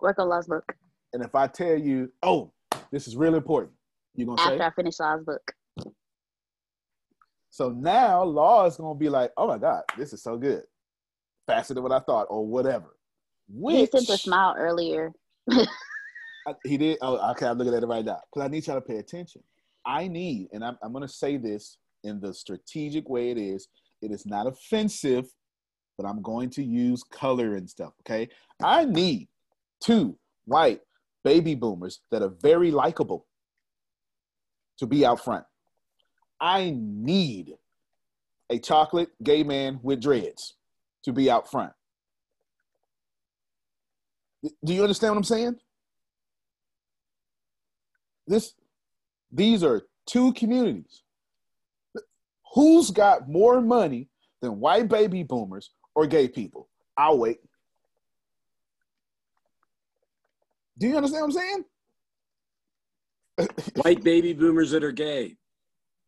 Work 0.00 0.18
on 0.18 0.28
Law's 0.28 0.46
book. 0.46 0.64
And 1.12 1.22
if 1.22 1.34
I 1.34 1.46
tell 1.46 1.76
you, 1.78 2.12
oh, 2.22 2.52
this 2.90 3.08
is 3.08 3.16
really 3.16 3.36
important, 3.38 3.72
you're 4.14 4.26
gonna 4.26 4.40
After 4.40 4.58
say. 4.58 4.64
I 4.64 4.70
finish 4.70 5.00
Law's 5.00 5.24
book. 5.24 5.52
So 7.50 7.70
now 7.70 8.22
Law 8.22 8.66
is 8.66 8.76
gonna 8.76 8.98
be 8.98 9.08
like, 9.08 9.32
oh 9.36 9.48
my 9.48 9.58
God, 9.58 9.82
this 9.96 10.12
is 10.12 10.22
so 10.22 10.36
good. 10.36 10.62
Faster 11.50 11.74
than 11.74 11.82
what 11.82 11.92
I 11.92 12.00
thought, 12.00 12.26
or 12.30 12.46
whatever. 12.46 12.96
He 13.52 13.86
sent 13.86 14.08
a 14.08 14.16
smile 14.18 14.54
earlier. 14.58 15.12
I- 15.50 15.66
he 16.64 16.76
did. 16.78 16.98
Oh, 17.02 17.30
okay. 17.32 17.46
I'm 17.46 17.58
looking 17.58 17.74
at 17.74 17.82
it 17.82 17.86
right 17.86 18.04
now 18.04 18.20
because 18.32 18.46
I 18.46 18.48
need 18.48 18.66
y'all 18.66 18.76
to 18.76 18.80
pay 18.80 18.96
attention. 18.96 19.42
I 19.84 20.08
need, 20.08 20.48
and 20.52 20.64
I'm, 20.64 20.78
I'm 20.82 20.92
going 20.92 21.06
to 21.06 21.12
say 21.12 21.36
this 21.36 21.76
in 22.04 22.20
the 22.20 22.32
strategic 22.32 23.08
way 23.08 23.30
it 23.30 23.38
is. 23.38 23.68
It 24.02 24.10
is 24.10 24.24
not 24.26 24.46
offensive, 24.46 25.26
but 25.98 26.06
I'm 26.06 26.22
going 26.22 26.50
to 26.50 26.62
use 26.62 27.02
color 27.02 27.56
and 27.56 27.68
stuff. 27.68 27.92
Okay. 28.00 28.28
I 28.62 28.84
need 28.84 29.28
two 29.82 30.16
white 30.46 30.80
baby 31.24 31.54
boomers 31.54 32.00
that 32.10 32.22
are 32.22 32.32
very 32.40 32.70
likable 32.70 33.26
to 34.78 34.86
be 34.86 35.04
out 35.04 35.22
front. 35.22 35.44
I 36.40 36.74
need 36.76 37.54
a 38.48 38.58
chocolate 38.58 39.10
gay 39.22 39.42
man 39.42 39.78
with 39.82 40.00
dreads 40.00 40.54
to 41.04 41.12
be 41.12 41.30
out 41.30 41.50
front. 41.50 41.72
Do 44.64 44.72
you 44.72 44.82
understand 44.82 45.12
what 45.12 45.18
I'm 45.18 45.24
saying? 45.24 45.56
This, 48.26 48.54
these 49.32 49.62
are 49.62 49.82
two 50.06 50.32
communities. 50.32 51.02
Who's 52.54 52.90
got 52.90 53.28
more 53.28 53.60
money 53.60 54.08
than 54.40 54.60
white 54.60 54.88
baby 54.88 55.22
boomers 55.22 55.70
or 55.94 56.06
gay 56.06 56.28
people? 56.28 56.68
I'll 56.96 57.18
wait. 57.18 57.38
Do 60.78 60.88
you 60.88 60.96
understand 60.96 61.22
what 61.22 61.26
I'm 61.28 61.32
saying? 61.32 61.64
White 63.76 64.02
baby 64.02 64.32
boomers 64.32 64.70
that 64.70 64.82
are 64.82 64.92
gay. 64.92 65.36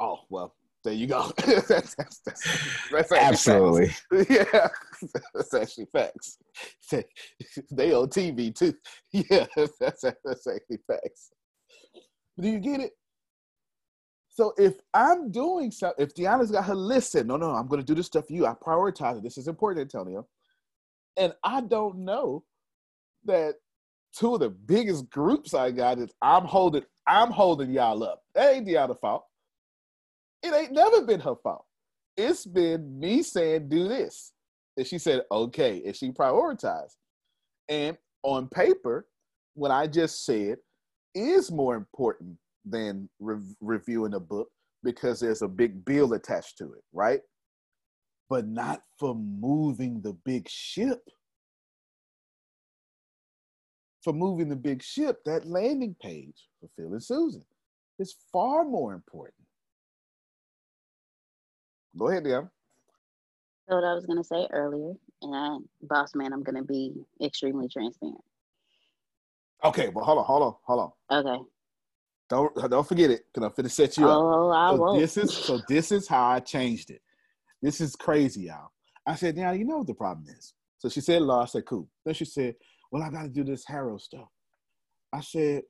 Oh 0.00 0.20
well, 0.28 0.54
there 0.84 0.92
you 0.94 1.06
go. 1.06 1.30
that's, 1.46 1.68
that's, 1.68 1.94
that's, 1.94 2.20
that's 2.90 3.12
Absolutely. 3.12 3.88
facts. 3.88 4.26
Yeah, 4.30 4.68
that's 5.34 5.54
actually 5.54 5.86
facts. 5.92 6.38
They, 6.90 7.04
they 7.70 7.92
on 7.92 8.08
TV 8.08 8.54
too. 8.54 8.74
Yeah, 9.12 9.46
that's, 9.56 9.78
that's 9.80 10.04
actually 10.46 10.78
facts. 10.86 11.30
Do 12.40 12.48
you 12.48 12.58
get 12.58 12.80
it? 12.80 12.92
So 14.28 14.54
if 14.56 14.74
I'm 14.94 15.30
doing 15.30 15.70
so, 15.70 15.92
if 15.98 16.14
Deanna's 16.14 16.50
got 16.50 16.64
her 16.64 16.74
list 16.74 17.12
said, 17.12 17.26
no, 17.26 17.36
no, 17.36 17.50
I'm 17.50 17.68
going 17.68 17.80
to 17.82 17.86
do 17.86 17.94
this 17.94 18.06
stuff 18.06 18.26
for 18.26 18.32
you. 18.32 18.46
I 18.46 18.54
prioritize 18.54 19.18
it. 19.18 19.22
This 19.22 19.36
is 19.36 19.46
important, 19.46 19.82
Antonio. 19.82 20.26
And 21.18 21.34
I 21.44 21.60
don't 21.60 21.98
know 21.98 22.42
that 23.26 23.56
two 24.16 24.34
of 24.34 24.40
the 24.40 24.48
biggest 24.48 25.10
groups 25.10 25.52
I 25.52 25.70
got 25.70 25.98
is 25.98 26.12
I'm 26.22 26.44
holding, 26.44 26.82
I'm 27.06 27.30
holding 27.30 27.70
y'all 27.70 28.02
up. 28.02 28.22
That 28.34 28.54
ain't 28.54 28.66
Deanna's 28.66 28.98
fault. 29.00 29.24
It 30.42 30.54
ain't 30.54 30.72
never 30.72 31.02
been 31.02 31.20
her 31.20 31.36
fault. 31.36 31.64
It's 32.16 32.44
been 32.44 32.98
me 32.98 33.22
saying, 33.22 33.68
do 33.68 33.88
this. 33.88 34.32
And 34.76 34.86
she 34.86 34.98
said, 34.98 35.22
okay. 35.30 35.82
And 35.84 35.94
she 35.94 36.10
prioritized. 36.10 36.96
And 37.68 37.96
on 38.22 38.48
paper, 38.48 39.06
what 39.54 39.70
I 39.70 39.86
just 39.86 40.24
said 40.24 40.58
is 41.14 41.50
more 41.50 41.76
important 41.76 42.36
than 42.64 43.08
re- 43.20 43.54
reviewing 43.60 44.14
a 44.14 44.20
book 44.20 44.48
because 44.82 45.20
there's 45.20 45.42
a 45.42 45.48
big 45.48 45.84
bill 45.84 46.12
attached 46.14 46.58
to 46.58 46.72
it, 46.74 46.82
right? 46.92 47.20
But 48.28 48.46
not 48.46 48.82
for 48.98 49.14
moving 49.14 50.00
the 50.02 50.14
big 50.24 50.48
ship. 50.48 51.02
For 54.02 54.12
moving 54.12 54.48
the 54.48 54.56
big 54.56 54.82
ship, 54.82 55.18
that 55.26 55.46
landing 55.46 55.94
page 56.02 56.48
for 56.60 56.68
Phil 56.76 56.92
and 56.92 57.02
Susan 57.02 57.44
is 57.98 58.16
far 58.32 58.64
more 58.64 58.94
important. 58.94 59.41
Go 61.96 62.08
ahead, 62.08 62.24
Deanna. 62.24 62.50
So 63.68 63.76
what 63.76 63.84
I 63.84 63.94
was 63.94 64.06
gonna 64.06 64.24
say 64.24 64.46
earlier, 64.50 64.94
and 65.22 65.64
boss 65.82 66.14
man, 66.14 66.32
I'm 66.32 66.42
gonna 66.42 66.64
be 66.64 66.94
extremely 67.22 67.68
transparent. 67.68 68.20
Okay, 69.64 69.88
but 69.88 70.02
hold 70.02 70.18
on, 70.18 70.24
hold 70.24 70.42
on, 70.42 70.54
hold 70.64 70.94
on. 71.10 71.18
Okay. 71.26 71.42
Don't 72.28 72.70
don't 72.70 72.88
forget 72.88 73.10
it, 73.10 73.26
because 73.32 73.46
I'm 73.46 73.64
finna 73.64 73.70
set 73.70 73.96
you 73.98 74.08
up. 74.08 74.18
Oh, 74.20 74.50
I 74.50 74.70
so 74.70 74.76
won't. 74.76 75.00
This 75.00 75.16
is 75.16 75.34
so 75.46 75.60
this 75.68 75.92
is 75.92 76.08
how 76.08 76.26
I 76.26 76.40
changed 76.40 76.90
it. 76.90 77.02
This 77.60 77.80
is 77.80 77.94
crazy, 77.94 78.42
y'all. 78.42 78.70
I 79.06 79.14
said, 79.14 79.36
now 79.36 79.52
you 79.52 79.64
know 79.64 79.78
what 79.78 79.86
the 79.86 79.94
problem 79.94 80.26
is. 80.28 80.54
So 80.78 80.88
she 80.88 81.00
said, 81.00 81.22
law. 81.22 81.42
I 81.42 81.46
said, 81.46 81.64
cool. 81.64 81.88
Then 82.04 82.14
she 82.14 82.24
said, 82.24 82.56
well, 82.90 83.02
I 83.02 83.10
got 83.10 83.22
to 83.22 83.28
do 83.28 83.44
this 83.44 83.64
HARO 83.64 83.98
stuff. 83.98 84.28
I 85.12 85.20
said, 85.20 85.62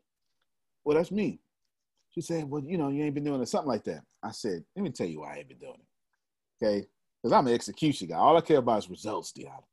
well, 0.85 0.97
that's 0.97 1.11
me. 1.11 1.41
She 2.11 2.21
said, 2.21 2.49
well, 2.49 2.63
you 2.65 2.79
know, 2.79 2.89
you 2.89 3.05
ain't 3.05 3.15
been 3.15 3.25
doing 3.25 3.43
it, 3.43 3.49
something 3.49 3.69
like 3.69 3.85
that. 3.85 4.03
I 4.23 4.33
said, 4.33 4.65
let 4.77 4.83
me 4.83 4.91
tell 4.91 5.07
you 5.07 5.21
why 5.21 5.35
I 5.35 5.39
ain't 5.39 5.49
been 5.49 5.59
doing 5.59 5.75
it. 5.75 5.87
Okay, 6.63 6.87
because 7.21 7.33
I'm 7.33 7.47
an 7.47 7.55
execution 7.55 8.09
guy. 8.09 8.17
All 8.17 8.37
I 8.37 8.41
care 8.41 8.59
about 8.59 8.79
is 8.79 8.91
results, 8.91 9.33
Deanna. 9.33 9.65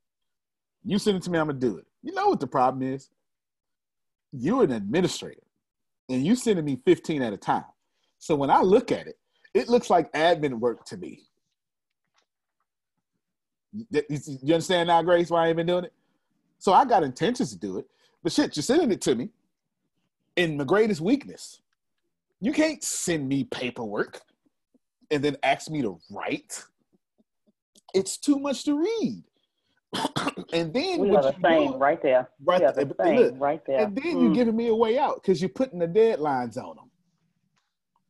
You 0.84 0.98
send 0.98 1.18
it 1.18 1.24
to 1.24 1.30
me, 1.30 1.38
I'm 1.38 1.48
gonna 1.48 1.60
do 1.60 1.78
it. 1.78 1.86
You 2.02 2.14
know 2.14 2.30
what 2.30 2.40
the 2.40 2.48
problem 2.48 2.82
is? 2.82 3.10
You're 4.32 4.64
an 4.64 4.72
administrator, 4.72 5.44
and 6.10 6.26
you 6.26 6.36
sending 6.36 6.66
me 6.66 6.82
15 6.86 7.22
at 7.22 7.34
a 7.34 7.38
time. 7.38 7.66
So 8.18 8.36
when 8.36 8.50
I 8.50 8.62
look 8.62 8.92
at 8.92 9.08
it, 9.08 9.20
it 9.54 9.70
looks 9.70 9.90
like 9.90 10.12
admin 10.14 10.60
work 10.60 10.86
to 10.86 10.98
me. 10.98 11.24
You 13.72 14.54
understand 14.54 14.88
now, 14.88 15.02
Grace, 15.04 15.30
why 15.30 15.46
I 15.46 15.48
ain't 15.50 15.58
been 15.58 15.68
doing 15.68 15.84
it? 15.84 15.94
So 16.58 16.74
I 16.74 16.86
got 16.86 17.04
intentions 17.04 17.52
to 17.52 17.58
do 17.58 17.78
it, 17.78 17.86
but 18.24 18.32
shit, 18.32 18.56
you're 18.56 18.64
sending 18.64 18.92
it 18.92 19.02
to 19.02 19.16
me 19.16 19.30
in 20.36 20.58
my 20.58 20.64
greatest 20.64 21.02
weakness. 21.02 21.62
You 22.42 22.52
can't 22.52 22.84
send 22.84 23.28
me 23.28 23.44
paperwork 23.44 24.22
and 25.12 25.24
then 25.24 25.38
ask 25.44 25.70
me 25.70 25.82
to 25.82 26.00
write. 26.10 26.64
It's 27.94 28.18
too 28.18 28.40
much 28.40 28.64
to 28.66 28.76
read. 28.80 29.24
and 30.54 30.72
then 30.74 31.00
We 31.00 31.16
are 31.16 31.24
the 31.24 31.32
same 31.44 31.70
doing- 31.70 31.80
right 31.80 32.02
there. 32.02 32.30
Right 32.44 32.60
there. 32.62 32.72
the 32.74 32.86
look, 32.86 33.34
right 33.40 33.62
there. 33.66 33.80
and 33.82 33.96
then 33.96 34.20
you're 34.22 34.30
Mm. 34.32 34.36
giving 34.36 34.56
me 34.56 34.68
a 34.68 34.76
way 34.76 34.98
out 35.00 35.16
because 35.16 35.42
you're 35.42 35.50
putting 35.50 35.80
the 35.80 35.88
deadlines 35.88 36.58
on 36.58 36.76
them. 36.76 36.92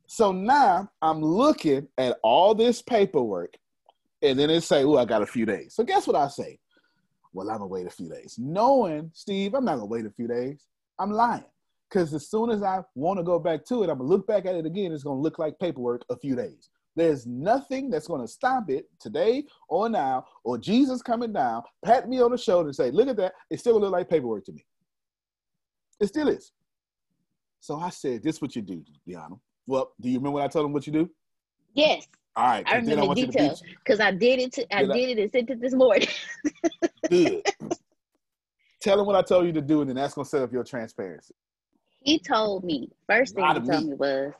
So 0.08 0.32
now 0.32 0.90
I'm 1.02 1.22
looking 1.22 1.88
at 1.98 2.18
all 2.24 2.54
this 2.56 2.82
paperwork, 2.82 3.54
and 4.22 4.38
then 4.38 4.50
it 4.50 4.62
say, 4.62 4.84
"Oh, 4.84 4.98
I 4.98 5.06
got 5.06 5.22
a 5.22 5.26
few 5.26 5.46
days." 5.46 5.76
So 5.76 5.84
guess 5.84 6.08
what 6.08 6.16
I 6.16 6.28
say? 6.28 6.60
Well, 7.32 7.50
I'm 7.50 7.58
gonna 7.60 7.68
wait 7.68 7.86
a 7.86 7.92
few 7.92 8.10
days, 8.10 8.36
knowing 8.40 9.12
Steve, 9.14 9.54
I'm 9.54 9.64
not 9.66 9.76
gonna 9.76 9.86
wait 9.86 10.06
a 10.06 10.10
few 10.12 10.28
days. 10.28 10.66
I'm 10.98 11.12
lying 11.12 11.46
because 11.88 12.12
as 12.14 12.28
soon 12.30 12.50
as 12.50 12.64
I 12.64 12.84
want 12.96 13.20
to 13.20 13.24
go 13.24 13.38
back 13.40 13.64
to 13.66 13.84
it, 13.84 13.90
I'm 13.90 14.00
gonna 14.00 14.10
look 14.10 14.26
back 14.28 14.46
at 14.48 14.56
it 14.56 14.66
again. 14.66 14.92
It's 14.92 15.04
gonna 15.04 15.20
look 15.22 15.38
like 15.40 15.60
paperwork 15.60 16.04
a 16.10 16.18
few 16.18 16.36
days. 16.36 16.70
There's 17.00 17.26
nothing 17.26 17.90
that's 17.90 18.08
gonna 18.08 18.28
stop 18.28 18.70
it 18.70 18.90
today 19.00 19.46
or 19.70 19.88
now 19.88 20.26
or 20.44 20.58
Jesus 20.58 21.02
coming 21.02 21.32
down, 21.32 21.64
pat 21.86 22.10
me 22.10 22.22
on 22.22 22.30
the 22.32 22.38
shoulder 22.38 22.68
and 22.68 22.76
say, 22.76 22.92
"Look 22.92 23.08
at 23.08 23.16
that." 23.16 23.34
It 23.50 23.62
still 23.62 23.80
look 23.80 23.94
like 23.94 24.10
paperwork 24.10 24.44
to 24.46 24.52
me. 24.52 24.66
It 26.02 26.08
still 26.08 26.28
is. 26.28 26.52
So 27.62 27.80
I 27.80 27.90
said, 27.90 28.22
"This 28.22 28.36
is 28.36 28.42
what 28.42 28.54
you 28.54 28.62
do, 28.62 28.84
Deanna." 29.08 29.40
Well, 29.66 29.94
do 30.02 30.10
you 30.10 30.18
remember 30.18 30.36
when 30.36 30.44
I 30.44 30.50
told 30.50 30.66
him 30.66 30.74
what 30.74 30.86
you 30.88 30.92
do? 30.92 31.10
Yes, 31.74 32.06
All 32.36 32.46
right. 32.46 32.68
I 32.68 32.76
remember 32.76 33.16
to 33.16 33.28
details 33.28 33.62
because 33.62 34.02
I 34.02 34.12
did 34.12 34.40
it. 34.40 34.52
To, 34.54 34.76
I 34.76 34.82
Did 34.82 34.92
I- 34.92 34.94
did 34.98 35.18
it 35.18 35.22
and 35.22 35.32
sent 35.32 35.50
it 35.52 35.62
this 35.62 35.74
morning. 35.74 36.08
Good. 37.10 37.46
Tell 38.82 39.00
him 39.00 39.06
what 39.06 39.16
I 39.16 39.22
told 39.22 39.46
you 39.46 39.54
to 39.54 39.62
do, 39.62 39.80
and 39.80 39.90
then 39.90 39.96
that's 39.96 40.16
gonna 40.16 40.26
set 40.26 40.42
up 40.42 40.52
your 40.52 40.66
transparency. 40.66 41.34
he 42.02 42.20
told 42.20 42.66
me 42.66 42.90
first 43.08 43.36
thing 43.36 43.46
he 43.46 43.54
told 43.54 43.68
me. 43.86 43.90
me 43.92 43.94
was, 43.94 44.34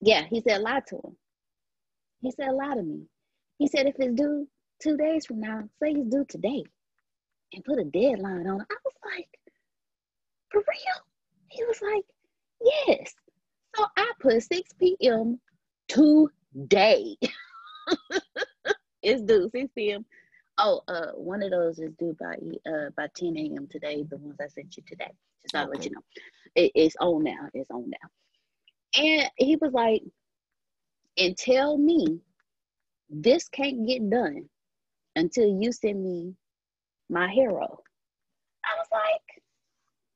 yeah, 0.00 0.22
he 0.22 0.40
said 0.40 0.60
lie 0.62 0.80
to 0.86 0.96
him. 0.98 1.16
He 2.24 2.30
said 2.30 2.52
lie 2.54 2.74
to 2.74 2.82
me. 2.82 3.02
He 3.58 3.68
said 3.68 3.86
if 3.86 3.96
it's 3.98 4.14
due 4.14 4.48
two 4.82 4.96
days 4.96 5.26
from 5.26 5.40
now, 5.40 5.60
say 5.78 5.90
it's 5.90 6.08
due 6.08 6.24
today, 6.26 6.64
and 7.52 7.62
put 7.62 7.78
a 7.78 7.84
deadline 7.84 8.46
on 8.46 8.62
it. 8.62 8.66
I 8.70 8.76
was 8.82 8.94
like, 9.04 9.28
for 10.50 10.60
real? 10.60 11.04
He 11.50 11.62
was 11.64 11.78
like, 11.82 12.04
yes. 12.88 13.14
So 13.76 13.84
I 13.98 14.10
put 14.20 14.42
6 14.42 14.72
p.m. 14.80 15.38
today. 15.86 17.14
it's 19.02 19.20
due 19.20 19.50
6 19.54 19.72
p.m. 19.76 20.06
Oh, 20.56 20.80
uh, 20.88 21.08
one 21.16 21.42
of 21.42 21.50
those 21.50 21.78
is 21.78 21.92
due 21.98 22.16
by 22.18 22.36
uh 22.66 22.88
by 22.96 23.06
10 23.14 23.36
a.m. 23.36 23.68
today. 23.70 24.02
The 24.08 24.16
ones 24.16 24.38
I 24.40 24.48
sent 24.48 24.78
you 24.78 24.82
today. 24.86 25.12
Just 25.42 25.62
to 25.62 25.70
let 25.70 25.84
you 25.84 25.90
know, 25.90 26.00
it, 26.54 26.72
it's 26.74 26.96
on 27.00 27.22
now. 27.22 27.50
It's 27.52 27.70
on 27.70 27.90
now. 27.90 29.02
And 29.02 29.30
he 29.36 29.56
was 29.56 29.72
like, 29.74 30.02
and 31.18 31.36
tell 31.36 31.78
me 31.78 32.20
this 33.08 33.48
can't 33.48 33.86
get 33.86 34.08
done 34.10 34.48
until 35.16 35.46
you 35.46 35.72
send 35.72 36.02
me 36.02 36.34
my 37.08 37.28
HARO. 37.28 37.78
I 38.64 38.78
was 38.78 38.88
like, 38.90 39.42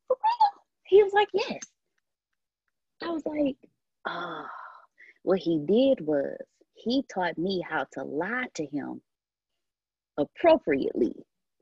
for 0.06 0.16
real? 0.16 0.62
He 0.84 1.02
was 1.02 1.12
like, 1.12 1.28
yes. 1.32 1.60
I 3.02 3.10
was 3.10 3.24
like, 3.26 3.56
oh. 4.06 4.46
What 5.22 5.38
he 5.38 5.58
did 5.58 6.00
was 6.00 6.36
he 6.74 7.04
taught 7.12 7.36
me 7.36 7.60
how 7.60 7.86
to 7.92 8.04
lie 8.04 8.46
to 8.54 8.64
him 8.64 9.02
appropriately 10.16 11.14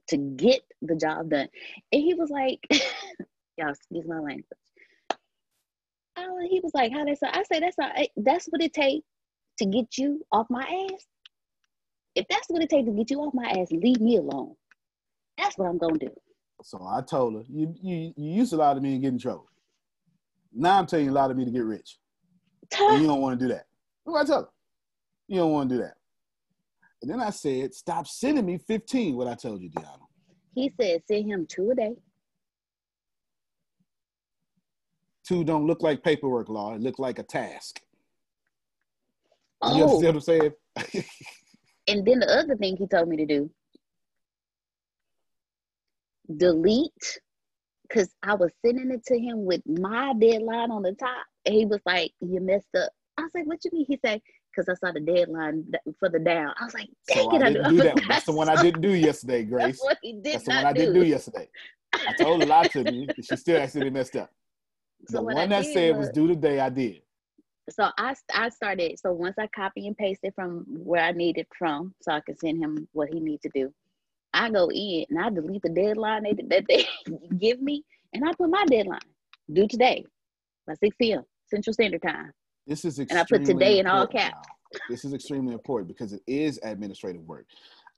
to 0.08 0.16
get 0.16 0.60
the 0.82 0.94
job 0.94 1.30
done. 1.30 1.48
And 1.90 2.02
he 2.02 2.14
was 2.14 2.30
like, 2.30 2.60
y'all 3.58 3.70
excuse 3.70 4.06
my 4.06 4.20
language. 4.20 4.44
Oh, 6.16 6.38
he 6.48 6.60
was 6.60 6.72
like, 6.74 6.92
how 6.92 7.04
that's 7.04 7.22
I 7.22 7.42
say 7.42 7.60
that's 7.60 7.76
that's 8.16 8.46
what 8.46 8.62
it 8.62 8.72
takes 8.72 9.04
to 9.58 9.66
get 9.66 9.98
you 9.98 10.24
off 10.32 10.46
my 10.50 10.62
ass. 10.62 11.06
If 12.14 12.26
that's 12.28 12.48
what 12.48 12.62
it 12.62 12.70
takes 12.70 12.86
to 12.86 12.92
get 12.92 13.10
you 13.10 13.20
off 13.20 13.34
my 13.34 13.48
ass, 13.48 13.68
leave 13.70 14.00
me 14.00 14.16
alone. 14.16 14.54
That's 15.38 15.56
what 15.58 15.68
I'm 15.68 15.78
gonna 15.78 15.98
do. 15.98 16.10
So 16.62 16.82
I 16.82 17.02
told 17.02 17.34
her, 17.34 17.42
you 17.48 17.74
you, 17.80 18.12
you 18.16 18.32
used 18.32 18.50
to 18.50 18.56
lie 18.56 18.74
to 18.74 18.80
me 18.80 18.94
and 18.94 19.02
get 19.02 19.08
in 19.12 19.18
trouble. 19.18 19.48
Now 20.52 20.78
I'm 20.78 20.86
telling 20.86 21.04
you 21.04 21.10
a 21.10 21.12
lot 21.12 21.30
of 21.30 21.36
me 21.36 21.44
to 21.44 21.50
get 21.50 21.64
rich. 21.64 21.98
And 22.78 23.00
you 23.00 23.06
don't 23.06 23.20
want 23.20 23.38
to 23.38 23.44
do 23.44 23.52
that. 23.52 23.66
What 24.04 24.14
do 24.14 24.18
I 24.18 24.24
tell 24.24 24.42
her? 24.42 24.48
You 25.28 25.36
don't 25.40 25.52
want 25.52 25.68
to 25.68 25.76
do 25.76 25.82
that. 25.82 25.94
And 27.02 27.10
then 27.10 27.20
I 27.20 27.30
said, 27.30 27.74
stop 27.74 28.06
sending 28.06 28.46
me 28.46 28.58
15, 28.58 29.16
what 29.16 29.28
I 29.28 29.34
told 29.34 29.60
you, 29.60 29.70
Deanna. 29.70 29.98
He 30.54 30.72
said, 30.80 31.02
send 31.06 31.30
him 31.30 31.46
two 31.46 31.70
a 31.70 31.74
day. 31.74 31.94
Two 35.28 35.44
don't 35.44 35.66
look 35.66 35.82
like 35.82 36.02
paperwork 36.02 36.48
law. 36.48 36.74
It 36.74 36.80
look 36.80 36.98
like 36.98 37.18
a 37.18 37.22
task. 37.22 37.80
Oh. 39.62 39.76
You 39.76 39.84
understand 39.84 40.14
what 40.14 40.14
I'm 40.14 40.20
saying? 40.20 41.04
and 41.88 42.06
then 42.06 42.18
the 42.20 42.28
other 42.28 42.56
thing 42.56 42.76
he 42.76 42.86
told 42.86 43.08
me 43.08 43.16
to 43.18 43.26
do, 43.26 43.50
delete, 46.36 47.20
because 47.88 48.10
I 48.22 48.34
was 48.34 48.50
sending 48.64 48.90
it 48.90 49.04
to 49.06 49.18
him 49.18 49.44
with 49.44 49.62
my 49.66 50.12
deadline 50.18 50.70
on 50.70 50.82
the 50.82 50.92
top. 50.92 51.24
And 51.44 51.54
he 51.54 51.64
was 51.64 51.80
like, 51.86 52.12
you 52.20 52.40
messed 52.40 52.74
up. 52.76 52.90
I 53.16 53.22
was 53.22 53.30
like, 53.34 53.46
what 53.46 53.64
you 53.64 53.70
mean? 53.72 53.86
He 53.88 53.98
said, 54.04 54.20
because 54.54 54.68
I 54.68 54.74
saw 54.74 54.92
the 54.92 55.00
deadline 55.00 55.64
for 55.98 56.08
the 56.08 56.18
down. 56.18 56.52
I 56.60 56.64
was 56.64 56.74
like, 56.74 56.88
dang 57.08 57.30
so 57.30 57.36
it, 57.36 57.42
I 57.42 57.46
I, 57.46 57.52
didn't 57.52 57.70
do 57.70 57.82
that. 57.82 58.02
That's 58.08 58.24
the 58.26 58.32
one 58.32 58.48
I 58.48 58.60
didn't 58.60 58.80
do 58.80 58.90
yesterday, 58.90 59.44
Grace. 59.44 59.64
That's 59.64 59.84
what 59.84 59.98
he 60.02 60.14
did 60.14 60.34
That's 60.34 60.44
the 60.44 60.50
one 60.50 60.66
I 60.66 60.72
didn't 60.72 60.94
do. 60.94 61.00
do 61.00 61.06
yesterday. 61.06 61.48
I 61.94 62.12
told 62.14 62.42
a 62.42 62.46
lot 62.46 62.70
to 62.72 62.84
me. 62.84 63.08
She 63.22 63.36
still 63.36 63.58
accidentally 63.58 63.90
messed 63.90 64.16
up. 64.16 64.30
So 65.08 65.18
the 65.18 65.22
one 65.22 65.38
I 65.38 65.46
that 65.46 65.64
said 65.66 65.96
was 65.96 66.08
was- 66.08 66.14
due 66.14 66.28
today, 66.28 66.60
I 66.60 66.68
did. 66.68 67.02
So 67.70 67.90
I 67.98 68.14
I 68.32 68.48
started. 68.48 68.98
So 68.98 69.12
once 69.12 69.36
I 69.38 69.46
copy 69.48 69.86
and 69.86 69.96
paste 69.96 70.20
it 70.22 70.34
from 70.34 70.64
where 70.68 71.02
I 71.02 71.12
need 71.12 71.38
it 71.38 71.48
from, 71.58 71.94
so 72.02 72.12
I 72.12 72.20
can 72.20 72.36
send 72.36 72.62
him 72.62 72.88
what 72.92 73.08
he 73.08 73.20
needs 73.20 73.42
to 73.42 73.50
do. 73.54 73.72
I 74.32 74.50
go 74.50 74.70
in 74.70 75.06
and 75.08 75.18
I 75.18 75.30
delete 75.30 75.62
the 75.62 75.70
deadline 75.70 76.24
they, 76.24 76.34
that 76.48 76.64
they 76.68 76.86
give 77.38 77.60
me, 77.60 77.84
and 78.12 78.28
I 78.28 78.32
put 78.32 78.50
my 78.50 78.64
deadline 78.66 79.00
due 79.52 79.66
today 79.66 80.04
by 80.66 80.74
6 80.74 80.96
p.m. 81.00 81.22
Central 81.46 81.72
Standard 81.72 82.02
Time. 82.02 82.32
This 82.66 82.84
is 82.84 82.98
and 82.98 83.12
I 83.12 83.24
put 83.28 83.44
today 83.44 83.78
in 83.78 83.86
all 83.86 84.06
caps. 84.06 84.34
now. 84.34 84.80
This 84.90 85.04
is 85.04 85.14
extremely 85.14 85.54
important 85.54 85.88
because 85.88 86.12
it 86.12 86.22
is 86.26 86.58
administrative 86.62 87.22
work. 87.22 87.46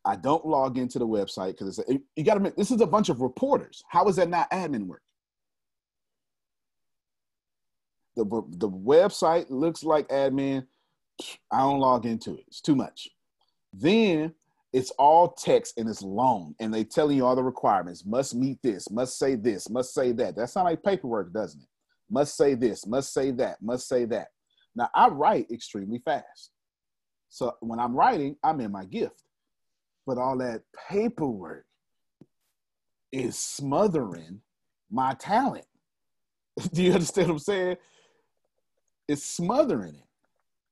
I 0.04 0.16
don't 0.16 0.46
log 0.46 0.78
into 0.78 0.98
the 0.98 1.06
website 1.06 1.52
because 1.52 1.78
it's 1.78 1.90
a, 1.90 1.98
you 2.16 2.24
got 2.24 2.42
to. 2.42 2.52
This 2.56 2.70
is 2.70 2.80
a 2.80 2.86
bunch 2.86 3.08
of 3.08 3.20
reporters. 3.20 3.82
How 3.88 4.06
is 4.08 4.16
that 4.16 4.28
not 4.28 4.50
admin 4.50 4.86
work? 4.86 5.02
The 8.18 8.42
the 8.56 8.68
website 8.68 9.46
looks 9.48 9.84
like 9.84 10.08
admin. 10.08 10.66
I 11.52 11.60
don't 11.60 11.78
log 11.78 12.04
into 12.04 12.34
it. 12.34 12.44
It's 12.48 12.60
too 12.60 12.74
much. 12.74 13.08
Then 13.72 14.34
it's 14.72 14.90
all 14.98 15.28
text 15.28 15.78
and 15.78 15.88
it's 15.88 16.02
long, 16.02 16.56
and 16.58 16.74
they 16.74 16.82
telling 16.82 17.16
you 17.16 17.24
all 17.24 17.36
the 17.36 17.42
requirements. 17.44 18.04
Must 18.04 18.34
meet 18.34 18.58
this. 18.60 18.90
Must 18.90 19.16
say 19.16 19.36
this. 19.36 19.70
Must 19.70 19.94
say 19.94 20.10
that. 20.12 20.34
That 20.34 20.50
sounds 20.50 20.64
like 20.64 20.82
paperwork, 20.82 21.32
doesn't 21.32 21.60
it? 21.60 21.68
Must 22.10 22.36
say 22.36 22.54
this. 22.54 22.86
Must 22.86 23.12
say 23.12 23.30
that. 23.32 23.62
Must 23.62 23.86
say 23.86 24.04
that. 24.06 24.28
Now 24.74 24.88
I 24.94 25.08
write 25.08 25.50
extremely 25.50 26.00
fast. 26.04 26.50
So 27.28 27.54
when 27.60 27.78
I'm 27.78 27.94
writing, 27.94 28.36
I'm 28.42 28.60
in 28.60 28.72
my 28.72 28.84
gift. 28.84 29.22
But 30.06 30.18
all 30.18 30.38
that 30.38 30.62
paperwork 30.88 31.66
is 33.12 33.38
smothering 33.38 34.40
my 34.90 35.14
talent. 35.14 35.66
Do 36.72 36.82
you 36.82 36.92
understand 36.94 37.28
what 37.28 37.34
I'm 37.34 37.38
saying? 37.38 37.76
It's 39.08 39.24
smothering 39.24 39.94
it. 39.94 40.06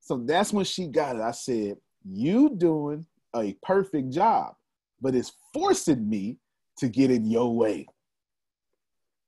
So 0.00 0.18
that's 0.18 0.52
when 0.52 0.64
she 0.64 0.86
got 0.86 1.16
it. 1.16 1.22
I 1.22 1.32
said, 1.32 1.78
You 2.04 2.50
doing 2.50 3.06
a 3.34 3.54
perfect 3.62 4.10
job, 4.10 4.54
but 5.00 5.14
it's 5.14 5.32
forcing 5.52 6.08
me 6.08 6.36
to 6.78 6.88
get 6.88 7.10
in 7.10 7.24
your 7.24 7.56
way. 7.56 7.86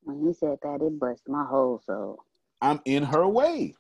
When 0.03 0.27
he 0.27 0.33
said 0.35 0.59
that, 0.63 0.81
it 0.83 1.01
bust 1.01 1.23
my 1.27 1.45
whole 1.45 1.83
soul. 1.85 2.23
I'm 2.61 2.81
in 2.85 3.03
her 3.03 3.27
way 3.27 3.75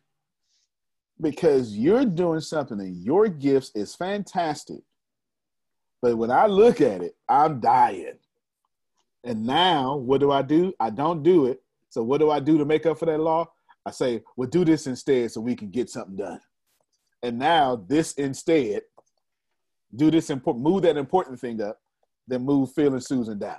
because 1.20 1.76
you're 1.76 2.04
doing 2.04 2.40
something 2.40 2.80
and 2.80 2.96
your 2.96 3.28
gifts 3.28 3.72
is 3.74 3.94
fantastic. 3.94 4.82
But 6.00 6.16
when 6.16 6.30
I 6.30 6.46
look 6.46 6.80
at 6.80 7.02
it, 7.02 7.16
I'm 7.28 7.60
dying. 7.60 8.18
And 9.24 9.44
now, 9.44 9.96
what 9.96 10.20
do 10.20 10.30
I 10.30 10.42
do? 10.42 10.72
I 10.78 10.90
don't 10.90 11.22
do 11.22 11.46
it. 11.46 11.60
So, 11.90 12.02
what 12.02 12.18
do 12.18 12.30
I 12.30 12.40
do 12.40 12.58
to 12.58 12.64
make 12.64 12.86
up 12.86 12.98
for 12.98 13.06
that 13.06 13.18
law? 13.18 13.50
I 13.88 13.90
say, 13.90 14.22
well, 14.36 14.48
do 14.48 14.64
this 14.66 14.86
instead 14.86 15.30
so 15.32 15.40
we 15.40 15.56
can 15.56 15.70
get 15.70 15.88
something 15.88 16.16
done. 16.16 16.40
And 17.22 17.38
now, 17.38 17.84
this 17.88 18.12
instead, 18.12 18.82
do 19.96 20.10
this 20.10 20.28
important, 20.28 20.62
move 20.62 20.82
that 20.82 20.98
important 20.98 21.40
thing 21.40 21.60
up, 21.62 21.80
then 22.26 22.44
move 22.44 22.70
Phil 22.72 22.92
and 22.92 23.02
Susan 23.02 23.38
down. 23.38 23.56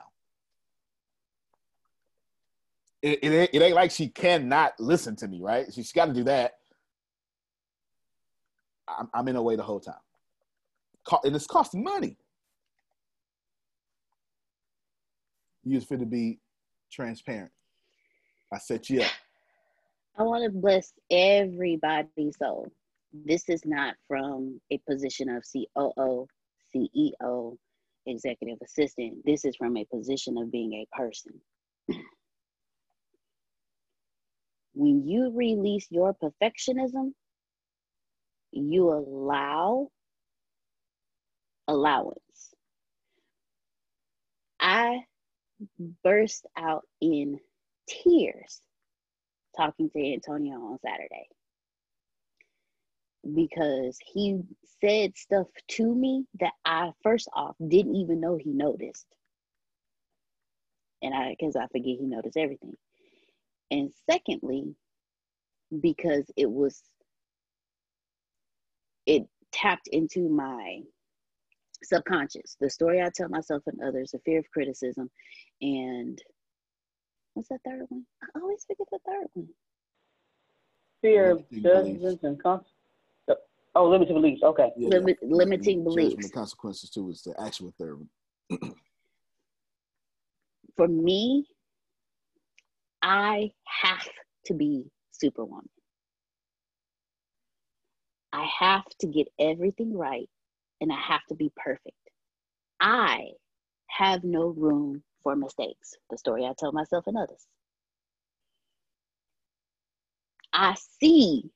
It, 3.02 3.20
it, 3.24 3.32
ain't, 3.32 3.50
it 3.54 3.62
ain't 3.62 3.76
like 3.76 3.92
she 3.92 4.10
cannot 4.10 4.74
listen 4.80 5.16
to 5.18 5.28
me, 5.28 5.42
right? 5.42 5.66
She's 5.74 5.92
got 5.92 6.06
to 6.06 6.14
do 6.14 6.24
that. 6.26 6.54
I'm, 8.88 9.10
I'm 9.14 9.28
in 9.28 9.36
her 9.36 9.42
way 9.42 9.56
the 9.56 9.64
whole 9.64 9.80
time. 9.80 9.96
And 11.24 11.36
it's 11.36 11.48
costing 11.48 11.84
money. 11.84 12.18
You 15.64 15.76
just 15.76 15.90
fit 15.90 16.00
to 16.00 16.06
be 16.06 16.40
transparent. 16.92 17.52
I 18.54 18.60
set 18.60 18.90
you 18.90 19.02
up. 19.02 19.12
I 20.20 20.24
want 20.24 20.44
to 20.44 20.50
bless 20.50 20.92
everybody's 21.10 22.38
soul. 22.38 22.68
This 23.14 23.48
is 23.48 23.62
not 23.66 23.96
from 24.10 24.60
a 24.70 24.78
position 24.80 25.30
of 25.30 25.46
COO, 25.50 26.28
CEO, 26.76 27.56
executive 28.06 28.58
assistant. 28.62 29.26
This 29.26 29.46
is 29.46 29.56
from 29.56 29.78
a 29.78 29.86
position 29.86 30.38
of 30.38 30.52
being 30.52 30.74
a 30.74 30.86
person. 30.94 31.40
when 34.74 35.08
you 35.08 35.32
release 35.34 35.88
your 35.90 36.14
perfectionism, 36.14 37.14
you 38.52 38.90
allow 38.90 39.88
allowance. 41.66 42.20
I 44.60 45.06
burst 46.04 46.46
out 46.58 46.84
in 47.00 47.40
tears 47.88 48.62
talking 49.60 49.90
to 49.92 50.14
Antonio 50.14 50.56
on 50.58 50.80
Saturday 50.86 51.28
because 53.36 53.98
he 54.06 54.42
said 54.82 55.18
stuff 55.18 55.48
to 55.68 55.94
me 55.94 56.26
that 56.40 56.54
I 56.66 56.92
first 57.04 57.30
off 57.34 57.56
didn't 57.66 57.96
even 57.96 58.22
know 58.22 58.38
he 58.38 58.52
noticed. 58.52 59.08
And 61.02 61.14
I 61.14 61.36
because 61.38 61.56
I 61.56 61.68
forget 61.68 61.98
he 62.00 62.06
noticed 62.06 62.38
everything. 62.38 62.76
And 63.72 63.92
secondly, 64.10 64.76
because 65.82 66.26
it 66.38 66.50
was 66.50 66.82
it 69.06 69.24
tapped 69.52 69.88
into 69.90 70.30
my 70.30 70.82
subconscious, 71.84 72.58
the 72.60 72.70
story 72.70 73.02
I 73.02 73.10
tell 73.14 73.30
myself 73.30 73.64
and 73.68 73.80
others, 73.82 74.12
the 74.12 74.20
fear 74.20 74.40
of 74.40 74.52
criticism, 74.52 75.10
and 75.62 76.20
what's 77.34 77.50
the 77.50 77.60
third 77.66 77.86
one? 77.90 78.06
I 78.24 78.40
always 78.40 78.66
forget 78.66 78.88
the 78.92 79.00
third 79.06 79.28
one. 79.34 79.48
Fear 81.02 81.32
of 81.32 81.50
judgments 81.52 82.24
and 82.24 82.42
consequences. 82.42 82.74
Oh, 83.76 83.88
limited 83.88 84.14
beliefs. 84.14 84.42
Okay. 84.44 84.72
Yeah, 84.76 84.90
Limit, 84.90 85.18
yeah. 85.22 85.36
limiting 85.36 85.84
beliefs. 85.84 86.16
and 86.26 86.34
consequences 86.34 86.90
too 86.90 87.10
is 87.12 87.22
the 87.22 87.36
actual 87.42 87.74
third 87.78 88.00
one. 88.00 88.60
For 90.76 90.88
me, 90.88 91.46
I 93.02 93.52
have 93.82 94.08
to 94.48 94.54
be 94.54 94.86
superwoman. 95.12 95.70
I 98.34 98.48
have 98.60 98.86
to 99.02 99.08
get 99.08 99.28
everything 99.40 99.96
right 99.96 100.30
and 100.82 100.92
I 100.92 101.00
have 101.00 101.22
to 101.30 101.36
be 101.36 101.52
perfect. 101.56 101.96
I 102.80 103.30
have 103.88 104.24
no 104.24 104.48
room 104.48 105.04
for 105.24 105.36
mistakes. 105.36 105.96
The 106.10 106.18
story 106.18 106.46
I 106.46 106.54
tell 106.58 106.72
myself 106.72 107.08
and 107.08 107.18
others. 107.18 107.46
I 110.54 110.76
see 111.02 111.52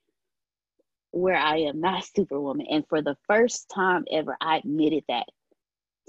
where 1.11 1.35
I 1.37 1.57
am 1.59 1.79
not 1.79 2.05
superwoman. 2.05 2.67
And 2.69 2.85
for 2.87 3.01
the 3.01 3.15
first 3.27 3.69
time 3.73 4.05
ever, 4.11 4.37
I 4.41 4.57
admitted 4.57 5.03
that 5.09 5.27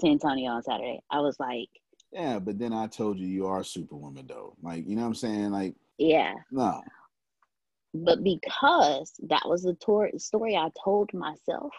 to 0.01 0.07
Antonio 0.07 0.51
on 0.51 0.63
Saturday. 0.63 1.01
I 1.09 1.19
was 1.19 1.39
like, 1.39 1.69
Yeah, 2.11 2.39
but 2.39 2.59
then 2.59 2.73
I 2.73 2.87
told 2.87 3.19
you 3.19 3.27
you 3.27 3.47
are 3.47 3.63
superwoman 3.63 4.27
though. 4.27 4.55
Like, 4.61 4.87
you 4.87 4.95
know 4.95 5.03
what 5.03 5.09
I'm 5.09 5.15
saying? 5.15 5.51
Like, 5.51 5.75
yeah. 5.97 6.33
no. 6.51 6.81
But 7.93 8.23
because 8.23 9.13
that 9.29 9.43
was 9.45 9.63
the 9.63 9.73
tor- 9.75 10.11
story 10.17 10.55
I 10.55 10.69
told 10.83 11.13
myself, 11.13 11.71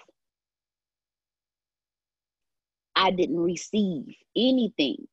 I 2.95 3.09
I 3.09 3.11
didn't 3.11 3.41
receive 3.41 4.15
anything 4.37 5.07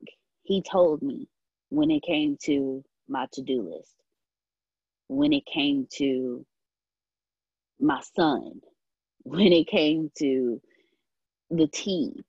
he 0.43 0.61
told 0.61 1.01
me 1.01 1.27
when 1.69 1.89
it 1.91 2.03
came 2.03 2.37
to 2.43 2.83
my 3.07 3.27
to 3.33 3.41
do 3.41 3.61
list, 3.61 3.95
when 5.07 5.33
it 5.33 5.45
came 5.45 5.87
to 5.97 6.45
my 7.79 8.01
son, 8.15 8.61
when 9.23 9.53
it 9.53 9.67
came 9.67 10.11
to 10.19 10.61
the 11.49 11.67
team. 11.67 12.23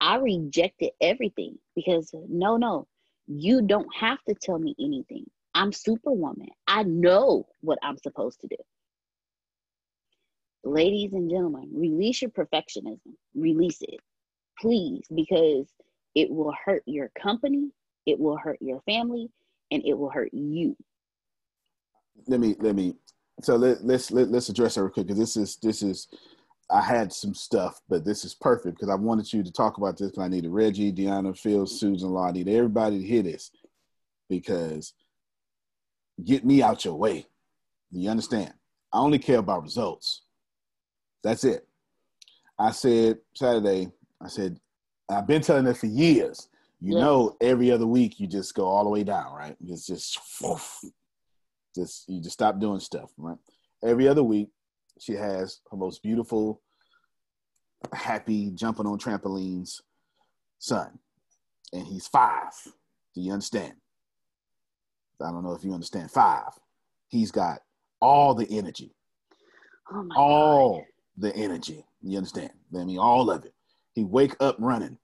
I 0.00 0.16
rejected 0.16 0.90
everything 1.00 1.58
because 1.74 2.10
no, 2.28 2.56
no, 2.56 2.86
you 3.26 3.62
don't 3.62 3.88
have 3.94 4.22
to 4.28 4.34
tell 4.34 4.58
me 4.58 4.74
anything. 4.78 5.24
I'm 5.54 5.72
superwoman. 5.72 6.48
I 6.66 6.82
know 6.82 7.46
what 7.62 7.78
I'm 7.82 7.96
supposed 7.98 8.40
to 8.42 8.48
do. 8.48 8.56
Ladies 10.64 11.14
and 11.14 11.30
gentlemen, 11.30 11.70
release 11.72 12.20
your 12.20 12.30
perfectionism. 12.30 13.14
Release 13.34 13.80
it, 13.80 14.00
please, 14.60 15.06
because 15.14 15.66
it 16.16 16.30
will 16.30 16.54
hurt 16.64 16.82
your 16.86 17.10
company, 17.10 17.70
it 18.06 18.18
will 18.18 18.38
hurt 18.38 18.58
your 18.60 18.80
family, 18.80 19.28
and 19.70 19.84
it 19.86 19.96
will 19.96 20.10
hurt 20.10 20.32
you. 20.32 20.76
Let 22.26 22.40
me 22.40 22.56
let 22.58 22.74
me. 22.74 22.94
So 23.42 23.56
let, 23.56 23.84
let's 23.84 24.10
let, 24.10 24.30
let's 24.30 24.48
address 24.48 24.74
that 24.74 24.82
real 24.82 24.90
quick 24.90 25.06
because 25.06 25.18
this 25.18 25.36
is 25.36 25.56
this 25.58 25.82
is 25.82 26.08
I 26.70 26.80
had 26.80 27.12
some 27.12 27.34
stuff, 27.34 27.80
but 27.88 28.04
this 28.04 28.24
is 28.24 28.34
perfect 28.34 28.76
because 28.76 28.88
I 28.88 28.96
wanted 28.96 29.30
you 29.32 29.44
to 29.44 29.52
talk 29.52 29.76
about 29.76 29.98
this. 29.98 30.10
Because 30.10 30.24
I 30.24 30.28
needed 30.28 30.50
Reggie, 30.50 30.92
Deanna, 30.92 31.38
Phil, 31.38 31.66
Susan, 31.66 32.08
Law. 32.08 32.28
I 32.28 32.32
need 32.32 32.48
everybody 32.48 32.98
to 32.98 33.06
hear 33.06 33.22
this 33.22 33.50
because 34.28 34.94
get 36.24 36.44
me 36.44 36.62
out 36.62 36.84
your 36.84 36.96
way. 36.96 37.26
You 37.92 38.08
understand? 38.10 38.54
I 38.92 38.98
only 38.98 39.18
care 39.18 39.38
about 39.38 39.62
results. 39.62 40.22
That's 41.22 41.44
it. 41.44 41.68
I 42.58 42.70
said 42.70 43.18
Saturday, 43.34 43.88
I 44.22 44.28
said, 44.28 44.58
I've 45.08 45.26
been 45.26 45.42
telling 45.42 45.66
it 45.66 45.76
for 45.76 45.86
years. 45.86 46.48
You 46.80 46.94
yes. 46.94 47.00
know, 47.00 47.36
every 47.40 47.70
other 47.70 47.86
week 47.86 48.20
you 48.20 48.26
just 48.26 48.54
go 48.54 48.66
all 48.66 48.84
the 48.84 48.90
way 48.90 49.02
down, 49.02 49.32
right? 49.34 49.56
It's 49.66 49.86
just, 49.86 50.18
just 51.74 52.08
you 52.08 52.20
just 52.20 52.34
stop 52.34 52.58
doing 52.60 52.80
stuff, 52.80 53.10
right? 53.16 53.38
Every 53.82 54.08
other 54.08 54.22
week, 54.22 54.48
she 54.98 55.12
has 55.12 55.60
her 55.70 55.76
most 55.76 56.02
beautiful, 56.02 56.60
happy, 57.92 58.50
jumping 58.50 58.86
on 58.86 58.98
trampolines 58.98 59.80
son, 60.58 60.98
and 61.72 61.86
he's 61.86 62.06
five. 62.06 62.52
Do 63.14 63.20
you 63.20 63.32
understand? 63.32 63.74
I 65.22 65.30
don't 65.30 65.44
know 65.44 65.54
if 65.54 65.64
you 65.64 65.72
understand. 65.72 66.10
Five. 66.10 66.52
He's 67.08 67.30
got 67.30 67.60
all 68.00 68.34
the 68.34 68.46
energy. 68.50 68.94
Oh 69.90 70.08
all 70.14 70.78
God. 70.78 70.86
the 71.16 71.36
energy. 71.36 71.84
You 72.02 72.18
understand? 72.18 72.50
I 72.74 72.84
mean, 72.84 72.98
all 72.98 73.30
of 73.30 73.44
it. 73.44 73.54
He 73.96 74.04
wake 74.04 74.36
up 74.38 74.54
running, 74.60 74.98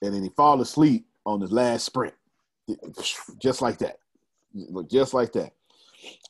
and 0.00 0.14
then 0.14 0.22
he 0.22 0.30
fall 0.30 0.62
asleep 0.62 1.06
on 1.26 1.42
his 1.42 1.52
last 1.52 1.84
sprint, 1.84 2.14
just 3.38 3.60
like 3.60 3.76
that. 3.78 3.98
Just 4.90 5.12
like 5.12 5.32
that. 5.32 5.52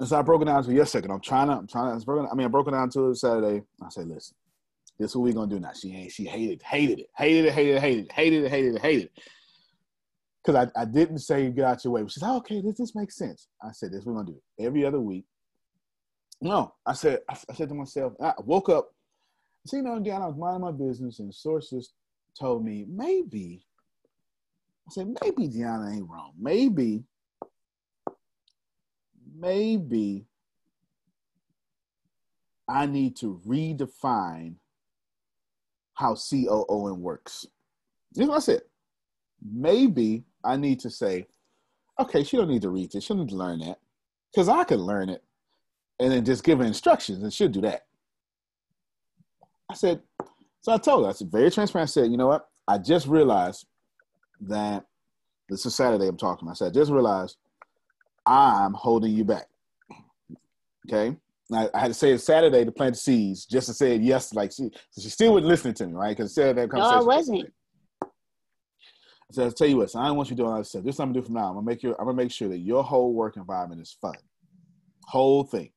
And 0.01 0.09
so 0.09 0.19
I 0.19 0.23
broke 0.23 0.43
it 0.43 0.47
down 0.47 0.65
to 0.65 0.73
yes 0.73 0.91
second. 0.91 1.11
I'm 1.13 1.21
trying 1.21 1.49
to, 1.49 1.53
I'm 1.53 1.67
trying 1.69 2.01
to, 2.01 2.11
I, 2.11 2.31
I 2.31 2.35
mean, 2.35 2.47
I 2.47 2.49
broke 2.49 2.67
it 2.67 2.73
down 2.73 2.91
to 2.91 3.11
it 3.11 3.17
Saturday. 3.17 3.63
I 3.81 3.89
said, 3.91 4.09
listen, 4.09 4.35
this 4.99 5.11
is 5.11 5.17
what 5.17 5.25
we 5.25 5.33
gonna 5.35 5.55
do 5.55 5.61
now. 5.61 5.73
She 5.75 5.95
ain't, 5.95 6.11
she 6.13 6.25
hated, 6.25 6.63
hated 6.63 7.01
it, 7.01 7.11
hated 7.15 7.45
it, 7.45 7.53
hated 7.53 7.77
it, 7.77 7.81
hated 7.81 8.07
it, 8.07 8.13
hated 8.13 8.45
it, 8.45 8.51
hated 8.51 8.75
it, 8.75 8.81
hated 8.81 9.05
it. 9.05 9.13
Because 10.43 10.69
I, 10.75 10.81
I 10.81 10.87
didn't 10.87 11.19
say 11.19 11.51
get 11.51 11.67
out 11.67 11.85
your 11.85 11.93
way. 11.93 12.03
She 12.09 12.21
said, 12.21 12.31
oh, 12.31 12.39
okay, 12.39 12.63
this, 12.63 12.79
this 12.79 12.95
makes 12.95 13.17
sense. 13.17 13.49
I 13.63 13.73
said, 13.73 13.93
this 13.93 14.05
we're 14.07 14.15
gonna 14.15 14.27
do. 14.27 14.41
Every 14.59 14.87
other 14.87 15.01
week. 15.01 15.27
No, 16.41 16.75
I 16.87 16.95
said, 16.95 17.21
I, 17.29 17.37
I 17.51 17.55
said 17.55 17.69
to 17.69 17.75
myself, 17.75 18.15
I 18.21 18.33
woke 18.45 18.71
up, 18.71 18.95
you 19.73 19.83
know, 19.83 19.97
again, 19.97 20.23
I 20.23 20.27
was 20.27 20.37
minding 20.37 20.63
my 20.63 20.73
business, 20.73 21.19
and 21.19 21.35
sources 21.35 21.93
told 22.39 22.65
me 22.65 22.87
maybe. 22.89 23.65
I 24.89 24.93
said, 24.93 25.15
maybe 25.21 25.49
Deanna 25.49 25.93
ain't 25.93 26.09
wrong. 26.09 26.33
Maybe 26.39 27.05
maybe 29.39 30.27
I 32.69 32.87
need 32.87 33.17
to 33.17 33.41
redefine 33.47 34.55
how 35.95 36.15
COOing 36.15 36.99
works. 36.99 37.47
This 38.13 38.29
what 38.29 38.37
I 38.37 38.41
said. 38.41 38.63
Maybe 39.53 40.25
I 40.45 40.57
need 40.57 40.81
to 40.81 40.91
say, 40.91 41.27
okay, 42.01 42.25
she 42.25 42.37
don't 42.37 42.49
need 42.49 42.63
to 42.63 42.71
read 42.71 42.93
this. 42.93 43.05
She 43.05 43.09
don't 43.09 43.21
need 43.21 43.29
to 43.31 43.37
learn 43.37 43.61
that. 43.61 43.79
Because 44.33 44.49
I 44.49 44.65
can 44.65 44.79
learn 44.79 45.09
it 45.09 45.23
and 46.01 46.13
then 46.13 46.25
just 46.25 46.45
give 46.45 46.59
her 46.59 46.65
instructions 46.65 47.23
and 47.23 47.33
she'll 47.33 47.49
do 47.49 47.61
that. 47.63 47.86
I 49.71 49.75
said, 49.75 50.01
so 50.61 50.73
I 50.73 50.79
told 50.79 51.05
her, 51.05 51.11
I 51.11 51.13
said, 51.13 51.31
very 51.31 51.51
transparent. 51.51 51.89
I 51.89 51.91
said, 51.91 52.11
you 52.11 52.17
know 52.17 52.29
what? 52.29 52.49
I 52.69 52.79
just 52.79 53.07
realized 53.07 53.67
that 54.43 54.85
this 55.49 55.65
is 55.65 55.75
Saturday 55.75 56.09
I'm 56.09 56.17
talking. 56.17 56.49
I 56.49 56.55
said, 56.55 56.69
I 56.69 56.71
just 56.71 56.91
realized 56.91 57.37
I'm 58.27 58.75
holding 58.75 59.13
you 59.13 59.25
back. 59.25 59.47
Okay. 60.89 61.17
I, 61.53 61.69
I 61.73 61.81
had 61.81 61.89
to 61.89 61.95
say 61.95 62.11
it 62.11 62.19
Saturday 62.19 62.65
to 62.65 62.73
plant 62.73 62.95
the 62.95 63.01
seeds, 63.01 63.47
just 63.47 63.69
to 63.69 63.75
say 63.75 63.95
it 63.95 64.03
yes, 64.03 64.35
like 64.35 64.51
she, 64.51 64.71
so 64.91 65.01
she 65.01 65.09
still 65.09 65.33
wasn't 65.33 65.49
listening 65.49 65.75
to 65.75 65.87
me, 65.87 65.93
right? 65.93 66.17
Because 66.17 66.35
Saturday 66.35 66.67
conversation. 66.67 66.97
No, 66.97 67.03
I 67.03 67.17
wasn't. 67.17 67.53
I 68.03 69.33
said, 69.33 69.45
I'll 69.45 69.53
tell 69.53 69.67
you 69.67 69.77
what, 69.79 69.91
so 69.91 70.01
I 70.01 70.07
don't 70.07 70.17
want 70.17 70.31
you 70.31 70.37
doing 70.37 70.51
all 70.51 70.59
this 70.59 70.71
stuff. 70.71 70.85
This 70.85 70.95
is 70.95 70.99
what 70.99 71.07
I'm 71.07 71.13
gonna 71.13 71.21
do 71.21 71.27
from 71.27 71.35
now. 71.35 71.49
I'm 71.49 71.55
gonna 71.55 71.67
make 71.67 71.83
your 71.83 71.95
I'm 72.01 72.07
gonna 72.07 72.17
make 72.17 72.31
sure 72.31 72.49
that 72.49 72.59
your 72.59 72.83
whole 72.83 73.13
work 73.13 73.37
environment 73.37 73.81
is 73.81 73.97
fun. 74.01 74.15
Whole 75.05 75.45
thing. 75.45 75.71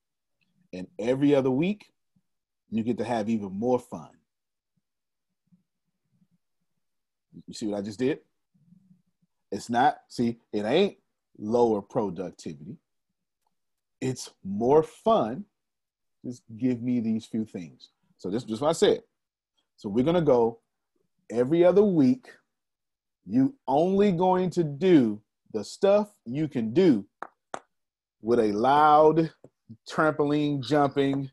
And 0.73 0.87
every 0.99 1.33
other 1.33 1.49
week, 1.51 1.85
you 2.72 2.84
get 2.84 2.97
to 2.99 3.03
have 3.03 3.30
even 3.30 3.51
more 3.51 3.80
fun. 3.80 4.09
You 7.47 7.53
see 7.53 7.67
what 7.67 7.80
I 7.80 7.82
just 7.82 7.99
did? 7.99 8.20
It's 9.51 9.70
not, 9.70 9.97
see, 10.07 10.39
it 10.53 10.65
ain't 10.65 10.97
lower 11.38 11.82
productivity. 11.82 12.78
It's 14.01 14.30
more 14.43 14.84
fun. 14.84 15.45
Just 16.24 16.43
give 16.57 16.82
me 16.82 16.99
these 16.99 17.26
few 17.26 17.45
things. 17.45 17.89
So 18.17 18.30
this 18.30 18.43
is 18.43 18.61
what 18.61 18.70
I 18.70 18.74
said. 18.74 19.01
So 19.78 19.89
we're 19.89 20.05
gonna 20.05 20.22
go 20.22 20.59
every 21.32 21.65
other 21.65 21.84
week. 21.84 22.28
You 23.26 23.55
only 23.67 24.11
going 24.11 24.49
to 24.51 24.63
do 24.63 25.22
the 25.53 25.63
stuff 25.63 26.09
you 26.26 26.47
can 26.47 26.74
do 26.74 27.05
with 28.22 28.39
a 28.39 28.51
loud 28.51 29.32
trampoline 29.89 30.61
jumping, 30.61 31.30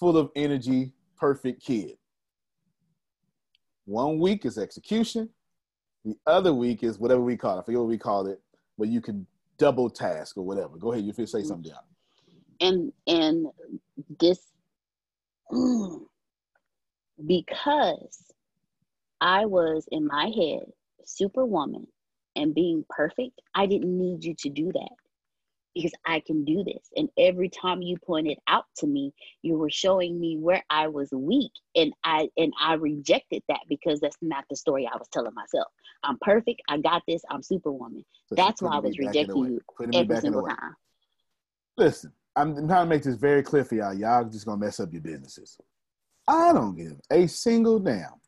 full 0.00 0.16
of 0.16 0.30
energy, 0.34 0.92
perfect 1.16 1.62
kid. 1.62 1.96
One 3.84 4.18
week 4.18 4.44
is 4.44 4.58
execution. 4.58 5.28
The 6.04 6.16
other 6.26 6.52
week 6.52 6.82
is 6.82 6.98
whatever 6.98 7.20
we 7.20 7.36
call 7.36 7.58
it. 7.58 7.60
I 7.60 7.64
forget 7.64 7.80
what 7.80 7.88
we 7.88 7.98
call 7.98 8.26
it 8.26 8.40
but 8.80 8.88
you 8.88 9.00
can 9.02 9.26
double 9.58 9.90
task 9.90 10.36
or 10.38 10.44
whatever. 10.44 10.76
Go 10.78 10.92
ahead, 10.92 11.04
you 11.04 11.12
feel 11.12 11.26
say 11.26 11.42
something 11.42 11.70
down. 11.70 11.82
And 12.60 12.92
and 13.06 13.46
this 14.18 14.40
because 17.26 18.32
I 19.20 19.44
was 19.44 19.86
in 19.92 20.06
my 20.06 20.32
head 20.34 20.64
superwoman 21.04 21.86
and 22.34 22.54
being 22.54 22.84
perfect, 22.88 23.40
I 23.54 23.66
didn't 23.66 23.96
need 23.96 24.24
you 24.24 24.34
to 24.38 24.48
do 24.48 24.72
that 24.72 24.92
because 25.74 25.92
I 26.04 26.20
can 26.20 26.44
do 26.44 26.64
this. 26.64 26.88
And 26.96 27.08
every 27.18 27.48
time 27.48 27.82
you 27.82 27.96
pointed 28.04 28.38
out 28.48 28.64
to 28.78 28.86
me, 28.86 29.12
you 29.42 29.56
were 29.56 29.70
showing 29.70 30.20
me 30.20 30.36
where 30.36 30.64
I 30.70 30.88
was 30.88 31.10
weak. 31.12 31.52
And 31.74 31.92
I 32.04 32.28
and 32.36 32.52
I 32.60 32.74
rejected 32.74 33.42
that 33.48 33.60
because 33.68 34.00
that's 34.00 34.16
not 34.20 34.44
the 34.50 34.56
story 34.56 34.86
I 34.86 34.96
was 34.96 35.08
telling 35.12 35.34
myself. 35.34 35.68
I'm 36.02 36.18
perfect, 36.20 36.62
I 36.68 36.78
got 36.78 37.02
this, 37.06 37.22
I'm 37.30 37.42
superwoman. 37.42 38.04
That's 38.30 38.62
why 38.62 38.76
I 38.76 38.78
was 38.80 38.98
rejecting 38.98 39.36
you 39.36 39.60
every 39.92 40.16
single 40.16 40.46
time. 40.46 40.74
Listen, 41.76 42.12
I'm 42.36 42.54
trying 42.54 42.84
to 42.84 42.86
make 42.86 43.02
this 43.02 43.16
very 43.16 43.42
clear 43.42 43.64
for 43.64 43.74
y'all. 43.74 43.94
Y'all 43.94 44.24
just 44.24 44.46
gonna 44.46 44.58
mess 44.58 44.80
up 44.80 44.92
your 44.92 45.02
businesses. 45.02 45.58
I 46.28 46.52
don't 46.52 46.76
give 46.76 47.00
a 47.10 47.26
single 47.26 47.78
damn 47.78 48.20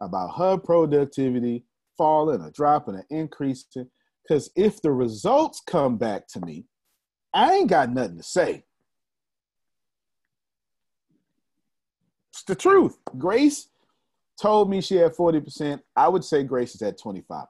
about 0.00 0.36
her 0.36 0.58
productivity 0.58 1.64
falling 1.96 2.42
or 2.42 2.50
dropping 2.50 2.96
or 2.96 3.06
increasing. 3.10 3.88
Because 4.22 4.50
if 4.56 4.82
the 4.82 4.90
results 4.90 5.62
come 5.66 5.96
back 5.96 6.26
to 6.28 6.40
me 6.40 6.64
I 7.32 7.54
ain't 7.54 7.70
got 7.70 7.92
nothing 7.92 8.16
to 8.16 8.22
say. 8.22 8.64
It's 12.32 12.44
the 12.44 12.54
truth. 12.54 12.98
Grace 13.18 13.68
told 14.40 14.70
me 14.70 14.80
she 14.80 14.96
had 14.96 15.14
40%. 15.14 15.80
I 15.94 16.08
would 16.08 16.24
say 16.24 16.42
Grace 16.42 16.74
is 16.74 16.82
at 16.82 16.98
25%. 16.98 17.46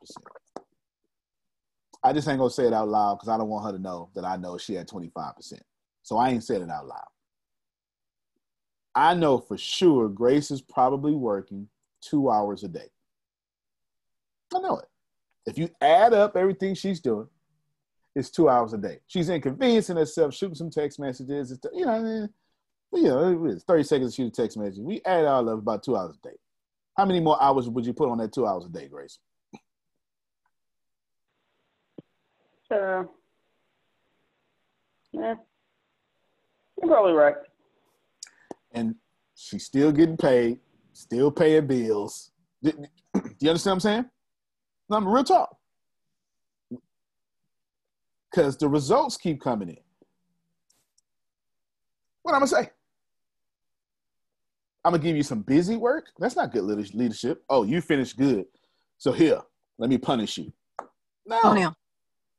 I 2.05 2.13
just 2.13 2.29
ain't 2.29 2.39
gonna 2.39 2.51
say 2.51 2.67
it 2.67 2.73
out 2.73 2.89
loud 2.89 3.17
because 3.17 3.29
I 3.29 3.37
don't 3.37 3.49
want 3.49 3.67
her 3.67 3.73
to 3.73 3.83
know 3.83 4.11
that 4.15 4.25
I 4.25 4.37
know 4.37 4.59
she 4.59 4.75
had 4.75 4.89
25%. 4.89 5.61
So 6.03 6.17
I 6.17 6.31
ain't 6.31 6.45
said 6.45 6.63
it 6.63 6.71
out 6.71 6.87
loud. 6.87 7.09
I 8.95 9.15
know 9.15 9.39
for 9.39 9.59
sure 9.59 10.09
Grace 10.09 10.51
is 10.51 10.63
probably 10.63 11.13
working 11.13 11.69
two 12.01 12.31
hours 12.31 12.63
a 12.63 12.69
day. 12.69 12.89
I 14.55 14.61
know 14.61 14.79
it. 14.79 14.89
If 15.47 15.59
you 15.59 15.69
add 15.81 16.15
up 16.15 16.37
everything 16.37 16.75
she's 16.75 17.01
doing, 17.01 17.29
it's 18.17 18.31
two 18.31 18.49
hours 18.49 18.73
a 18.73 18.79
day. 18.79 18.99
She's 19.07 19.29
inconveniencing 19.29 19.97
herself, 19.97 20.35
shooting 20.35 20.55
some 20.55 20.71
text 20.71 20.99
messages. 20.99 21.57
You 21.73 21.85
know, 21.85 21.93
I 21.93 22.01
mean, 22.01 22.29
you 22.95 23.03
know, 23.03 23.47
it's 23.47 23.63
30 23.65 23.83
seconds 23.83 24.13
to 24.13 24.23
shoot 24.23 24.29
a 24.29 24.31
text 24.31 24.57
message. 24.57 24.79
We 24.79 25.03
add 25.05 25.27
all 25.27 25.47
of 25.51 25.59
about 25.59 25.83
two 25.83 25.97
hours 25.97 26.17
a 26.17 26.29
day. 26.29 26.35
How 26.97 27.05
many 27.05 27.21
more 27.21 27.41
hours 27.43 27.69
would 27.69 27.85
you 27.85 27.93
put 27.93 28.09
on 28.09 28.17
that 28.19 28.33
two 28.33 28.47
hours 28.47 28.65
a 28.65 28.71
day, 28.71 28.89
Grace? 28.89 29.19
Uh, 32.71 33.05
yeah, 35.13 35.35
you're 36.83 36.89
probably 36.89 37.13
right. 37.13 37.37
And 38.73 38.95
she's 39.37 39.67
still 39.67 39.93
getting 39.93 40.17
paid, 40.17 40.59
still 40.95 41.31
paying 41.31 41.67
bills. 41.67 42.33
Do 42.63 42.73
you 43.41 43.51
understand 43.51 43.73
what 43.73 43.73
I'm 43.73 43.81
saying? 43.81 44.05
No, 44.89 44.97
I'm 44.97 45.07
real 45.07 45.23
talk. 45.23 45.55
Because 48.31 48.57
the 48.57 48.69
results 48.69 49.17
keep 49.17 49.41
coming 49.41 49.71
in. 49.71 49.77
What 52.23 52.35
I'm 52.35 52.41
gonna 52.41 52.49
say? 52.49 52.71
I'm 54.85 54.93
gonna 54.93 55.03
give 55.03 55.17
you 55.17 55.23
some 55.23 55.43
busy 55.43 55.77
work. 55.77 56.11
That's 56.19 56.37
not 56.37 56.53
good 56.53 56.65
leadership. 56.65 57.43
Oh, 57.49 57.63
you 57.63 57.81
finished 57.81 58.17
good, 58.17 58.47
so 58.99 59.13
here, 59.13 59.41
let 59.79 59.91
me 59.91 59.99
punish 59.99 60.39
you. 60.39 60.53
No. 61.27 61.41
Oh, 61.43 61.53
now. 61.55 61.75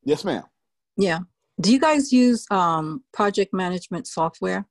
Yes, 0.04 0.24
ma'am. 0.24 0.44
Yeah. 0.98 1.20
Do 1.60 1.72
you 1.74 1.80
guys 1.80 2.14
use 2.14 2.46
um, 2.52 3.04
project 3.14 3.54
management 3.54 4.08
software? 4.08 4.66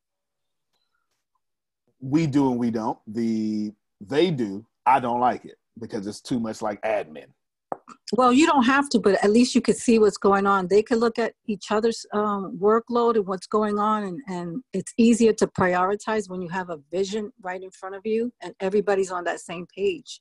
We 2.00 2.26
do 2.26 2.50
and 2.50 2.58
we 2.58 2.70
don't. 2.70 2.98
The 3.06 3.72
they 4.00 4.30
do. 4.30 4.64
I 4.84 5.00
don't 5.00 5.20
like 5.20 5.44
it 5.44 5.56
because 5.78 6.06
it's 6.06 6.20
too 6.20 6.38
much 6.38 6.62
like 6.62 6.80
admin. 6.82 7.26
Well, 8.12 8.32
you 8.32 8.46
don't 8.46 8.64
have 8.64 8.88
to, 8.90 9.00
but 9.00 9.22
at 9.24 9.30
least 9.30 9.54
you 9.54 9.60
could 9.60 9.76
see 9.76 9.98
what's 9.98 10.16
going 10.16 10.46
on. 10.46 10.68
They 10.68 10.82
could 10.82 10.98
look 10.98 11.18
at 11.18 11.34
each 11.46 11.72
other's 11.72 12.06
um, 12.12 12.56
workload 12.60 13.16
and 13.16 13.26
what's 13.26 13.48
going 13.48 13.78
on, 13.78 14.04
and, 14.04 14.20
and 14.28 14.62
it's 14.72 14.92
easier 14.96 15.32
to 15.34 15.46
prioritize 15.48 16.28
when 16.30 16.40
you 16.40 16.48
have 16.48 16.70
a 16.70 16.78
vision 16.92 17.32
right 17.42 17.60
in 17.60 17.70
front 17.72 17.96
of 17.96 18.02
you 18.04 18.32
and 18.42 18.54
everybody's 18.60 19.10
on 19.10 19.24
that 19.24 19.40
same 19.40 19.66
page. 19.76 20.20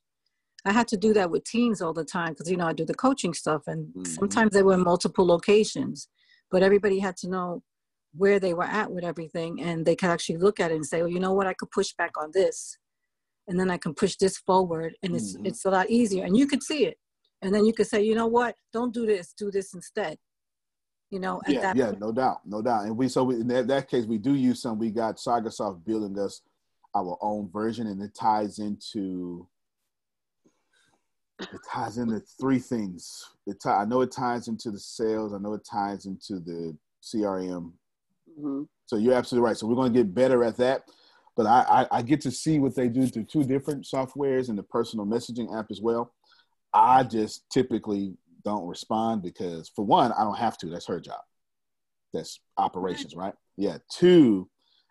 I 0.65 0.71
had 0.71 0.87
to 0.89 0.97
do 0.97 1.13
that 1.13 1.29
with 1.29 1.43
teens 1.43 1.79
all 1.79 1.93
the 1.93 2.03
time 2.03 2.33
because 2.33 2.49
you 2.49 2.57
know 2.57 2.65
I 2.65 2.73
do 2.73 2.85
the 2.85 2.95
coaching 2.95 3.35
stuff, 3.35 3.63
and 3.67 3.87
mm-hmm. 3.89 4.03
sometimes 4.05 4.53
they 4.53 4.63
were 4.63 4.73
in 4.73 4.83
multiple 4.83 5.25
locations, 5.25 6.09
but 6.49 6.63
everybody 6.63 6.99
had 6.99 7.15
to 7.17 7.29
know 7.29 7.61
where 8.17 8.39
they 8.39 8.53
were 8.53 8.63
at 8.63 8.91
with 8.91 9.03
everything, 9.03 9.61
and 9.61 9.85
they 9.85 9.95
could 9.95 10.09
actually 10.09 10.37
look 10.37 10.59
at 10.59 10.71
it 10.71 10.75
and 10.75 10.85
say, 10.85 11.01
"Well, 11.01 11.11
you 11.11 11.19
know 11.19 11.33
what? 11.33 11.45
I 11.45 11.53
could 11.53 11.69
push 11.69 11.93
back 11.95 12.17
on 12.19 12.31
this, 12.33 12.79
and 13.47 13.59
then 13.59 13.69
I 13.69 13.77
can 13.77 13.93
push 13.93 14.15
this 14.15 14.37
forward, 14.39 14.95
and 15.03 15.15
it's 15.15 15.35
mm-hmm. 15.35 15.45
it's 15.45 15.65
a 15.65 15.69
lot 15.69 15.91
easier." 15.91 16.25
And 16.25 16.35
you 16.35 16.47
could 16.47 16.63
see 16.63 16.85
it, 16.85 16.97
and 17.45 17.53
then 17.53 17.63
you 17.63 17.73
could 17.73 17.85
say, 17.85 18.03
"You 18.03 18.15
know 18.15 18.25
what? 18.25 18.55
Don't 18.73 18.93
do 18.93 19.05
this. 19.05 19.33
Do 19.33 19.51
this 19.51 19.73
instead." 19.75 20.17
You 21.11 21.19
know, 21.19 21.39
yeah, 21.47 21.73
yeah, 21.75 21.85
point. 21.89 21.99
no 21.99 22.11
doubt, 22.11 22.41
no 22.45 22.61
doubt. 22.63 22.85
And 22.85 22.97
we 22.97 23.07
so 23.07 23.23
we, 23.23 23.35
in 23.35 23.47
that, 23.49 23.67
that 23.67 23.87
case, 23.87 24.05
we 24.05 24.17
do 24.17 24.33
use 24.33 24.61
some. 24.61 24.79
We 24.79 24.89
got 24.89 25.17
SagaSoft 25.17 25.85
building 25.85 26.17
us 26.19 26.41
our 26.95 27.17
own 27.21 27.49
version, 27.51 27.85
and 27.85 28.01
it 28.01 28.15
ties 28.15 28.57
into 28.57 29.47
it 31.39 31.59
ties 31.71 31.99
into 31.99 32.19
three 32.41 32.57
things. 32.57 33.23
It 33.45 33.59
t- 33.61 33.69
I 33.69 33.85
know 33.85 34.01
it 34.01 34.11
ties 34.11 34.47
into 34.47 34.71
the 34.71 34.79
sales. 34.79 35.31
I 35.31 35.37
know 35.37 35.53
it 35.53 35.67
ties 35.69 36.07
into 36.07 36.39
the 36.39 36.75
CRM. 37.03 37.73
Mm-hmm. 38.39 38.63
So 38.87 38.95
you're 38.97 39.13
absolutely 39.13 39.47
right. 39.47 39.55
So 39.55 39.67
we're 39.67 39.75
going 39.75 39.93
to 39.93 39.99
get 39.99 40.15
better 40.15 40.43
at 40.43 40.57
that. 40.57 40.85
But 41.35 41.45
I, 41.45 41.65
I, 41.91 41.97
I 41.97 42.01
get 42.01 42.21
to 42.21 42.31
see 42.31 42.59
what 42.59 42.75
they 42.75 42.87
do 42.87 43.05
through 43.07 43.25
two 43.25 43.43
different 43.43 43.85
softwares 43.85 44.49
and 44.49 44.57
the 44.57 44.63
personal 44.63 45.05
messaging 45.05 45.57
app 45.57 45.67
as 45.69 45.81
well. 45.81 46.13
I 46.75 47.03
just 47.03 47.49
typically 47.49 48.17
don't 48.43 48.67
respond 48.67 49.23
because, 49.23 49.71
for 49.73 49.85
one, 49.85 50.11
I 50.11 50.23
don't 50.23 50.37
have 50.37 50.57
to. 50.59 50.67
That's 50.67 50.85
her 50.87 50.99
job. 50.99 51.21
That's 52.13 52.41
operations, 52.57 53.15
right? 53.15 53.33
Yeah. 53.55 53.77
Two, 53.89 54.49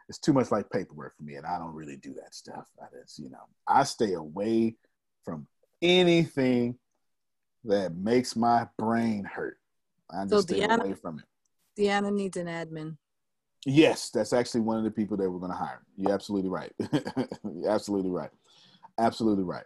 it's 0.09 0.19
too 0.19 0.33
much 0.33 0.51
like 0.51 0.71
paperwork 0.71 1.15
for 1.17 1.23
me, 1.23 1.35
and 1.35 1.47
I 1.47 1.59
don't 1.59 1.75
really 1.75 1.97
do 1.97 2.15
that 2.15 2.35
stuff. 2.35 2.67
I 2.83 2.87
just, 2.99 3.19
you 3.19 3.29
know, 3.29 3.45
I 3.69 3.85
stay 3.85 4.15
away 4.15 4.77
from 5.25 5.47
anything 5.83 6.77
that 7.65 7.95
makes 7.95 8.35
my 8.35 8.67
brain 8.79 9.25
hurt. 9.25 9.59
I 10.11 10.25
just 10.25 10.31
so 10.31 10.41
stay 10.41 10.61
Deanna, 10.61 10.81
away 10.81 10.95
from 10.95 11.19
it. 11.19 11.81
Deanna 11.81 12.13
needs 12.13 12.37
an 12.39 12.47
admin. 12.47 12.97
Yes, 13.67 14.11
that's 14.11 14.33
actually 14.33 14.61
one 14.63 14.79
of 14.79 14.85
the 14.85 14.91
people 14.91 15.17
that 15.19 15.31
we're 15.31 15.39
going 15.39 15.53
to 15.53 15.57
hire. 15.57 15.83
You're 15.97 16.13
absolutely 16.13 16.51
right. 16.51 16.73
You're 17.45 17.71
absolutely 17.71 18.11
right. 18.11 18.31
Absolutely 18.99 19.45
right. 19.45 19.65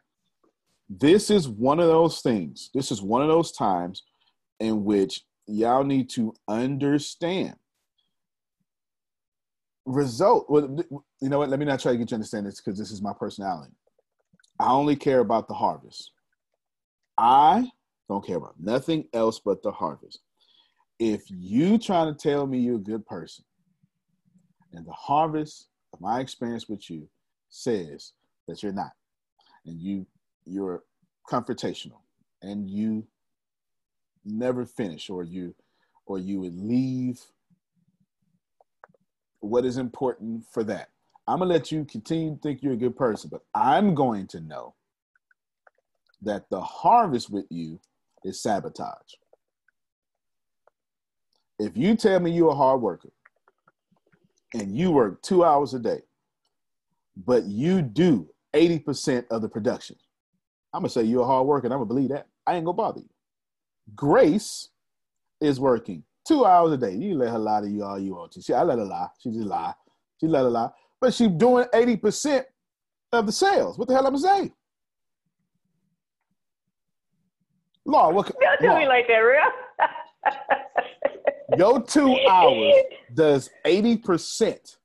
This 0.89 1.31
is 1.31 1.49
one 1.49 1.81
of 1.81 1.89
those 1.89 2.21
things. 2.21 2.71
This 2.75 2.91
is 2.91 3.03
one 3.03 3.23
of 3.23 3.29
those 3.29 3.53
times 3.53 4.03
in 4.61 4.85
which 4.85 5.23
y'all 5.47 5.85
need 5.85 6.09
to 6.11 6.35
understand 6.49 7.57
result. 9.85 10.49
Well, 10.49 10.79
you 11.21 11.29
know 11.29 11.39
what? 11.39 11.49
Let 11.49 11.59
me 11.59 11.65
not 11.65 11.81
try 11.81 11.93
to 11.93 11.99
get 11.99 12.03
you 12.03 12.09
to 12.09 12.15
understand 12.17 12.47
this 12.47 12.61
because 12.61 12.79
this 12.79 12.91
is 12.91 13.03
my 13.03 13.13
personality. 13.19 13.73
I 14.61 14.71
only 14.71 14.97
care 14.97 15.21
about 15.21 15.49
the 15.49 15.55
harvest. 15.55 16.13
I 17.17 17.71
don't 18.09 18.27
care 18.27 18.37
about 18.37 18.55
nothing 18.59 19.07
else 19.13 19.39
but 19.39 19.63
the 19.63 19.73
harvest. 19.73 20.21
If 20.99 21.23
you 21.29 21.79
trying 21.79 22.15
to 22.15 22.19
tell 22.19 22.47
me 22.47 22.59
you're 22.59 22.77
a 22.77 22.81
good 22.81 23.07
person, 23.07 23.45
and 24.73 24.87
the 24.87 24.93
harvest 24.93 25.69
of 25.93 26.01
my 26.01 26.21
experience 26.21 26.69
with 26.69 26.91
you 26.91 27.09
says 27.49 28.13
that 28.47 28.63
you're 28.63 28.73
not, 28.73 28.93
and 29.65 29.81
you 29.81 30.07
you're 30.49 30.85
confrontational, 31.31 32.01
and 32.43 32.69
you 32.69 33.07
never 34.25 34.65
finish, 34.67 35.11
or 35.11 35.23
you 35.23 35.55
or 36.07 36.19
you 36.19 36.41
would 36.41 36.57
leave 36.57 37.21
what 39.41 39.65
is 39.65 39.77
important 39.77 40.45
for 40.51 40.65
that. 40.65 40.89
I'm 41.27 41.41
gonna 41.41 41.53
let 41.53 41.71
you 41.71 41.85
continue 41.85 42.35
to 42.35 42.41
think 42.41 42.63
you're 42.63 42.73
a 42.73 42.77
good 42.77 42.97
person, 42.97 43.29
but 43.31 43.43
I'm 43.55 43.95
going 43.95 44.27
to 44.29 44.41
know 44.41 44.75
that 46.23 46.49
the 46.51 46.61
harvest 46.61 47.31
with 47.31 47.45
you 47.51 47.79
is 48.25 48.43
sabotage. 48.43 49.15
If 51.59 51.77
you 51.77 51.97
tell 51.97 52.21
me 52.21 52.31
you're 52.31 52.53
a 52.53 52.57
hard 52.57 52.81
worker 52.81 53.11
and 54.55 54.77
you 54.77 54.91
work 54.91 55.23
two 55.23 55.45
hours 55.45 55.75
a 55.75 55.79
day, 55.79 56.03
but 57.17 57.45
you 57.45 57.83
do 57.83 58.29
80% 58.55 59.27
of 59.31 59.43
the 59.43 59.49
production, 59.49 59.97
I'm 60.79 60.83
gonna 60.83 60.91
say 60.91 61.03
you're 61.03 61.23
a 61.23 61.27
hard 61.27 61.47
worker 61.47 61.67
and 61.67 61.75
I'm 61.75 61.81
gonna 61.81 61.89
believe 61.89 62.11
that. 62.11 62.27
I 62.47 62.55
ain't 62.57 62.65
gonna 62.65 62.77
bother 62.77 63.01
you. 63.01 63.11
Grace 63.95 64.69
is 65.41 65.61
working 65.61 66.05
two 66.27 66.45
hours 66.45 66.73
a 66.73 66.77
day. 66.77 66.95
You 66.95 67.15
let 67.15 67.31
her 67.31 67.39
lie 67.39 67.61
to 67.61 67.69
you 67.69 67.85
all 67.85 67.99
you 67.99 68.15
want 68.15 68.33
to. 68.33 68.43
She, 68.43 68.53
I 68.55 68.63
let 68.63 68.79
her 68.79 68.85
lie. 68.85 69.09
She 69.21 69.31
just 69.31 69.47
lie. 69.47 69.75
She 70.21 70.27
let 70.27 70.43
her 70.43 70.51
lie 70.51 70.71
but 71.01 71.15
she's 71.15 71.29
doing 71.29 71.67
80% 71.73 72.45
of 73.13 73.27
the 73.27 73.33
sales. 73.33 73.79
What 73.79 73.89
the 73.89 73.95
hell 73.95 74.07
am 74.07 74.17
I 74.17 74.19
saying? 74.19 74.53
Law, 77.85 78.11
what? 78.11 78.31
Don't 78.41 78.61
do 78.61 78.79
me 78.79 78.87
like 78.87 79.07
that, 79.09 79.19
real. 79.19 79.43
your 81.57 81.83
two 81.83 82.19
hours 82.29 82.75
does 83.15 83.49
80% 83.65 84.77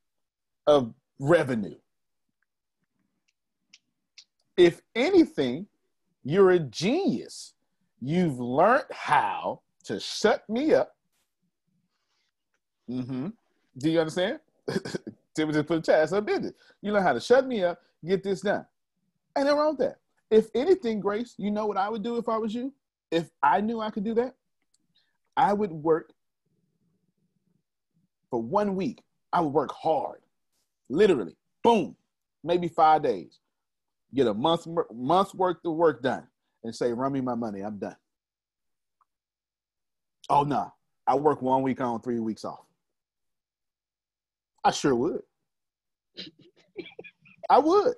of 0.68 0.94
revenue. 1.20 1.76
If 4.56 4.82
anything, 4.96 5.68
you're 6.24 6.52
a 6.52 6.60
genius. 6.60 7.54
You've 8.02 8.40
learned 8.40 8.86
how 8.92 9.62
to 9.86 10.00
shut 10.00 10.48
me 10.50 10.74
up. 10.74 10.96
Mm-hmm. 12.90 13.30
Do 13.78 13.90
you 13.90 14.00
understand? 14.00 14.40
Timothy 15.36 15.64
put 15.64 15.80
a 15.80 15.82
chat. 15.82 16.10
Her 16.10 16.22
business. 16.22 16.54
You 16.82 16.92
learn 16.94 17.04
how 17.04 17.14
to 17.14 17.20
shut 17.20 17.48
me 17.48 17.64
up, 17.64 17.80
get 18.06 18.24
this 18.24 18.42
done. 18.42 18.66
Ain't 19.38 19.46
nothing 19.46 19.60
wrong 19.60 19.76
with 19.78 19.88
that. 19.88 19.98
If 20.30 20.48
anything, 20.56 21.00
Grace, 21.00 21.36
you 21.38 21.52
know 21.52 21.66
what 21.66 21.78
I 21.78 21.90
would 21.90 22.04
do 22.04 22.18
if 22.18 22.30
I 22.30 22.38
was 22.38 22.54
you? 22.54 22.74
If 23.12 23.30
I 23.42 23.62
knew 23.62 23.80
I 23.80 23.90
could 23.90 24.04
do 24.04 24.14
that, 24.16 24.36
I 25.38 25.54
would 25.54 25.72
work 25.72 26.12
for 28.30 28.42
one 28.42 28.76
week. 28.76 29.04
I 29.32 29.42
would 29.42 29.54
work 29.54 29.72
hard, 29.72 30.22
literally. 30.90 31.36
Boom, 31.64 31.96
maybe 32.44 32.68
five 32.68 33.04
days. 33.04 33.40
Get 34.14 34.28
a 34.28 34.34
month 34.34 34.68
month 34.94 35.34
worth 35.34 35.58
of 35.66 35.76
work 35.76 36.04
done, 36.04 36.28
and 36.64 36.76
say, 36.76 36.94
"Run 36.94 37.14
me 37.14 37.22
my 37.22 37.36
money. 37.36 37.62
I'm 37.62 37.80
done." 37.80 37.96
Oh 40.30 40.44
no, 40.44 40.56
nah. 40.56 40.70
I 41.08 41.16
work 41.16 41.42
one 41.42 41.64
week 41.64 41.82
on, 41.82 42.02
three 42.02 42.20
weeks 42.20 42.46
off. 42.46 42.66
I 44.64 44.72
sure 44.72 44.96
would. 44.96 45.22
I 47.50 47.60
would. 47.60 47.96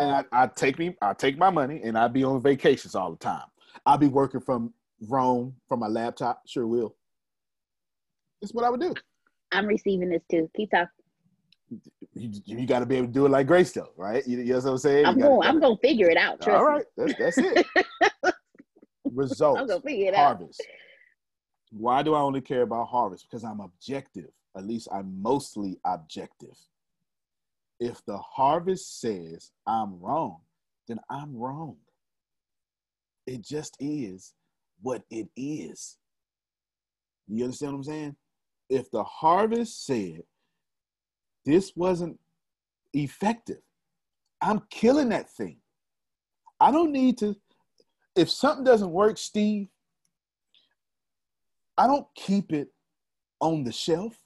And 0.00 0.10
I, 0.10 0.24
I 0.32 0.46
take 0.46 0.78
me, 0.78 0.96
I 1.00 1.14
take 1.14 1.38
my 1.38 1.50
money, 1.50 1.80
and 1.84 1.96
I'd 1.96 2.12
be 2.12 2.24
on 2.24 2.42
vacations 2.42 2.94
all 2.94 3.10
the 3.12 3.18
time. 3.18 3.44
I'll 3.86 3.98
be 3.98 4.08
working 4.08 4.40
from 4.40 4.72
Rome 5.08 5.54
from 5.68 5.80
my 5.80 5.88
laptop. 5.88 6.42
Sure 6.46 6.66
will. 6.66 6.96
That's 8.40 8.52
what 8.52 8.64
I 8.64 8.70
would 8.70 8.80
do. 8.80 8.94
I'm 9.52 9.66
receiving 9.66 10.10
this 10.10 10.22
too. 10.30 10.50
Keep 10.56 10.70
talking. 10.70 10.88
You, 12.14 12.30
you 12.44 12.66
got 12.66 12.80
to 12.80 12.86
be 12.86 12.96
able 12.96 13.06
to 13.06 13.12
do 13.12 13.26
it 13.26 13.30
like 13.30 13.46
Grace, 13.46 13.72
though, 13.72 13.92
right? 13.96 14.26
You, 14.26 14.38
you 14.38 14.52
know 14.52 14.58
what 14.58 14.66
I'm 14.66 14.78
saying? 14.78 15.06
I'm 15.06 15.18
going. 15.18 15.46
I'm 15.46 15.60
going 15.60 15.76
to 15.76 15.80
figure 15.80 16.10
it 16.10 16.16
out. 16.16 16.40
Trust 16.40 16.58
all 16.58 16.64
right, 16.64 16.84
that's, 16.96 17.14
that's 17.18 17.38
it. 17.38 17.66
Results. 19.12 19.60
I'm 19.60 19.66
going 19.66 19.80
to 19.80 19.86
figure 19.86 20.08
it 20.08 20.16
harvest. 20.16 20.60
out. 20.60 20.66
Why 21.72 22.02
do 22.02 22.14
I 22.14 22.20
only 22.20 22.40
care 22.40 22.62
about 22.62 22.88
harvest? 22.88 23.26
Because 23.30 23.44
I'm 23.44 23.60
objective 23.60 24.30
at 24.56 24.66
least 24.66 24.88
I'm 24.92 25.20
mostly 25.20 25.78
objective. 25.84 26.56
If 27.78 28.04
the 28.04 28.18
harvest 28.18 29.00
says 29.00 29.52
I'm 29.66 30.00
wrong, 30.00 30.40
then 30.88 30.98
I'm 31.08 31.36
wrong. 31.36 31.76
It 33.26 33.42
just 33.42 33.76
is 33.80 34.34
what 34.82 35.02
it 35.10 35.28
is. 35.36 35.98
You 37.28 37.44
understand 37.44 37.72
what 37.72 37.78
I'm 37.78 37.84
saying? 37.84 38.16
If 38.68 38.90
the 38.90 39.04
harvest 39.04 39.86
said 39.86 40.22
this 41.44 41.72
wasn't 41.76 42.18
effective, 42.92 43.60
I'm 44.40 44.62
killing 44.70 45.10
that 45.10 45.30
thing. 45.30 45.58
I 46.60 46.70
don't 46.70 46.92
need 46.92 47.18
to, 47.18 47.34
if 48.16 48.30
something 48.30 48.64
doesn't 48.64 48.90
work, 48.90 49.18
Steve, 49.18 49.68
I 51.78 51.86
don't 51.86 52.06
keep 52.14 52.52
it 52.52 52.68
on 53.40 53.64
the 53.64 53.72
shelf. 53.72 54.16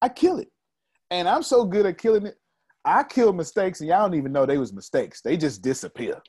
I 0.00 0.08
kill 0.08 0.38
it. 0.38 0.48
And 1.10 1.28
I'm 1.28 1.42
so 1.42 1.64
good 1.64 1.86
at 1.86 1.98
killing 1.98 2.26
it. 2.26 2.36
I 2.84 3.02
kill 3.04 3.32
mistakes 3.32 3.80
and 3.80 3.88
y'all 3.88 4.08
don't 4.08 4.18
even 4.18 4.32
know 4.32 4.46
they 4.46 4.58
was 4.58 4.72
mistakes. 4.72 5.20
They 5.20 5.36
just 5.36 5.62
disappear. 5.62 6.20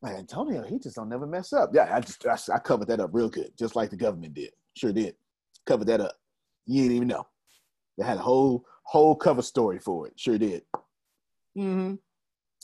Like 0.00 0.16
Antonio, 0.16 0.62
he 0.62 0.78
just 0.78 0.96
don't 0.96 1.08
never 1.08 1.26
mess 1.26 1.52
up. 1.52 1.70
Yeah, 1.74 1.94
I 1.94 2.00
just 2.00 2.24
I, 2.26 2.54
I 2.54 2.58
covered 2.58 2.88
that 2.88 3.00
up 3.00 3.10
real 3.12 3.28
good, 3.28 3.50
just 3.58 3.74
like 3.74 3.90
the 3.90 3.96
government 3.96 4.34
did. 4.34 4.50
Sure 4.76 4.92
did. 4.92 5.16
Covered 5.66 5.88
that 5.88 6.00
up. 6.00 6.14
You 6.66 6.82
didn't 6.82 6.96
even 6.96 7.08
know. 7.08 7.26
They 7.98 8.04
had 8.04 8.18
a 8.18 8.22
whole 8.22 8.64
whole 8.84 9.16
cover 9.16 9.42
story 9.42 9.78
for 9.78 10.06
it. 10.06 10.14
Sure 10.16 10.38
did. 10.38 10.62
Mm-hmm. 11.56 11.94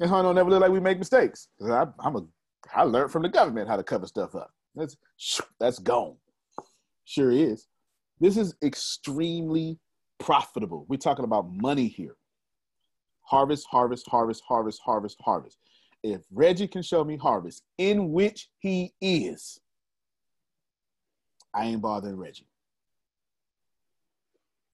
And 0.01 0.11
don't 0.11 0.35
never 0.35 0.49
look 0.49 0.61
like 0.61 0.71
we 0.71 0.81
make 0.81 0.99
mistakes. 0.99 1.49
I, 1.63 1.87
I'm 1.99 2.17
a 2.17 2.25
I 2.75 2.83
learned 2.83 3.11
from 3.11 3.23
the 3.23 3.29
government 3.29 3.69
how 3.69 3.77
to 3.77 3.83
cover 3.83 4.07
stuff 4.07 4.35
up. 4.35 4.51
That's 4.75 4.97
that's 5.61 5.79
gone. 5.79 6.17
Sure 7.05 7.31
is. 7.31 7.67
This 8.21 8.37
is 8.37 8.55
extremely 8.63 9.79
profitable. 10.19 10.87
We're 10.89 10.97
talking 10.97 11.25
about 11.25 11.51
money 11.51 11.89
here. 11.89 12.17
Harvest, 13.23 13.67
harvest, 13.71 14.09
harvest, 14.09 14.43
harvest, 14.47 14.81
harvest, 14.85 15.19
harvest. 15.21 15.59
If 16.03 16.23
Reggie 16.31 16.69
can 16.69 16.83
show 16.83 17.05
me 17.05 17.17
harvest 17.17 17.63
in 17.79 18.13
which 18.13 18.49
he 18.59 18.93
is, 19.01 19.61
I 21.55 21.67
ain't 21.67 21.83
bothering 21.83 22.17
Reggie. 22.17 22.49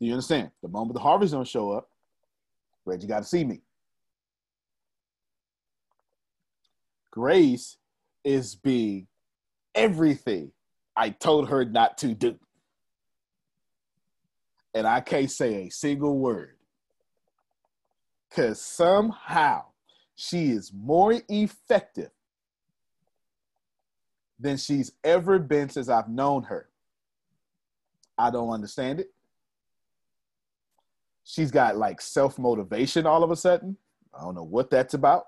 Do 0.00 0.06
you 0.06 0.12
understand? 0.12 0.50
The 0.62 0.68
moment 0.68 0.94
the 0.94 1.00
harvest 1.00 1.34
don't 1.34 1.46
show 1.46 1.72
up, 1.72 1.90
Reggie 2.86 3.06
got 3.06 3.18
to 3.18 3.28
see 3.28 3.44
me. 3.44 3.60
Grace 7.10 7.76
is 8.24 8.54
being 8.54 9.06
everything 9.74 10.52
I 10.96 11.10
told 11.10 11.50
her 11.50 11.64
not 11.64 11.98
to 11.98 12.14
do. 12.14 12.38
And 14.74 14.86
I 14.86 15.00
can't 15.00 15.30
say 15.30 15.66
a 15.66 15.70
single 15.70 16.18
word. 16.18 16.56
Because 18.28 18.60
somehow 18.60 19.64
she 20.14 20.50
is 20.50 20.72
more 20.72 21.20
effective 21.28 22.10
than 24.38 24.56
she's 24.56 24.92
ever 25.02 25.38
been 25.38 25.68
since 25.68 25.88
I've 25.88 26.08
known 26.08 26.44
her. 26.44 26.68
I 28.16 28.30
don't 28.30 28.50
understand 28.50 29.00
it. 29.00 29.10
She's 31.24 31.50
got 31.50 31.76
like 31.76 32.00
self 32.00 32.38
motivation 32.38 33.06
all 33.06 33.22
of 33.22 33.30
a 33.30 33.36
sudden. 33.36 33.76
I 34.14 34.22
don't 34.22 34.34
know 34.34 34.42
what 34.42 34.70
that's 34.70 34.94
about. 34.94 35.24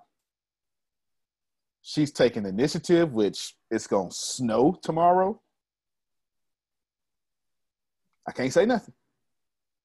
She's 1.83 2.13
taking 2.13 2.47
initiative, 2.47 3.13
which 3.13 3.57
it's 3.71 3.87
going 3.87 4.11
to 4.11 4.15
snow 4.15 4.79
tomorrow. 4.83 5.41
I 8.27 8.33
can't 8.33 8.53
say 8.53 8.67
nothing. 8.67 8.95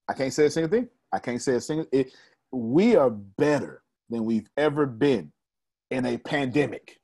I 0.07 0.13
can't 0.13 0.33
say 0.33 0.45
a 0.45 0.49
single 0.51 0.69
thing. 0.69 0.89
I 1.11 1.19
can't 1.19 1.41
say 1.41 1.55
a 1.55 1.61
single. 1.61 1.87
It, 1.91 2.13
we 2.51 2.95
are 2.95 3.09
better 3.09 3.81
than 4.09 4.25
we've 4.25 4.49
ever 4.57 4.85
been 4.85 5.31
in 5.89 6.05
a 6.05 6.17
pandemic. 6.17 6.99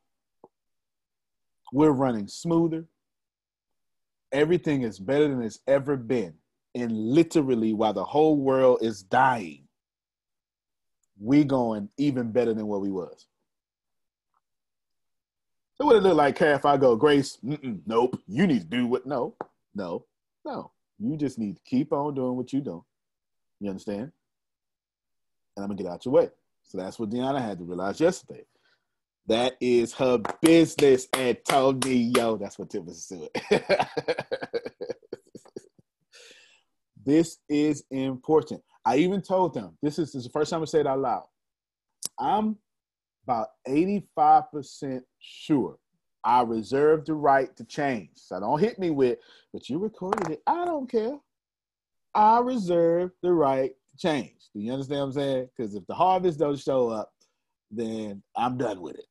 We're 1.71 1.91
running 1.91 2.27
smoother. 2.27 2.85
Everything 4.31 4.83
is 4.83 4.99
better 4.99 5.27
than 5.27 5.41
it's 5.41 5.59
ever 5.67 5.97
been. 5.97 6.35
And 6.75 6.91
literally, 6.91 7.73
while 7.73 7.93
the 7.93 8.03
whole 8.03 8.37
world 8.37 8.79
is 8.81 9.03
dying, 9.03 9.67
we 11.19 11.43
going 11.43 11.89
even 11.97 12.31
better 12.31 12.53
than 12.53 12.67
what 12.67 12.81
we 12.81 12.89
was. 12.89 13.27
So 15.75 15.85
what 15.85 15.95
it 15.95 16.03
look 16.03 16.15
like, 16.15 16.35
Care, 16.35 16.53
if 16.53 16.65
I 16.65 16.77
go, 16.77 16.95
Grace, 16.95 17.37
nope, 17.41 18.19
you 18.27 18.47
need 18.47 18.61
to 18.61 18.65
do 18.65 18.87
what? 18.87 19.05
No, 19.05 19.35
no, 19.75 20.05
no. 20.45 20.71
You 20.99 21.17
just 21.17 21.39
need 21.39 21.57
to 21.57 21.61
keep 21.63 21.91
on 21.91 22.13
doing 22.13 22.35
what 22.35 22.53
you're 22.53 22.61
doing. 22.61 22.83
You 23.59 23.69
understand? 23.69 24.11
And 25.55 25.63
I'm 25.63 25.67
gonna 25.67 25.75
get 25.75 25.91
out 25.91 26.05
your 26.05 26.13
way. 26.13 26.29
So 26.63 26.77
that's 26.77 26.97
what 26.97 27.09
Deanna 27.09 27.41
had 27.41 27.57
to 27.59 27.63
realize 27.63 27.99
yesterday. 27.99 28.45
That 29.27 29.57
is 29.61 29.93
her 29.93 30.19
business, 30.41 31.07
Antonio. 31.13 32.37
That's 32.37 32.59
what 32.59 32.69
Tim 32.69 32.85
was 32.85 33.05
doing. 33.07 33.29
This 37.05 37.37
is 37.49 37.83
important. 37.91 38.61
I 38.85 38.97
even 38.97 39.21
told 39.21 39.53
them 39.53 39.77
this 39.81 39.99
is, 39.99 40.11
this 40.11 40.21
is 40.21 40.23
the 40.25 40.31
first 40.31 40.51
time 40.51 40.61
I 40.61 40.65
say 40.65 40.81
it 40.81 40.87
out 40.87 40.99
loud. 40.99 41.25
I'm 42.19 42.57
about 43.25 43.47
85% 43.67 45.01
sure 45.19 45.77
I 46.23 46.41
reserve 46.41 47.05
the 47.05 47.13
right 47.13 47.55
to 47.57 47.65
change. 47.65 48.11
So 48.15 48.39
don't 48.39 48.59
hit 48.59 48.79
me 48.79 48.91
with, 48.91 49.19
but 49.51 49.69
you 49.69 49.79
recorded 49.79 50.31
it. 50.31 50.41
I 50.47 50.65
don't 50.65 50.89
care. 50.89 51.17
I 52.15 52.39
reserve 52.39 53.11
the 53.21 53.33
right 53.33 53.71
to 53.71 53.97
change. 53.97 54.49
Do 54.53 54.61
you 54.61 54.71
understand 54.71 54.99
what 54.99 55.07
I'm 55.07 55.13
saying? 55.13 55.49
Because 55.55 55.75
if 55.75 55.85
the 55.87 55.95
harvest 55.95 56.39
don't 56.39 56.59
show 56.59 56.89
up, 56.89 57.11
then 57.71 58.21
I'm 58.35 58.57
done 58.57 58.81
with 58.81 58.95
it. 58.95 59.05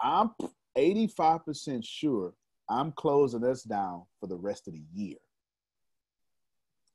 I'm 0.00 0.30
85% 0.78 1.84
sure 1.84 2.32
I'm 2.68 2.92
closing 2.92 3.44
us 3.44 3.62
down 3.62 4.04
for 4.20 4.28
the 4.28 4.36
rest 4.36 4.68
of 4.68 4.74
the 4.74 4.84
year. 4.94 5.16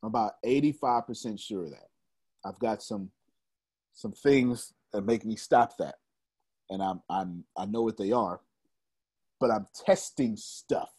I'm 0.05 0.09
about 0.09 0.33
85% 0.45 1.39
sure 1.39 1.63
of 1.63 1.71
that. 1.71 1.87
I've 2.45 2.59
got 2.59 2.83
some 2.83 3.09
some 3.95 4.11
things 4.11 4.71
that 4.93 5.01
make 5.01 5.25
me 5.25 5.35
stop 5.35 5.75
that. 5.77 5.95
And 6.69 6.83
I'm 6.83 7.01
I'm 7.09 7.43
I 7.57 7.65
know 7.65 7.81
what 7.81 7.97
they 7.97 8.11
are, 8.11 8.39
but 9.39 9.49
I'm 9.49 9.65
testing 9.83 10.37
stuff 10.37 10.91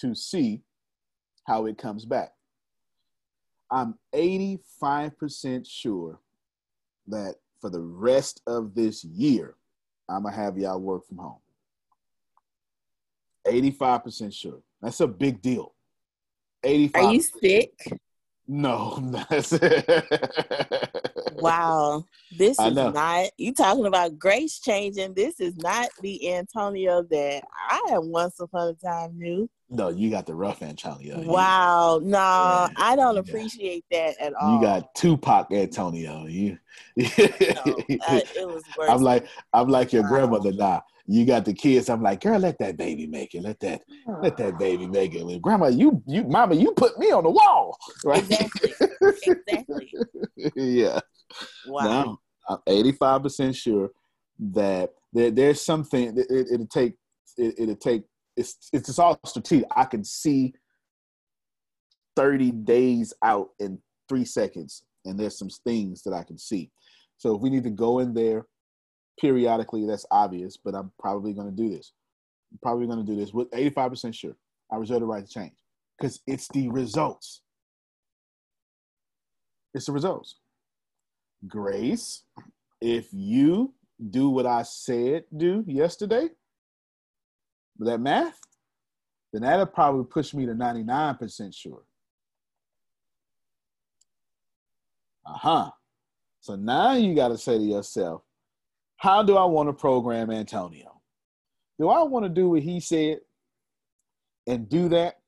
to 0.00 0.16
see 0.16 0.62
how 1.46 1.66
it 1.66 1.78
comes 1.78 2.04
back. 2.04 2.32
I'm 3.70 3.94
85% 4.12 5.64
sure 5.64 6.18
that 7.06 7.36
for 7.60 7.70
the 7.70 7.80
rest 7.80 8.42
of 8.48 8.74
this 8.74 9.04
year, 9.04 9.54
I'm 10.08 10.24
gonna 10.24 10.34
have 10.34 10.58
y'all 10.58 10.80
work 10.80 11.06
from 11.06 11.18
home. 11.18 11.38
85% 13.46 14.34
sure. 14.34 14.60
That's 14.82 14.98
a 14.98 15.06
big 15.06 15.40
deal. 15.40 15.76
85 16.64 17.04
Are 17.04 17.12
you 17.14 17.20
sick? 17.20 18.00
No, 18.48 18.96
wow. 21.40 22.04
This 22.36 22.58
is 22.58 22.74
not 22.74 23.30
you 23.38 23.54
talking 23.54 23.86
about 23.86 24.18
grace 24.18 24.58
changing. 24.58 25.14
This 25.14 25.40
is 25.40 25.56
not 25.56 25.88
the 26.02 26.34
Antonio 26.34 27.02
that 27.04 27.44
I 27.70 27.98
once 27.98 28.38
upon 28.40 28.68
a 28.68 28.74
time 28.74 29.18
knew. 29.18 29.48
no, 29.70 29.88
you 29.88 30.10
got 30.10 30.26
the 30.26 30.34
rough 30.34 30.62
Antonio. 30.62 31.20
Wow. 31.22 32.00
No, 32.02 32.68
I 32.76 32.94
don't 32.96 33.18
appreciate 33.18 33.84
that 33.90 34.18
at 34.20 34.34
all. 34.34 34.56
You 34.56 34.62
got 34.62 34.94
Tupac 34.94 35.52
Antonio. 35.52 36.26
You, 36.26 36.58
uh, 36.98 37.06
it 37.06 38.46
was 38.46 38.62
worse. 38.78 38.90
I'm 38.90 39.02
like, 39.02 39.26
I'm 39.52 39.68
like 39.68 39.92
your 39.92 40.04
grandmother 40.04 40.52
now. 40.52 40.82
You 41.10 41.24
got 41.24 41.46
the 41.46 41.54
kids. 41.54 41.88
I'm 41.88 42.02
like, 42.02 42.20
girl, 42.20 42.38
let 42.38 42.58
that 42.58 42.76
baby 42.76 43.06
make 43.06 43.34
it. 43.34 43.42
Let 43.42 43.58
that, 43.60 43.80
let 44.20 44.36
that 44.36 44.58
baby 44.58 44.86
make 44.98 45.14
it. 45.14 45.24
Well, 45.24 45.38
grandma, 45.38 45.68
you, 45.68 46.02
you, 46.06 46.24
mama, 46.24 46.54
you 46.54 46.72
put 46.72 46.98
me 46.98 47.10
on 47.12 47.24
the 47.24 47.30
wall, 47.30 47.78
right? 48.04 48.22
Exactly. 48.22 48.72
exactly. 49.26 49.94
yeah. 50.54 51.00
Wow. 51.66 51.84
Now, 51.84 52.20
I'm 52.48 52.58
85 52.66 53.22
percent 53.22 53.56
sure 53.56 53.90
that 54.38 54.92
there, 55.12 55.30
there's 55.30 55.60
something. 55.60 56.18
It, 56.18 56.26
it, 56.30 56.46
it'll 56.52 56.66
take. 56.66 56.94
It, 57.36 57.54
it'll 57.58 57.76
take. 57.76 58.04
It's 58.36 58.68
it's 58.72 58.98
all 58.98 59.18
strategic. 59.26 59.68
I 59.74 59.84
can 59.84 60.04
see 60.04 60.54
30 62.16 62.52
days 62.52 63.12
out 63.22 63.50
in 63.58 63.78
three 64.08 64.24
seconds, 64.24 64.84
and 65.04 65.18
there's 65.18 65.38
some 65.38 65.50
things 65.50 66.02
that 66.02 66.14
I 66.14 66.22
can 66.22 66.38
see. 66.38 66.70
So 67.16 67.34
if 67.34 67.42
we 67.42 67.50
need 67.50 67.64
to 67.64 67.70
go 67.70 67.98
in 67.98 68.14
there 68.14 68.46
periodically, 69.20 69.86
that's 69.86 70.06
obvious. 70.10 70.56
But 70.56 70.74
I'm 70.74 70.92
probably 70.98 71.32
going 71.32 71.50
to 71.50 71.56
do 71.56 71.68
this. 71.68 71.92
I'm 72.52 72.58
probably 72.62 72.86
going 72.86 73.04
to 73.04 73.12
do 73.12 73.16
this 73.18 73.32
with 73.32 73.48
85 73.52 73.90
percent 73.90 74.14
sure. 74.14 74.36
I 74.70 74.76
reserve 74.76 75.00
the 75.00 75.06
right 75.06 75.24
to 75.24 75.32
change 75.32 75.54
because 75.98 76.20
it's 76.26 76.48
the 76.48 76.68
results. 76.68 77.42
It's 79.74 79.86
the 79.86 79.92
results. 79.92 80.36
Grace, 81.46 82.22
if 82.80 83.08
you 83.12 83.74
do 84.10 84.30
what 84.30 84.46
I 84.46 84.62
said 84.62 85.24
do 85.36 85.64
yesterday, 85.66 86.28
with 87.78 87.88
that 87.88 88.00
math, 88.00 88.40
then 89.32 89.42
that'll 89.42 89.66
probably 89.66 90.04
push 90.04 90.34
me 90.34 90.46
to 90.46 90.52
99% 90.52 91.54
sure. 91.54 91.82
Uh 95.26 95.38
huh. 95.38 95.70
So 96.40 96.56
now 96.56 96.94
you 96.94 97.14
got 97.14 97.28
to 97.28 97.38
say 97.38 97.58
to 97.58 97.64
yourself, 97.64 98.22
how 98.96 99.22
do 99.22 99.36
I 99.36 99.44
want 99.44 99.68
to 99.68 99.72
program 99.72 100.30
Antonio? 100.30 101.00
Do 101.78 101.88
I 101.88 102.02
want 102.02 102.24
to 102.24 102.28
do 102.28 102.50
what 102.50 102.62
he 102.62 102.80
said 102.80 103.18
and 104.46 104.68
do 104.68 104.88
that? 104.88 105.20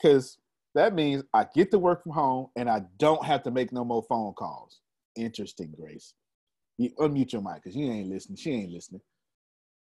Because 0.00 0.38
that 0.74 0.94
means 0.94 1.24
I 1.34 1.46
get 1.54 1.70
to 1.72 1.78
work 1.78 2.02
from 2.02 2.12
home 2.12 2.46
and 2.56 2.70
I 2.70 2.82
don't 2.98 3.24
have 3.24 3.42
to 3.42 3.50
make 3.50 3.72
no 3.72 3.84
more 3.84 4.02
phone 4.08 4.32
calls. 4.32 4.80
Interesting, 5.16 5.74
Grace. 5.78 6.14
You 6.78 6.90
unmute 6.98 7.32
your 7.32 7.42
mic 7.42 7.56
because 7.56 7.76
you 7.76 7.90
ain't 7.90 8.08
listening. 8.08 8.36
She 8.36 8.50
ain't 8.50 8.72
listening. 8.72 9.00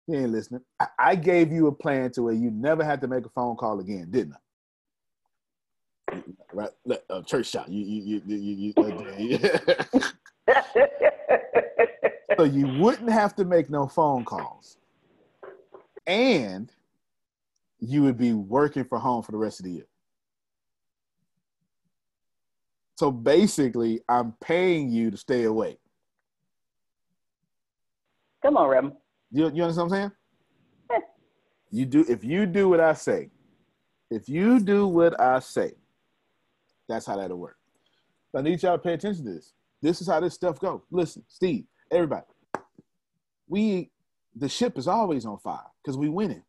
You 0.07 0.19
ain't 0.19 0.31
listening. 0.31 0.61
I, 0.79 0.87
I 0.99 1.15
gave 1.15 1.51
you 1.51 1.67
a 1.67 1.71
plan 1.71 2.11
to 2.11 2.23
where 2.23 2.33
you 2.33 2.51
never 2.51 2.83
had 2.83 3.01
to 3.01 3.07
make 3.07 3.25
a 3.25 3.29
phone 3.29 3.55
call 3.55 3.79
again, 3.79 4.07
didn't 4.11 4.33
I? 4.33 4.37
Right, 6.53 6.69
uh, 7.09 7.21
church 7.23 7.47
shot. 7.47 7.69
You, 7.69 7.83
you, 7.83 8.21
you, 8.25 8.35
you, 8.37 8.73
you, 8.77 9.43
uh, 9.67 9.83
so 12.37 12.43
you 12.43 12.67
wouldn't 12.79 13.09
have 13.09 13.35
to 13.35 13.45
make 13.45 13.69
no 13.69 13.87
phone 13.87 14.23
calls, 14.23 14.77
and 16.07 16.71
you 17.79 18.03
would 18.03 18.17
be 18.17 18.33
working 18.33 18.85
from 18.85 19.01
home 19.01 19.23
for 19.23 19.31
the 19.31 19.37
rest 19.37 19.59
of 19.59 19.65
the 19.65 19.71
year. 19.71 19.87
So 22.95 23.11
basically, 23.11 24.01
I'm 24.07 24.33
paying 24.41 24.89
you 24.89 25.11
to 25.11 25.17
stay 25.17 25.43
away. 25.43 25.77
Come 28.41 28.57
on, 28.57 28.69
Rem. 28.69 28.93
You, 29.31 29.51
you 29.53 29.63
understand 29.63 29.89
what 29.89 29.97
I'm 29.97 30.01
saying? 30.01 30.11
you 31.71 31.85
do 31.85 32.05
if 32.07 32.23
you 32.23 32.45
do 32.45 32.69
what 32.69 32.79
I 32.79 32.93
say, 32.93 33.29
if 34.09 34.29
you 34.29 34.59
do 34.59 34.87
what 34.87 35.19
I 35.19 35.39
say, 35.39 35.73
that's 36.87 37.05
how 37.05 37.17
that'll 37.17 37.37
work. 37.37 37.57
I 38.35 38.41
need 38.41 38.61
y'all 38.63 38.77
to 38.77 38.83
pay 38.83 38.93
attention 38.93 39.25
to 39.25 39.31
this. 39.33 39.53
This 39.81 40.01
is 40.01 40.07
how 40.07 40.19
this 40.19 40.33
stuff 40.33 40.59
goes. 40.59 40.81
Listen, 40.91 41.23
Steve, 41.27 41.65
everybody, 41.91 42.25
we 43.47 43.91
the 44.35 44.49
ship 44.49 44.77
is 44.77 44.87
always 44.87 45.25
on 45.25 45.37
fire 45.39 45.59
because 45.83 45.97
we 45.97 46.09
winning. 46.09 46.43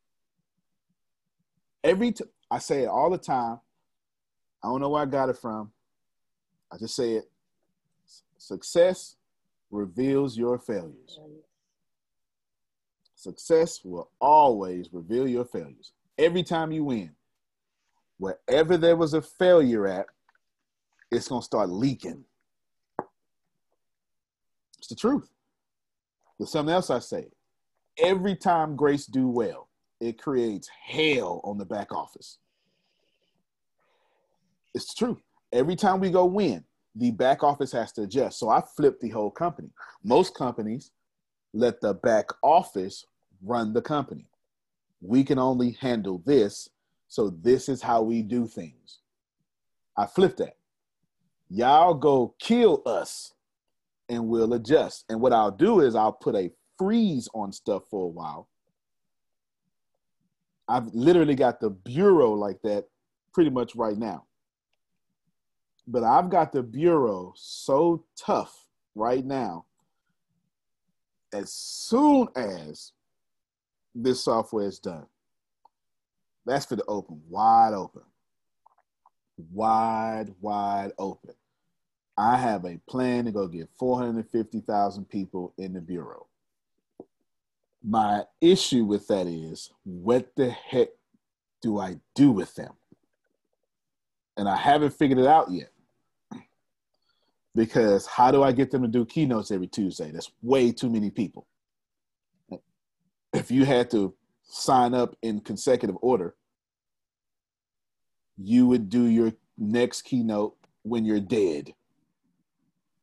Every 1.83 2.13
t- 2.13 2.25
I 2.51 2.59
say 2.59 2.83
it 2.83 2.89
all 2.89 3.11
the 3.11 3.19
time. 3.19 3.61
I 4.63 4.69
don't 4.69 4.81
know 4.81 4.91
where 4.91 5.03
I 5.03 5.07
got 5.07 5.29
it 5.29 5.39
from. 5.39 5.73
I 6.73 6.79
just 6.79 6.97
say 6.97 7.15
it. 7.15 7.31
Success 8.39 9.17
reveals 9.71 10.37
your 10.37 10.59
failures. 10.59 11.19
Success 13.15 13.81
will 13.85 14.11
always 14.21 14.89
reveal 14.93 15.27
your 15.27 15.45
failures. 15.45 15.93
Every 16.19 16.43
time 16.43 16.71
you 16.71 16.85
win, 16.85 17.13
wherever 18.19 18.77
there 18.77 18.97
was 18.97 19.15
a 19.15 19.23
failure 19.23 19.87
at, 19.87 20.07
it's 21.11 21.29
going 21.29 21.41
to 21.41 21.45
start 21.45 21.71
leaking. 21.71 22.25
It's 24.79 24.89
the 24.89 24.95
truth. 24.95 25.29
There's 26.39 26.51
something 26.51 26.75
else 26.75 26.91
I 26.91 26.99
say. 26.99 27.29
Every 27.99 28.37
time 28.37 28.77
Grace 28.77 29.07
do 29.07 29.29
well, 29.29 29.69
it 30.01 30.21
creates 30.21 30.69
hell 30.69 31.41
on 31.45 31.59
the 31.59 31.65
back 31.65 31.93
office. 31.93 32.39
It's 34.75 34.95
true. 34.95 35.21
Every 35.53 35.77
time 35.77 36.01
we 36.01 36.11
go 36.11 36.25
win, 36.25 36.65
the 36.95 37.11
back 37.11 37.43
office 37.43 37.73
has 37.73 37.93
to 37.93 38.03
adjust. 38.03 38.39
So 38.39 38.49
I 38.49 38.63
flipped 38.77 39.01
the 39.01 39.11
whole 39.11 39.31
company. 39.31 39.71
Most 40.03 40.35
companies 40.35 40.91
let 41.53 41.81
the 41.81 41.95
back 41.95 42.27
office 42.43 43.05
run 43.43 43.73
the 43.73 43.83
company. 43.83 44.27
We 45.01 45.25
can 45.25 45.39
only 45.39 45.77
handle 45.81 46.23
this. 46.25 46.69
So 47.09 47.31
this 47.31 47.69
is 47.69 47.83
how 47.83 48.03
we 48.03 48.23
do 48.23 48.47
things. 48.47 49.01
I 49.97 50.07
flipped 50.07 50.39
that. 50.39 50.57
Y'all 51.49 51.95
go 51.95 52.35
kill 52.39 52.83
us 52.87 53.35
and 54.09 54.29
we'll 54.29 54.55
adjust. 54.55 55.05
And 55.09 55.21
what 55.21 55.33
I'll 55.33 55.51
do 55.51 55.81
is 55.81 55.95
I'll 55.95 56.13
put 56.13 56.35
a 56.35 56.51
freeze 56.79 57.29
on 57.35 57.53
stuff 57.53 57.85
for 57.91 58.05
a 58.05 58.09
while. 58.09 58.49
I've 60.69 60.87
literally 60.95 61.37
got 61.37 61.61
the 61.61 61.71
bureau 61.71 62.33
like 62.33 62.61
that 62.63 62.87
pretty 63.33 63.51
much 63.51 63.77
right 63.77 63.97
now. 63.97 64.25
But 65.87 66.03
I've 66.03 66.31
got 66.31 66.53
the 66.53 66.63
bureau 66.63 67.33
so 67.37 68.05
tough 68.17 68.67
right 68.95 69.25
now. 69.25 69.67
As 71.33 71.53
soon 71.53 72.29
as 72.35 72.93
this 73.95 74.23
software 74.25 74.67
is 74.67 74.79
done, 74.79 75.07
that's 76.45 76.67
for 76.67 76.77
the 76.77 76.85
open, 76.87 77.21
wide 77.29 77.73
open. 77.73 78.03
Wide, 79.53 80.35
wide 80.41 80.93
open. 80.99 81.35
I 82.17 82.37
have 82.37 82.65
a 82.65 82.81
plan 82.89 83.27
to 83.27 83.33
go 83.33 83.47
get 83.47 83.69
450,000 83.79 85.05
people 85.09 85.53
in 85.59 85.75
the 85.75 85.81
Bureau. 85.81 86.27
My 87.85 88.25
issue 88.41 88.85
with 88.85 89.07
that 89.09 89.27
is 89.27 89.71
what 89.85 90.35
the 90.35 90.51
heck 90.51 90.89
do 91.61 91.79
I 91.79 91.97
do 92.15 92.31
with 92.31 92.55
them? 92.55 92.73
And 94.37 94.49
I 94.49 94.57
haven't 94.57 94.95
figured 94.95 95.19
it 95.19 95.27
out 95.27 95.51
yet. 95.51 95.71
Because 97.57 98.07
how 98.07 98.31
do 98.31 98.43
I 98.43 98.53
get 98.53 98.71
them 98.71 98.83
to 98.83 98.89
do 98.89 99.07
keynotes 99.07 99.51
every 99.51 99.67
Tuesday? 99.67 100.11
That's 100.11 100.31
way 100.43 100.73
too 100.73 100.91
many 100.91 101.11
people. 101.11 101.47
If 103.33 103.51
you 103.51 103.65
had 103.65 103.91
to 103.93 104.15
sign 104.43 104.93
up 104.93 105.17
in 105.23 105.41
consecutive 105.41 105.97
order, 106.03 106.37
you 108.37 108.67
would 108.67 108.91
do 108.91 109.07
your 109.07 109.33
next 109.57 110.03
keynote 110.03 110.55
when 110.83 111.07
you're 111.07 111.19
dead 111.19 111.73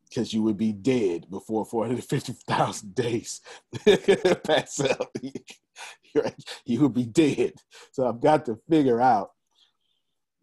because 0.07 0.31
you 0.31 0.43
would 0.43 0.57
be 0.57 0.71
dead 0.71 1.25
before 1.31 1.65
450,000 1.65 2.93
days 2.95 3.41
pass 4.43 4.79
up. 4.79 5.11
you 6.65 6.81
would 6.81 6.93
be 6.93 7.05
dead. 7.05 7.53
So 7.91 8.07
I've 8.07 8.21
got 8.21 8.45
to 8.45 8.59
figure 8.69 9.01
out 9.01 9.31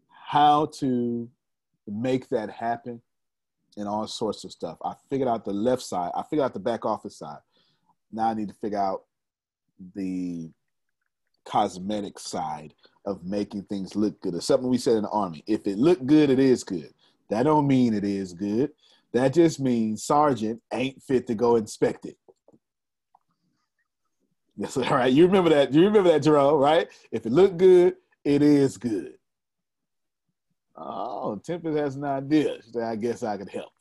how 0.09 0.65
to 0.79 1.29
make 1.87 2.27
that 2.29 2.49
happen 2.49 3.01
and 3.77 3.87
all 3.87 4.07
sorts 4.07 4.43
of 4.43 4.51
stuff. 4.51 4.77
I 4.83 4.93
figured 5.09 5.29
out 5.29 5.45
the 5.45 5.53
left 5.53 5.81
side. 5.81 6.11
I 6.15 6.23
figured 6.23 6.45
out 6.45 6.53
the 6.53 6.59
back 6.59 6.85
office 6.85 7.17
side. 7.17 7.39
Now 8.11 8.29
I 8.29 8.33
need 8.33 8.49
to 8.49 8.55
figure 8.55 8.79
out 8.79 9.03
the 9.95 10.49
cosmetic 11.45 12.19
side 12.19 12.73
of 13.05 13.23
making 13.23 13.63
things 13.63 13.95
look 13.95 14.19
good. 14.21 14.35
It's 14.35 14.45
something 14.45 14.69
we 14.69 14.77
said 14.77 14.97
in 14.97 15.03
the 15.03 15.09
army. 15.09 15.43
If 15.47 15.65
it 15.65 15.77
look 15.77 16.05
good, 16.05 16.29
it 16.29 16.39
is 16.39 16.63
good. 16.63 16.93
That 17.29 17.43
don't 17.43 17.67
mean 17.67 17.93
it 17.93 18.03
is 18.03 18.33
good. 18.33 18.71
That 19.13 19.33
just 19.33 19.59
means 19.59 20.03
sergeant 20.03 20.61
ain't 20.73 21.01
fit 21.01 21.27
to 21.27 21.35
go 21.35 21.55
inspect 21.55 22.05
it. 22.05 22.17
That's 24.57 24.77
all 24.77 24.83
right. 24.89 25.11
You 25.11 25.25
remember 25.25 25.49
that. 25.49 25.73
You 25.73 25.85
remember 25.85 26.11
that, 26.11 26.23
Jerome, 26.23 26.59
right? 26.59 26.87
If 27.11 27.25
it 27.25 27.31
look 27.31 27.57
good, 27.57 27.95
it 28.23 28.41
is 28.41 28.77
good. 28.77 29.13
Oh, 30.83 31.39
Tempest 31.43 31.77
has 31.77 31.95
an 31.95 32.05
idea. 32.05 32.57
I 32.83 32.95
guess 32.95 33.21
I 33.21 33.37
could 33.37 33.49
help. 33.49 33.71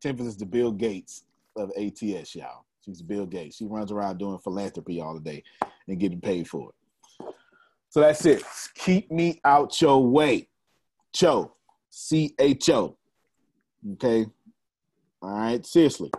Tempest 0.00 0.28
is 0.28 0.36
the 0.36 0.44
Bill 0.44 0.72
Gates 0.72 1.24
of 1.56 1.70
ATS, 1.78 2.34
y'all. 2.34 2.64
She's 2.84 3.00
Bill 3.00 3.24
Gates. 3.24 3.56
She 3.56 3.64
runs 3.64 3.90
around 3.90 4.18
doing 4.18 4.38
philanthropy 4.38 5.00
all 5.00 5.14
the 5.14 5.20
day 5.20 5.42
and 5.86 5.98
getting 5.98 6.20
paid 6.20 6.46
for 6.46 6.70
it. 6.70 7.34
So 7.88 8.00
that's 8.00 8.26
it. 8.26 8.42
Keep 8.74 9.10
me 9.10 9.40
out 9.44 9.80
your 9.80 10.06
way. 10.06 10.48
Cho. 11.14 11.54
C 11.90 12.34
H 12.38 12.68
O. 12.70 12.96
Okay. 13.94 14.26
All 15.22 15.30
right, 15.30 15.64
seriously. 15.64 16.10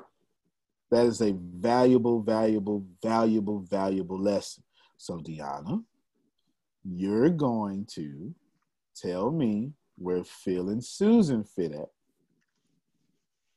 That 0.91 1.06
is 1.06 1.22
a 1.22 1.34
valuable, 1.38 2.22
valuable, 2.22 2.84
valuable, 3.03 3.60
valuable 3.60 4.19
lesson. 4.19 4.64
So, 4.98 5.18
Deanna, 5.18 5.84
you're 6.84 7.30
going 7.30 7.86
to 7.94 8.34
tell 8.95 9.31
me 9.31 9.72
where 10.00 10.24
Phil 10.24 10.70
and 10.70 10.84
Susan 10.84 11.44
fit 11.44 11.74
at. 11.74 11.90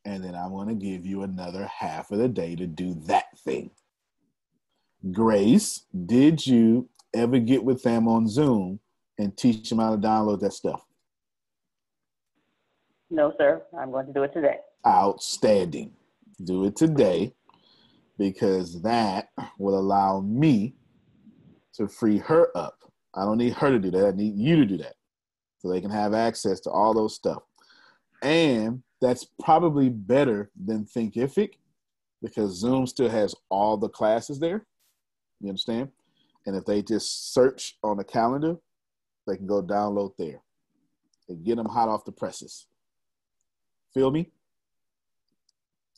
And 0.05 0.25
then 0.25 0.35
I'm 0.35 0.51
going 0.51 0.69
to 0.69 0.75
give 0.75 1.07
you 1.07 1.23
another 1.23 1.67
half 1.67 2.11
of 2.11 2.19
the 2.19 2.29
day 2.29 2.57
to 2.57 2.67
do 2.67 2.95
that 3.07 3.39
thing. 3.39 3.71
Grace, 5.13 5.87
did 6.07 6.45
you 6.45 6.89
ever 7.15 7.39
get 7.39 7.63
with 7.65 7.83
them 7.83 8.09
on 8.09 8.29
Zoom 8.29 8.81
and 9.19 9.37
teach 9.37 9.69
them 9.69 9.79
how 9.79 9.93
to 9.93 10.01
download 10.01 10.41
that 10.41 10.53
stuff? 10.53 10.85
No, 13.11 13.33
sir. 13.39 13.63
I'm 13.79 13.91
going 13.91 14.07
to 14.07 14.13
do 14.13 14.23
it 14.25 14.33
today 14.33 14.57
outstanding. 14.87 15.93
Do 16.45 16.65
it 16.65 16.77
today 16.77 17.35
because 18.19 18.83
that 18.83 19.29
will 19.59 19.79
allow 19.79 20.21
me 20.21 20.75
to 21.75 21.89
free 21.89 22.19
her 22.19 22.57
up. 22.57 22.79
I 23.15 23.25
don't 23.25 23.39
need 23.39 23.55
her 23.55 23.71
to 23.71 23.79
do 23.79 23.91
that. 23.93 24.07
I 24.07 24.11
need 24.11 24.37
you 24.37 24.57
to 24.57 24.67
do 24.67 24.79
that 24.79 24.95
so 25.63 25.69
they 25.69 25.81
can 25.81 25.91
have 25.91 26.13
access 26.13 26.59
to 26.61 26.71
all 26.71 26.93
those 26.93 27.15
stuff. 27.15 27.43
And 28.21 28.83
that's 29.01 29.25
probably 29.43 29.89
better 29.89 30.51
than 30.63 30.85
Thinkific 30.85 31.53
because 32.21 32.59
Zoom 32.59 32.87
still 32.87 33.09
has 33.09 33.35
all 33.49 33.77
the 33.77 33.89
classes 33.89 34.41
there. 34.41 34.67
You 35.41 35.49
understand? 35.49 35.91
And 36.47 36.57
if 36.57 36.65
they 36.65 36.83
just 36.83 37.33
search 37.33 37.79
on 37.85 37.97
the 37.97 38.05
calendar, 38.05 38.57
they 39.27 39.37
can 39.37 39.47
go 39.47 39.63
download 39.63 40.13
there 40.19 40.41
and 41.29 41.45
get 41.45 41.57
them 41.57 41.67
hot 41.67 41.89
off 41.89 42.05
the 42.05 42.13
presses. 42.13 42.67
Feel 43.95 44.11
me? 44.11 44.31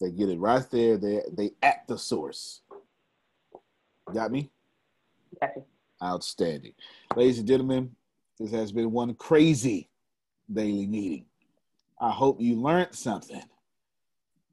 They 0.01 0.11
get 0.11 0.29
it 0.29 0.39
right 0.39 0.65
there. 0.71 0.99
They 0.99 1.23
they 1.33 1.53
at 1.63 1.87
the 1.87 1.97
source. 1.97 2.61
Got 4.13 4.33
me? 4.33 4.51
Got 5.41 5.57
you. 5.57 5.65
Outstanding. 6.03 6.73
Ladies 7.17 7.39
and 7.39 7.49
gentlemen, 7.49 7.95
this 8.39 8.51
has 8.51 8.73
been 8.73 8.91
one 8.91 9.15
crazy 9.15 9.89
daily 10.53 10.87
meeting. 10.87 11.27
I 12.01 12.11
hope 12.11 12.41
you 12.41 12.57
learned 12.57 12.95
something. 12.95 13.43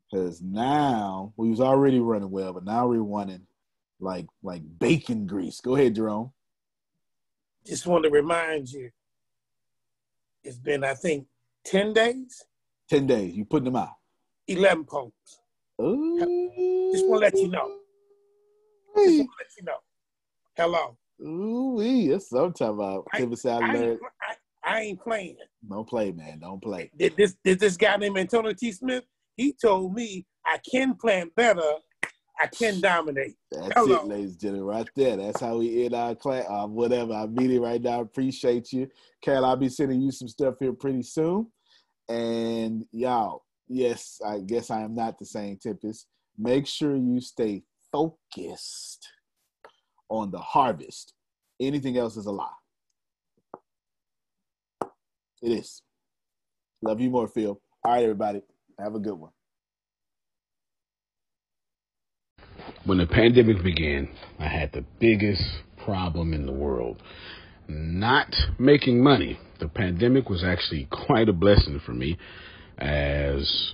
Because 0.10 0.42
now 0.42 1.34
we 1.38 1.50
was 1.50 1.62
already 1.62 2.00
running 2.00 2.32
well, 2.32 2.54
but 2.54 2.66
now 2.66 2.88
we're 2.88 3.02
running 3.02 3.48
like 4.00 4.28
like 4.44 4.62
bacon 4.80 5.26
grease. 5.26 5.62
Go 5.62 5.76
ahead, 5.76 5.96
Jerome. 5.96 6.32
Just 7.66 7.88
want 7.88 8.04
to 8.04 8.10
remind 8.10 8.70
you, 8.70 8.92
it's 10.44 10.58
been 10.58 10.84
I 10.84 10.96
think 10.96 11.28
ten 11.64 11.94
days. 11.94 12.44
Ten 12.90 13.08
days. 13.08 13.34
You 13.36 13.46
putting 13.46 13.66
them 13.66 13.78
out. 13.78 13.96
Eleven 14.48 14.84
poems. 14.84 15.14
Ooh. 15.82 16.92
Just 16.92 17.08
want 17.08 17.22
to 17.22 17.26
let 17.28 17.38
you 17.38 17.48
know. 17.48 17.78
Just 18.98 19.18
want 19.18 19.30
to 19.30 19.44
let 19.44 19.58
you 19.58 19.64
know. 19.64 19.78
Hello. 20.58 20.98
Ooh, 21.24 21.76
wee. 21.78 22.08
That's 22.10 22.32
what 22.32 22.44
I'm 22.44 22.54
talking 22.54 22.76
about. 22.76 23.08
I, 23.14 23.18
I, 23.18 23.22
ain't, 23.22 24.00
I, 24.22 24.36
I 24.64 24.82
ain't 24.82 25.02
playing. 25.02 25.38
Don't 25.70 25.88
play, 25.88 26.12
man. 26.12 26.40
Don't 26.40 26.62
play. 26.62 26.92
Did 26.98 27.16
this 27.16 27.36
did 27.44 27.60
this 27.60 27.78
guy 27.78 27.98
named 27.98 28.18
Antonio 28.18 28.54
T. 28.54 28.72
Smith? 28.72 29.04
He 29.38 29.54
told 29.54 29.94
me 29.94 30.26
I 30.46 30.60
can 30.70 30.96
plan 30.96 31.30
better. 31.36 31.62
I 32.42 32.48
can 32.48 32.82
dominate. 32.82 33.36
That's 33.52 33.74
Hello. 33.76 33.98
it, 33.98 34.08
ladies 34.08 34.32
and 34.32 34.40
gentlemen, 34.40 34.66
right 34.66 34.90
there. 34.96 35.18
That's 35.18 35.42
how 35.42 35.58
we 35.58 35.86
end 35.86 35.94
our 35.94 36.16
class. 36.16 36.46
Uh, 36.50 36.66
whatever. 36.66 37.14
Our 37.14 37.28
meeting 37.28 37.62
right 37.62 37.82
now. 37.82 38.02
Appreciate 38.02 38.74
you. 38.74 38.88
Cal, 39.22 39.46
I'll 39.46 39.56
be 39.56 39.70
sending 39.70 40.02
you 40.02 40.12
some 40.12 40.28
stuff 40.28 40.56
here 40.60 40.74
pretty 40.74 41.04
soon. 41.04 41.48
And 42.10 42.84
y'all, 42.92 43.44
yes, 43.68 44.20
I 44.26 44.40
guess 44.40 44.72
I 44.72 44.82
am 44.82 44.96
not 44.96 45.20
the 45.20 45.26
same 45.26 45.58
Tempest. 45.62 46.08
Make 46.38 46.66
sure 46.66 46.96
you 46.96 47.22
stay 47.22 47.64
focused 47.92 49.08
on 50.12 50.30
the 50.30 50.40
harvest. 50.40 51.14
Anything 51.60 51.98
else 51.98 52.18
is 52.18 52.26
a 52.26 52.32
lie. 52.32 52.50
It 55.42 55.50
is. 55.50 55.82
Love 56.82 57.00
you 57.00 57.10
more, 57.10 57.28
Phil. 57.28 57.60
All 57.84 57.94
right, 57.94 58.04
everybody. 58.04 58.42
Have 58.78 58.94
a 58.94 59.00
good 59.00 59.16
one. 59.16 59.32
When 62.86 62.98
the 62.98 63.08
pandemic 63.08 63.64
began, 63.64 64.10
I 64.38 64.48
had 64.48 64.72
the 64.74 64.84
biggest 65.00 65.44
problem 65.84 66.34
in 66.34 66.46
the 66.46 66.52
world 66.52 67.02
not 67.68 68.36
making 68.60 69.02
money. 69.02 69.40
The 69.60 69.68
pandemic 69.70 70.30
was 70.30 70.44
actually 70.44 70.88
quite 71.06 71.30
a 71.30 71.34
blessing 71.34 71.80
for 71.86 71.94
me 71.94 72.18
as 72.78 73.74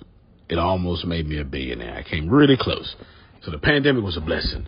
it 0.50 0.60
almost 0.60 1.06
made 1.06 1.28
me 1.28 1.40
a 1.40 1.46
billionaire. 1.46 1.96
I 1.96 2.08
came 2.08 2.30
really 2.30 2.58
close. 2.60 2.96
So 3.42 3.52
the 3.52 3.58
pandemic 3.58 4.04
was 4.04 4.18
a 4.18 4.22
blessing. 4.22 4.68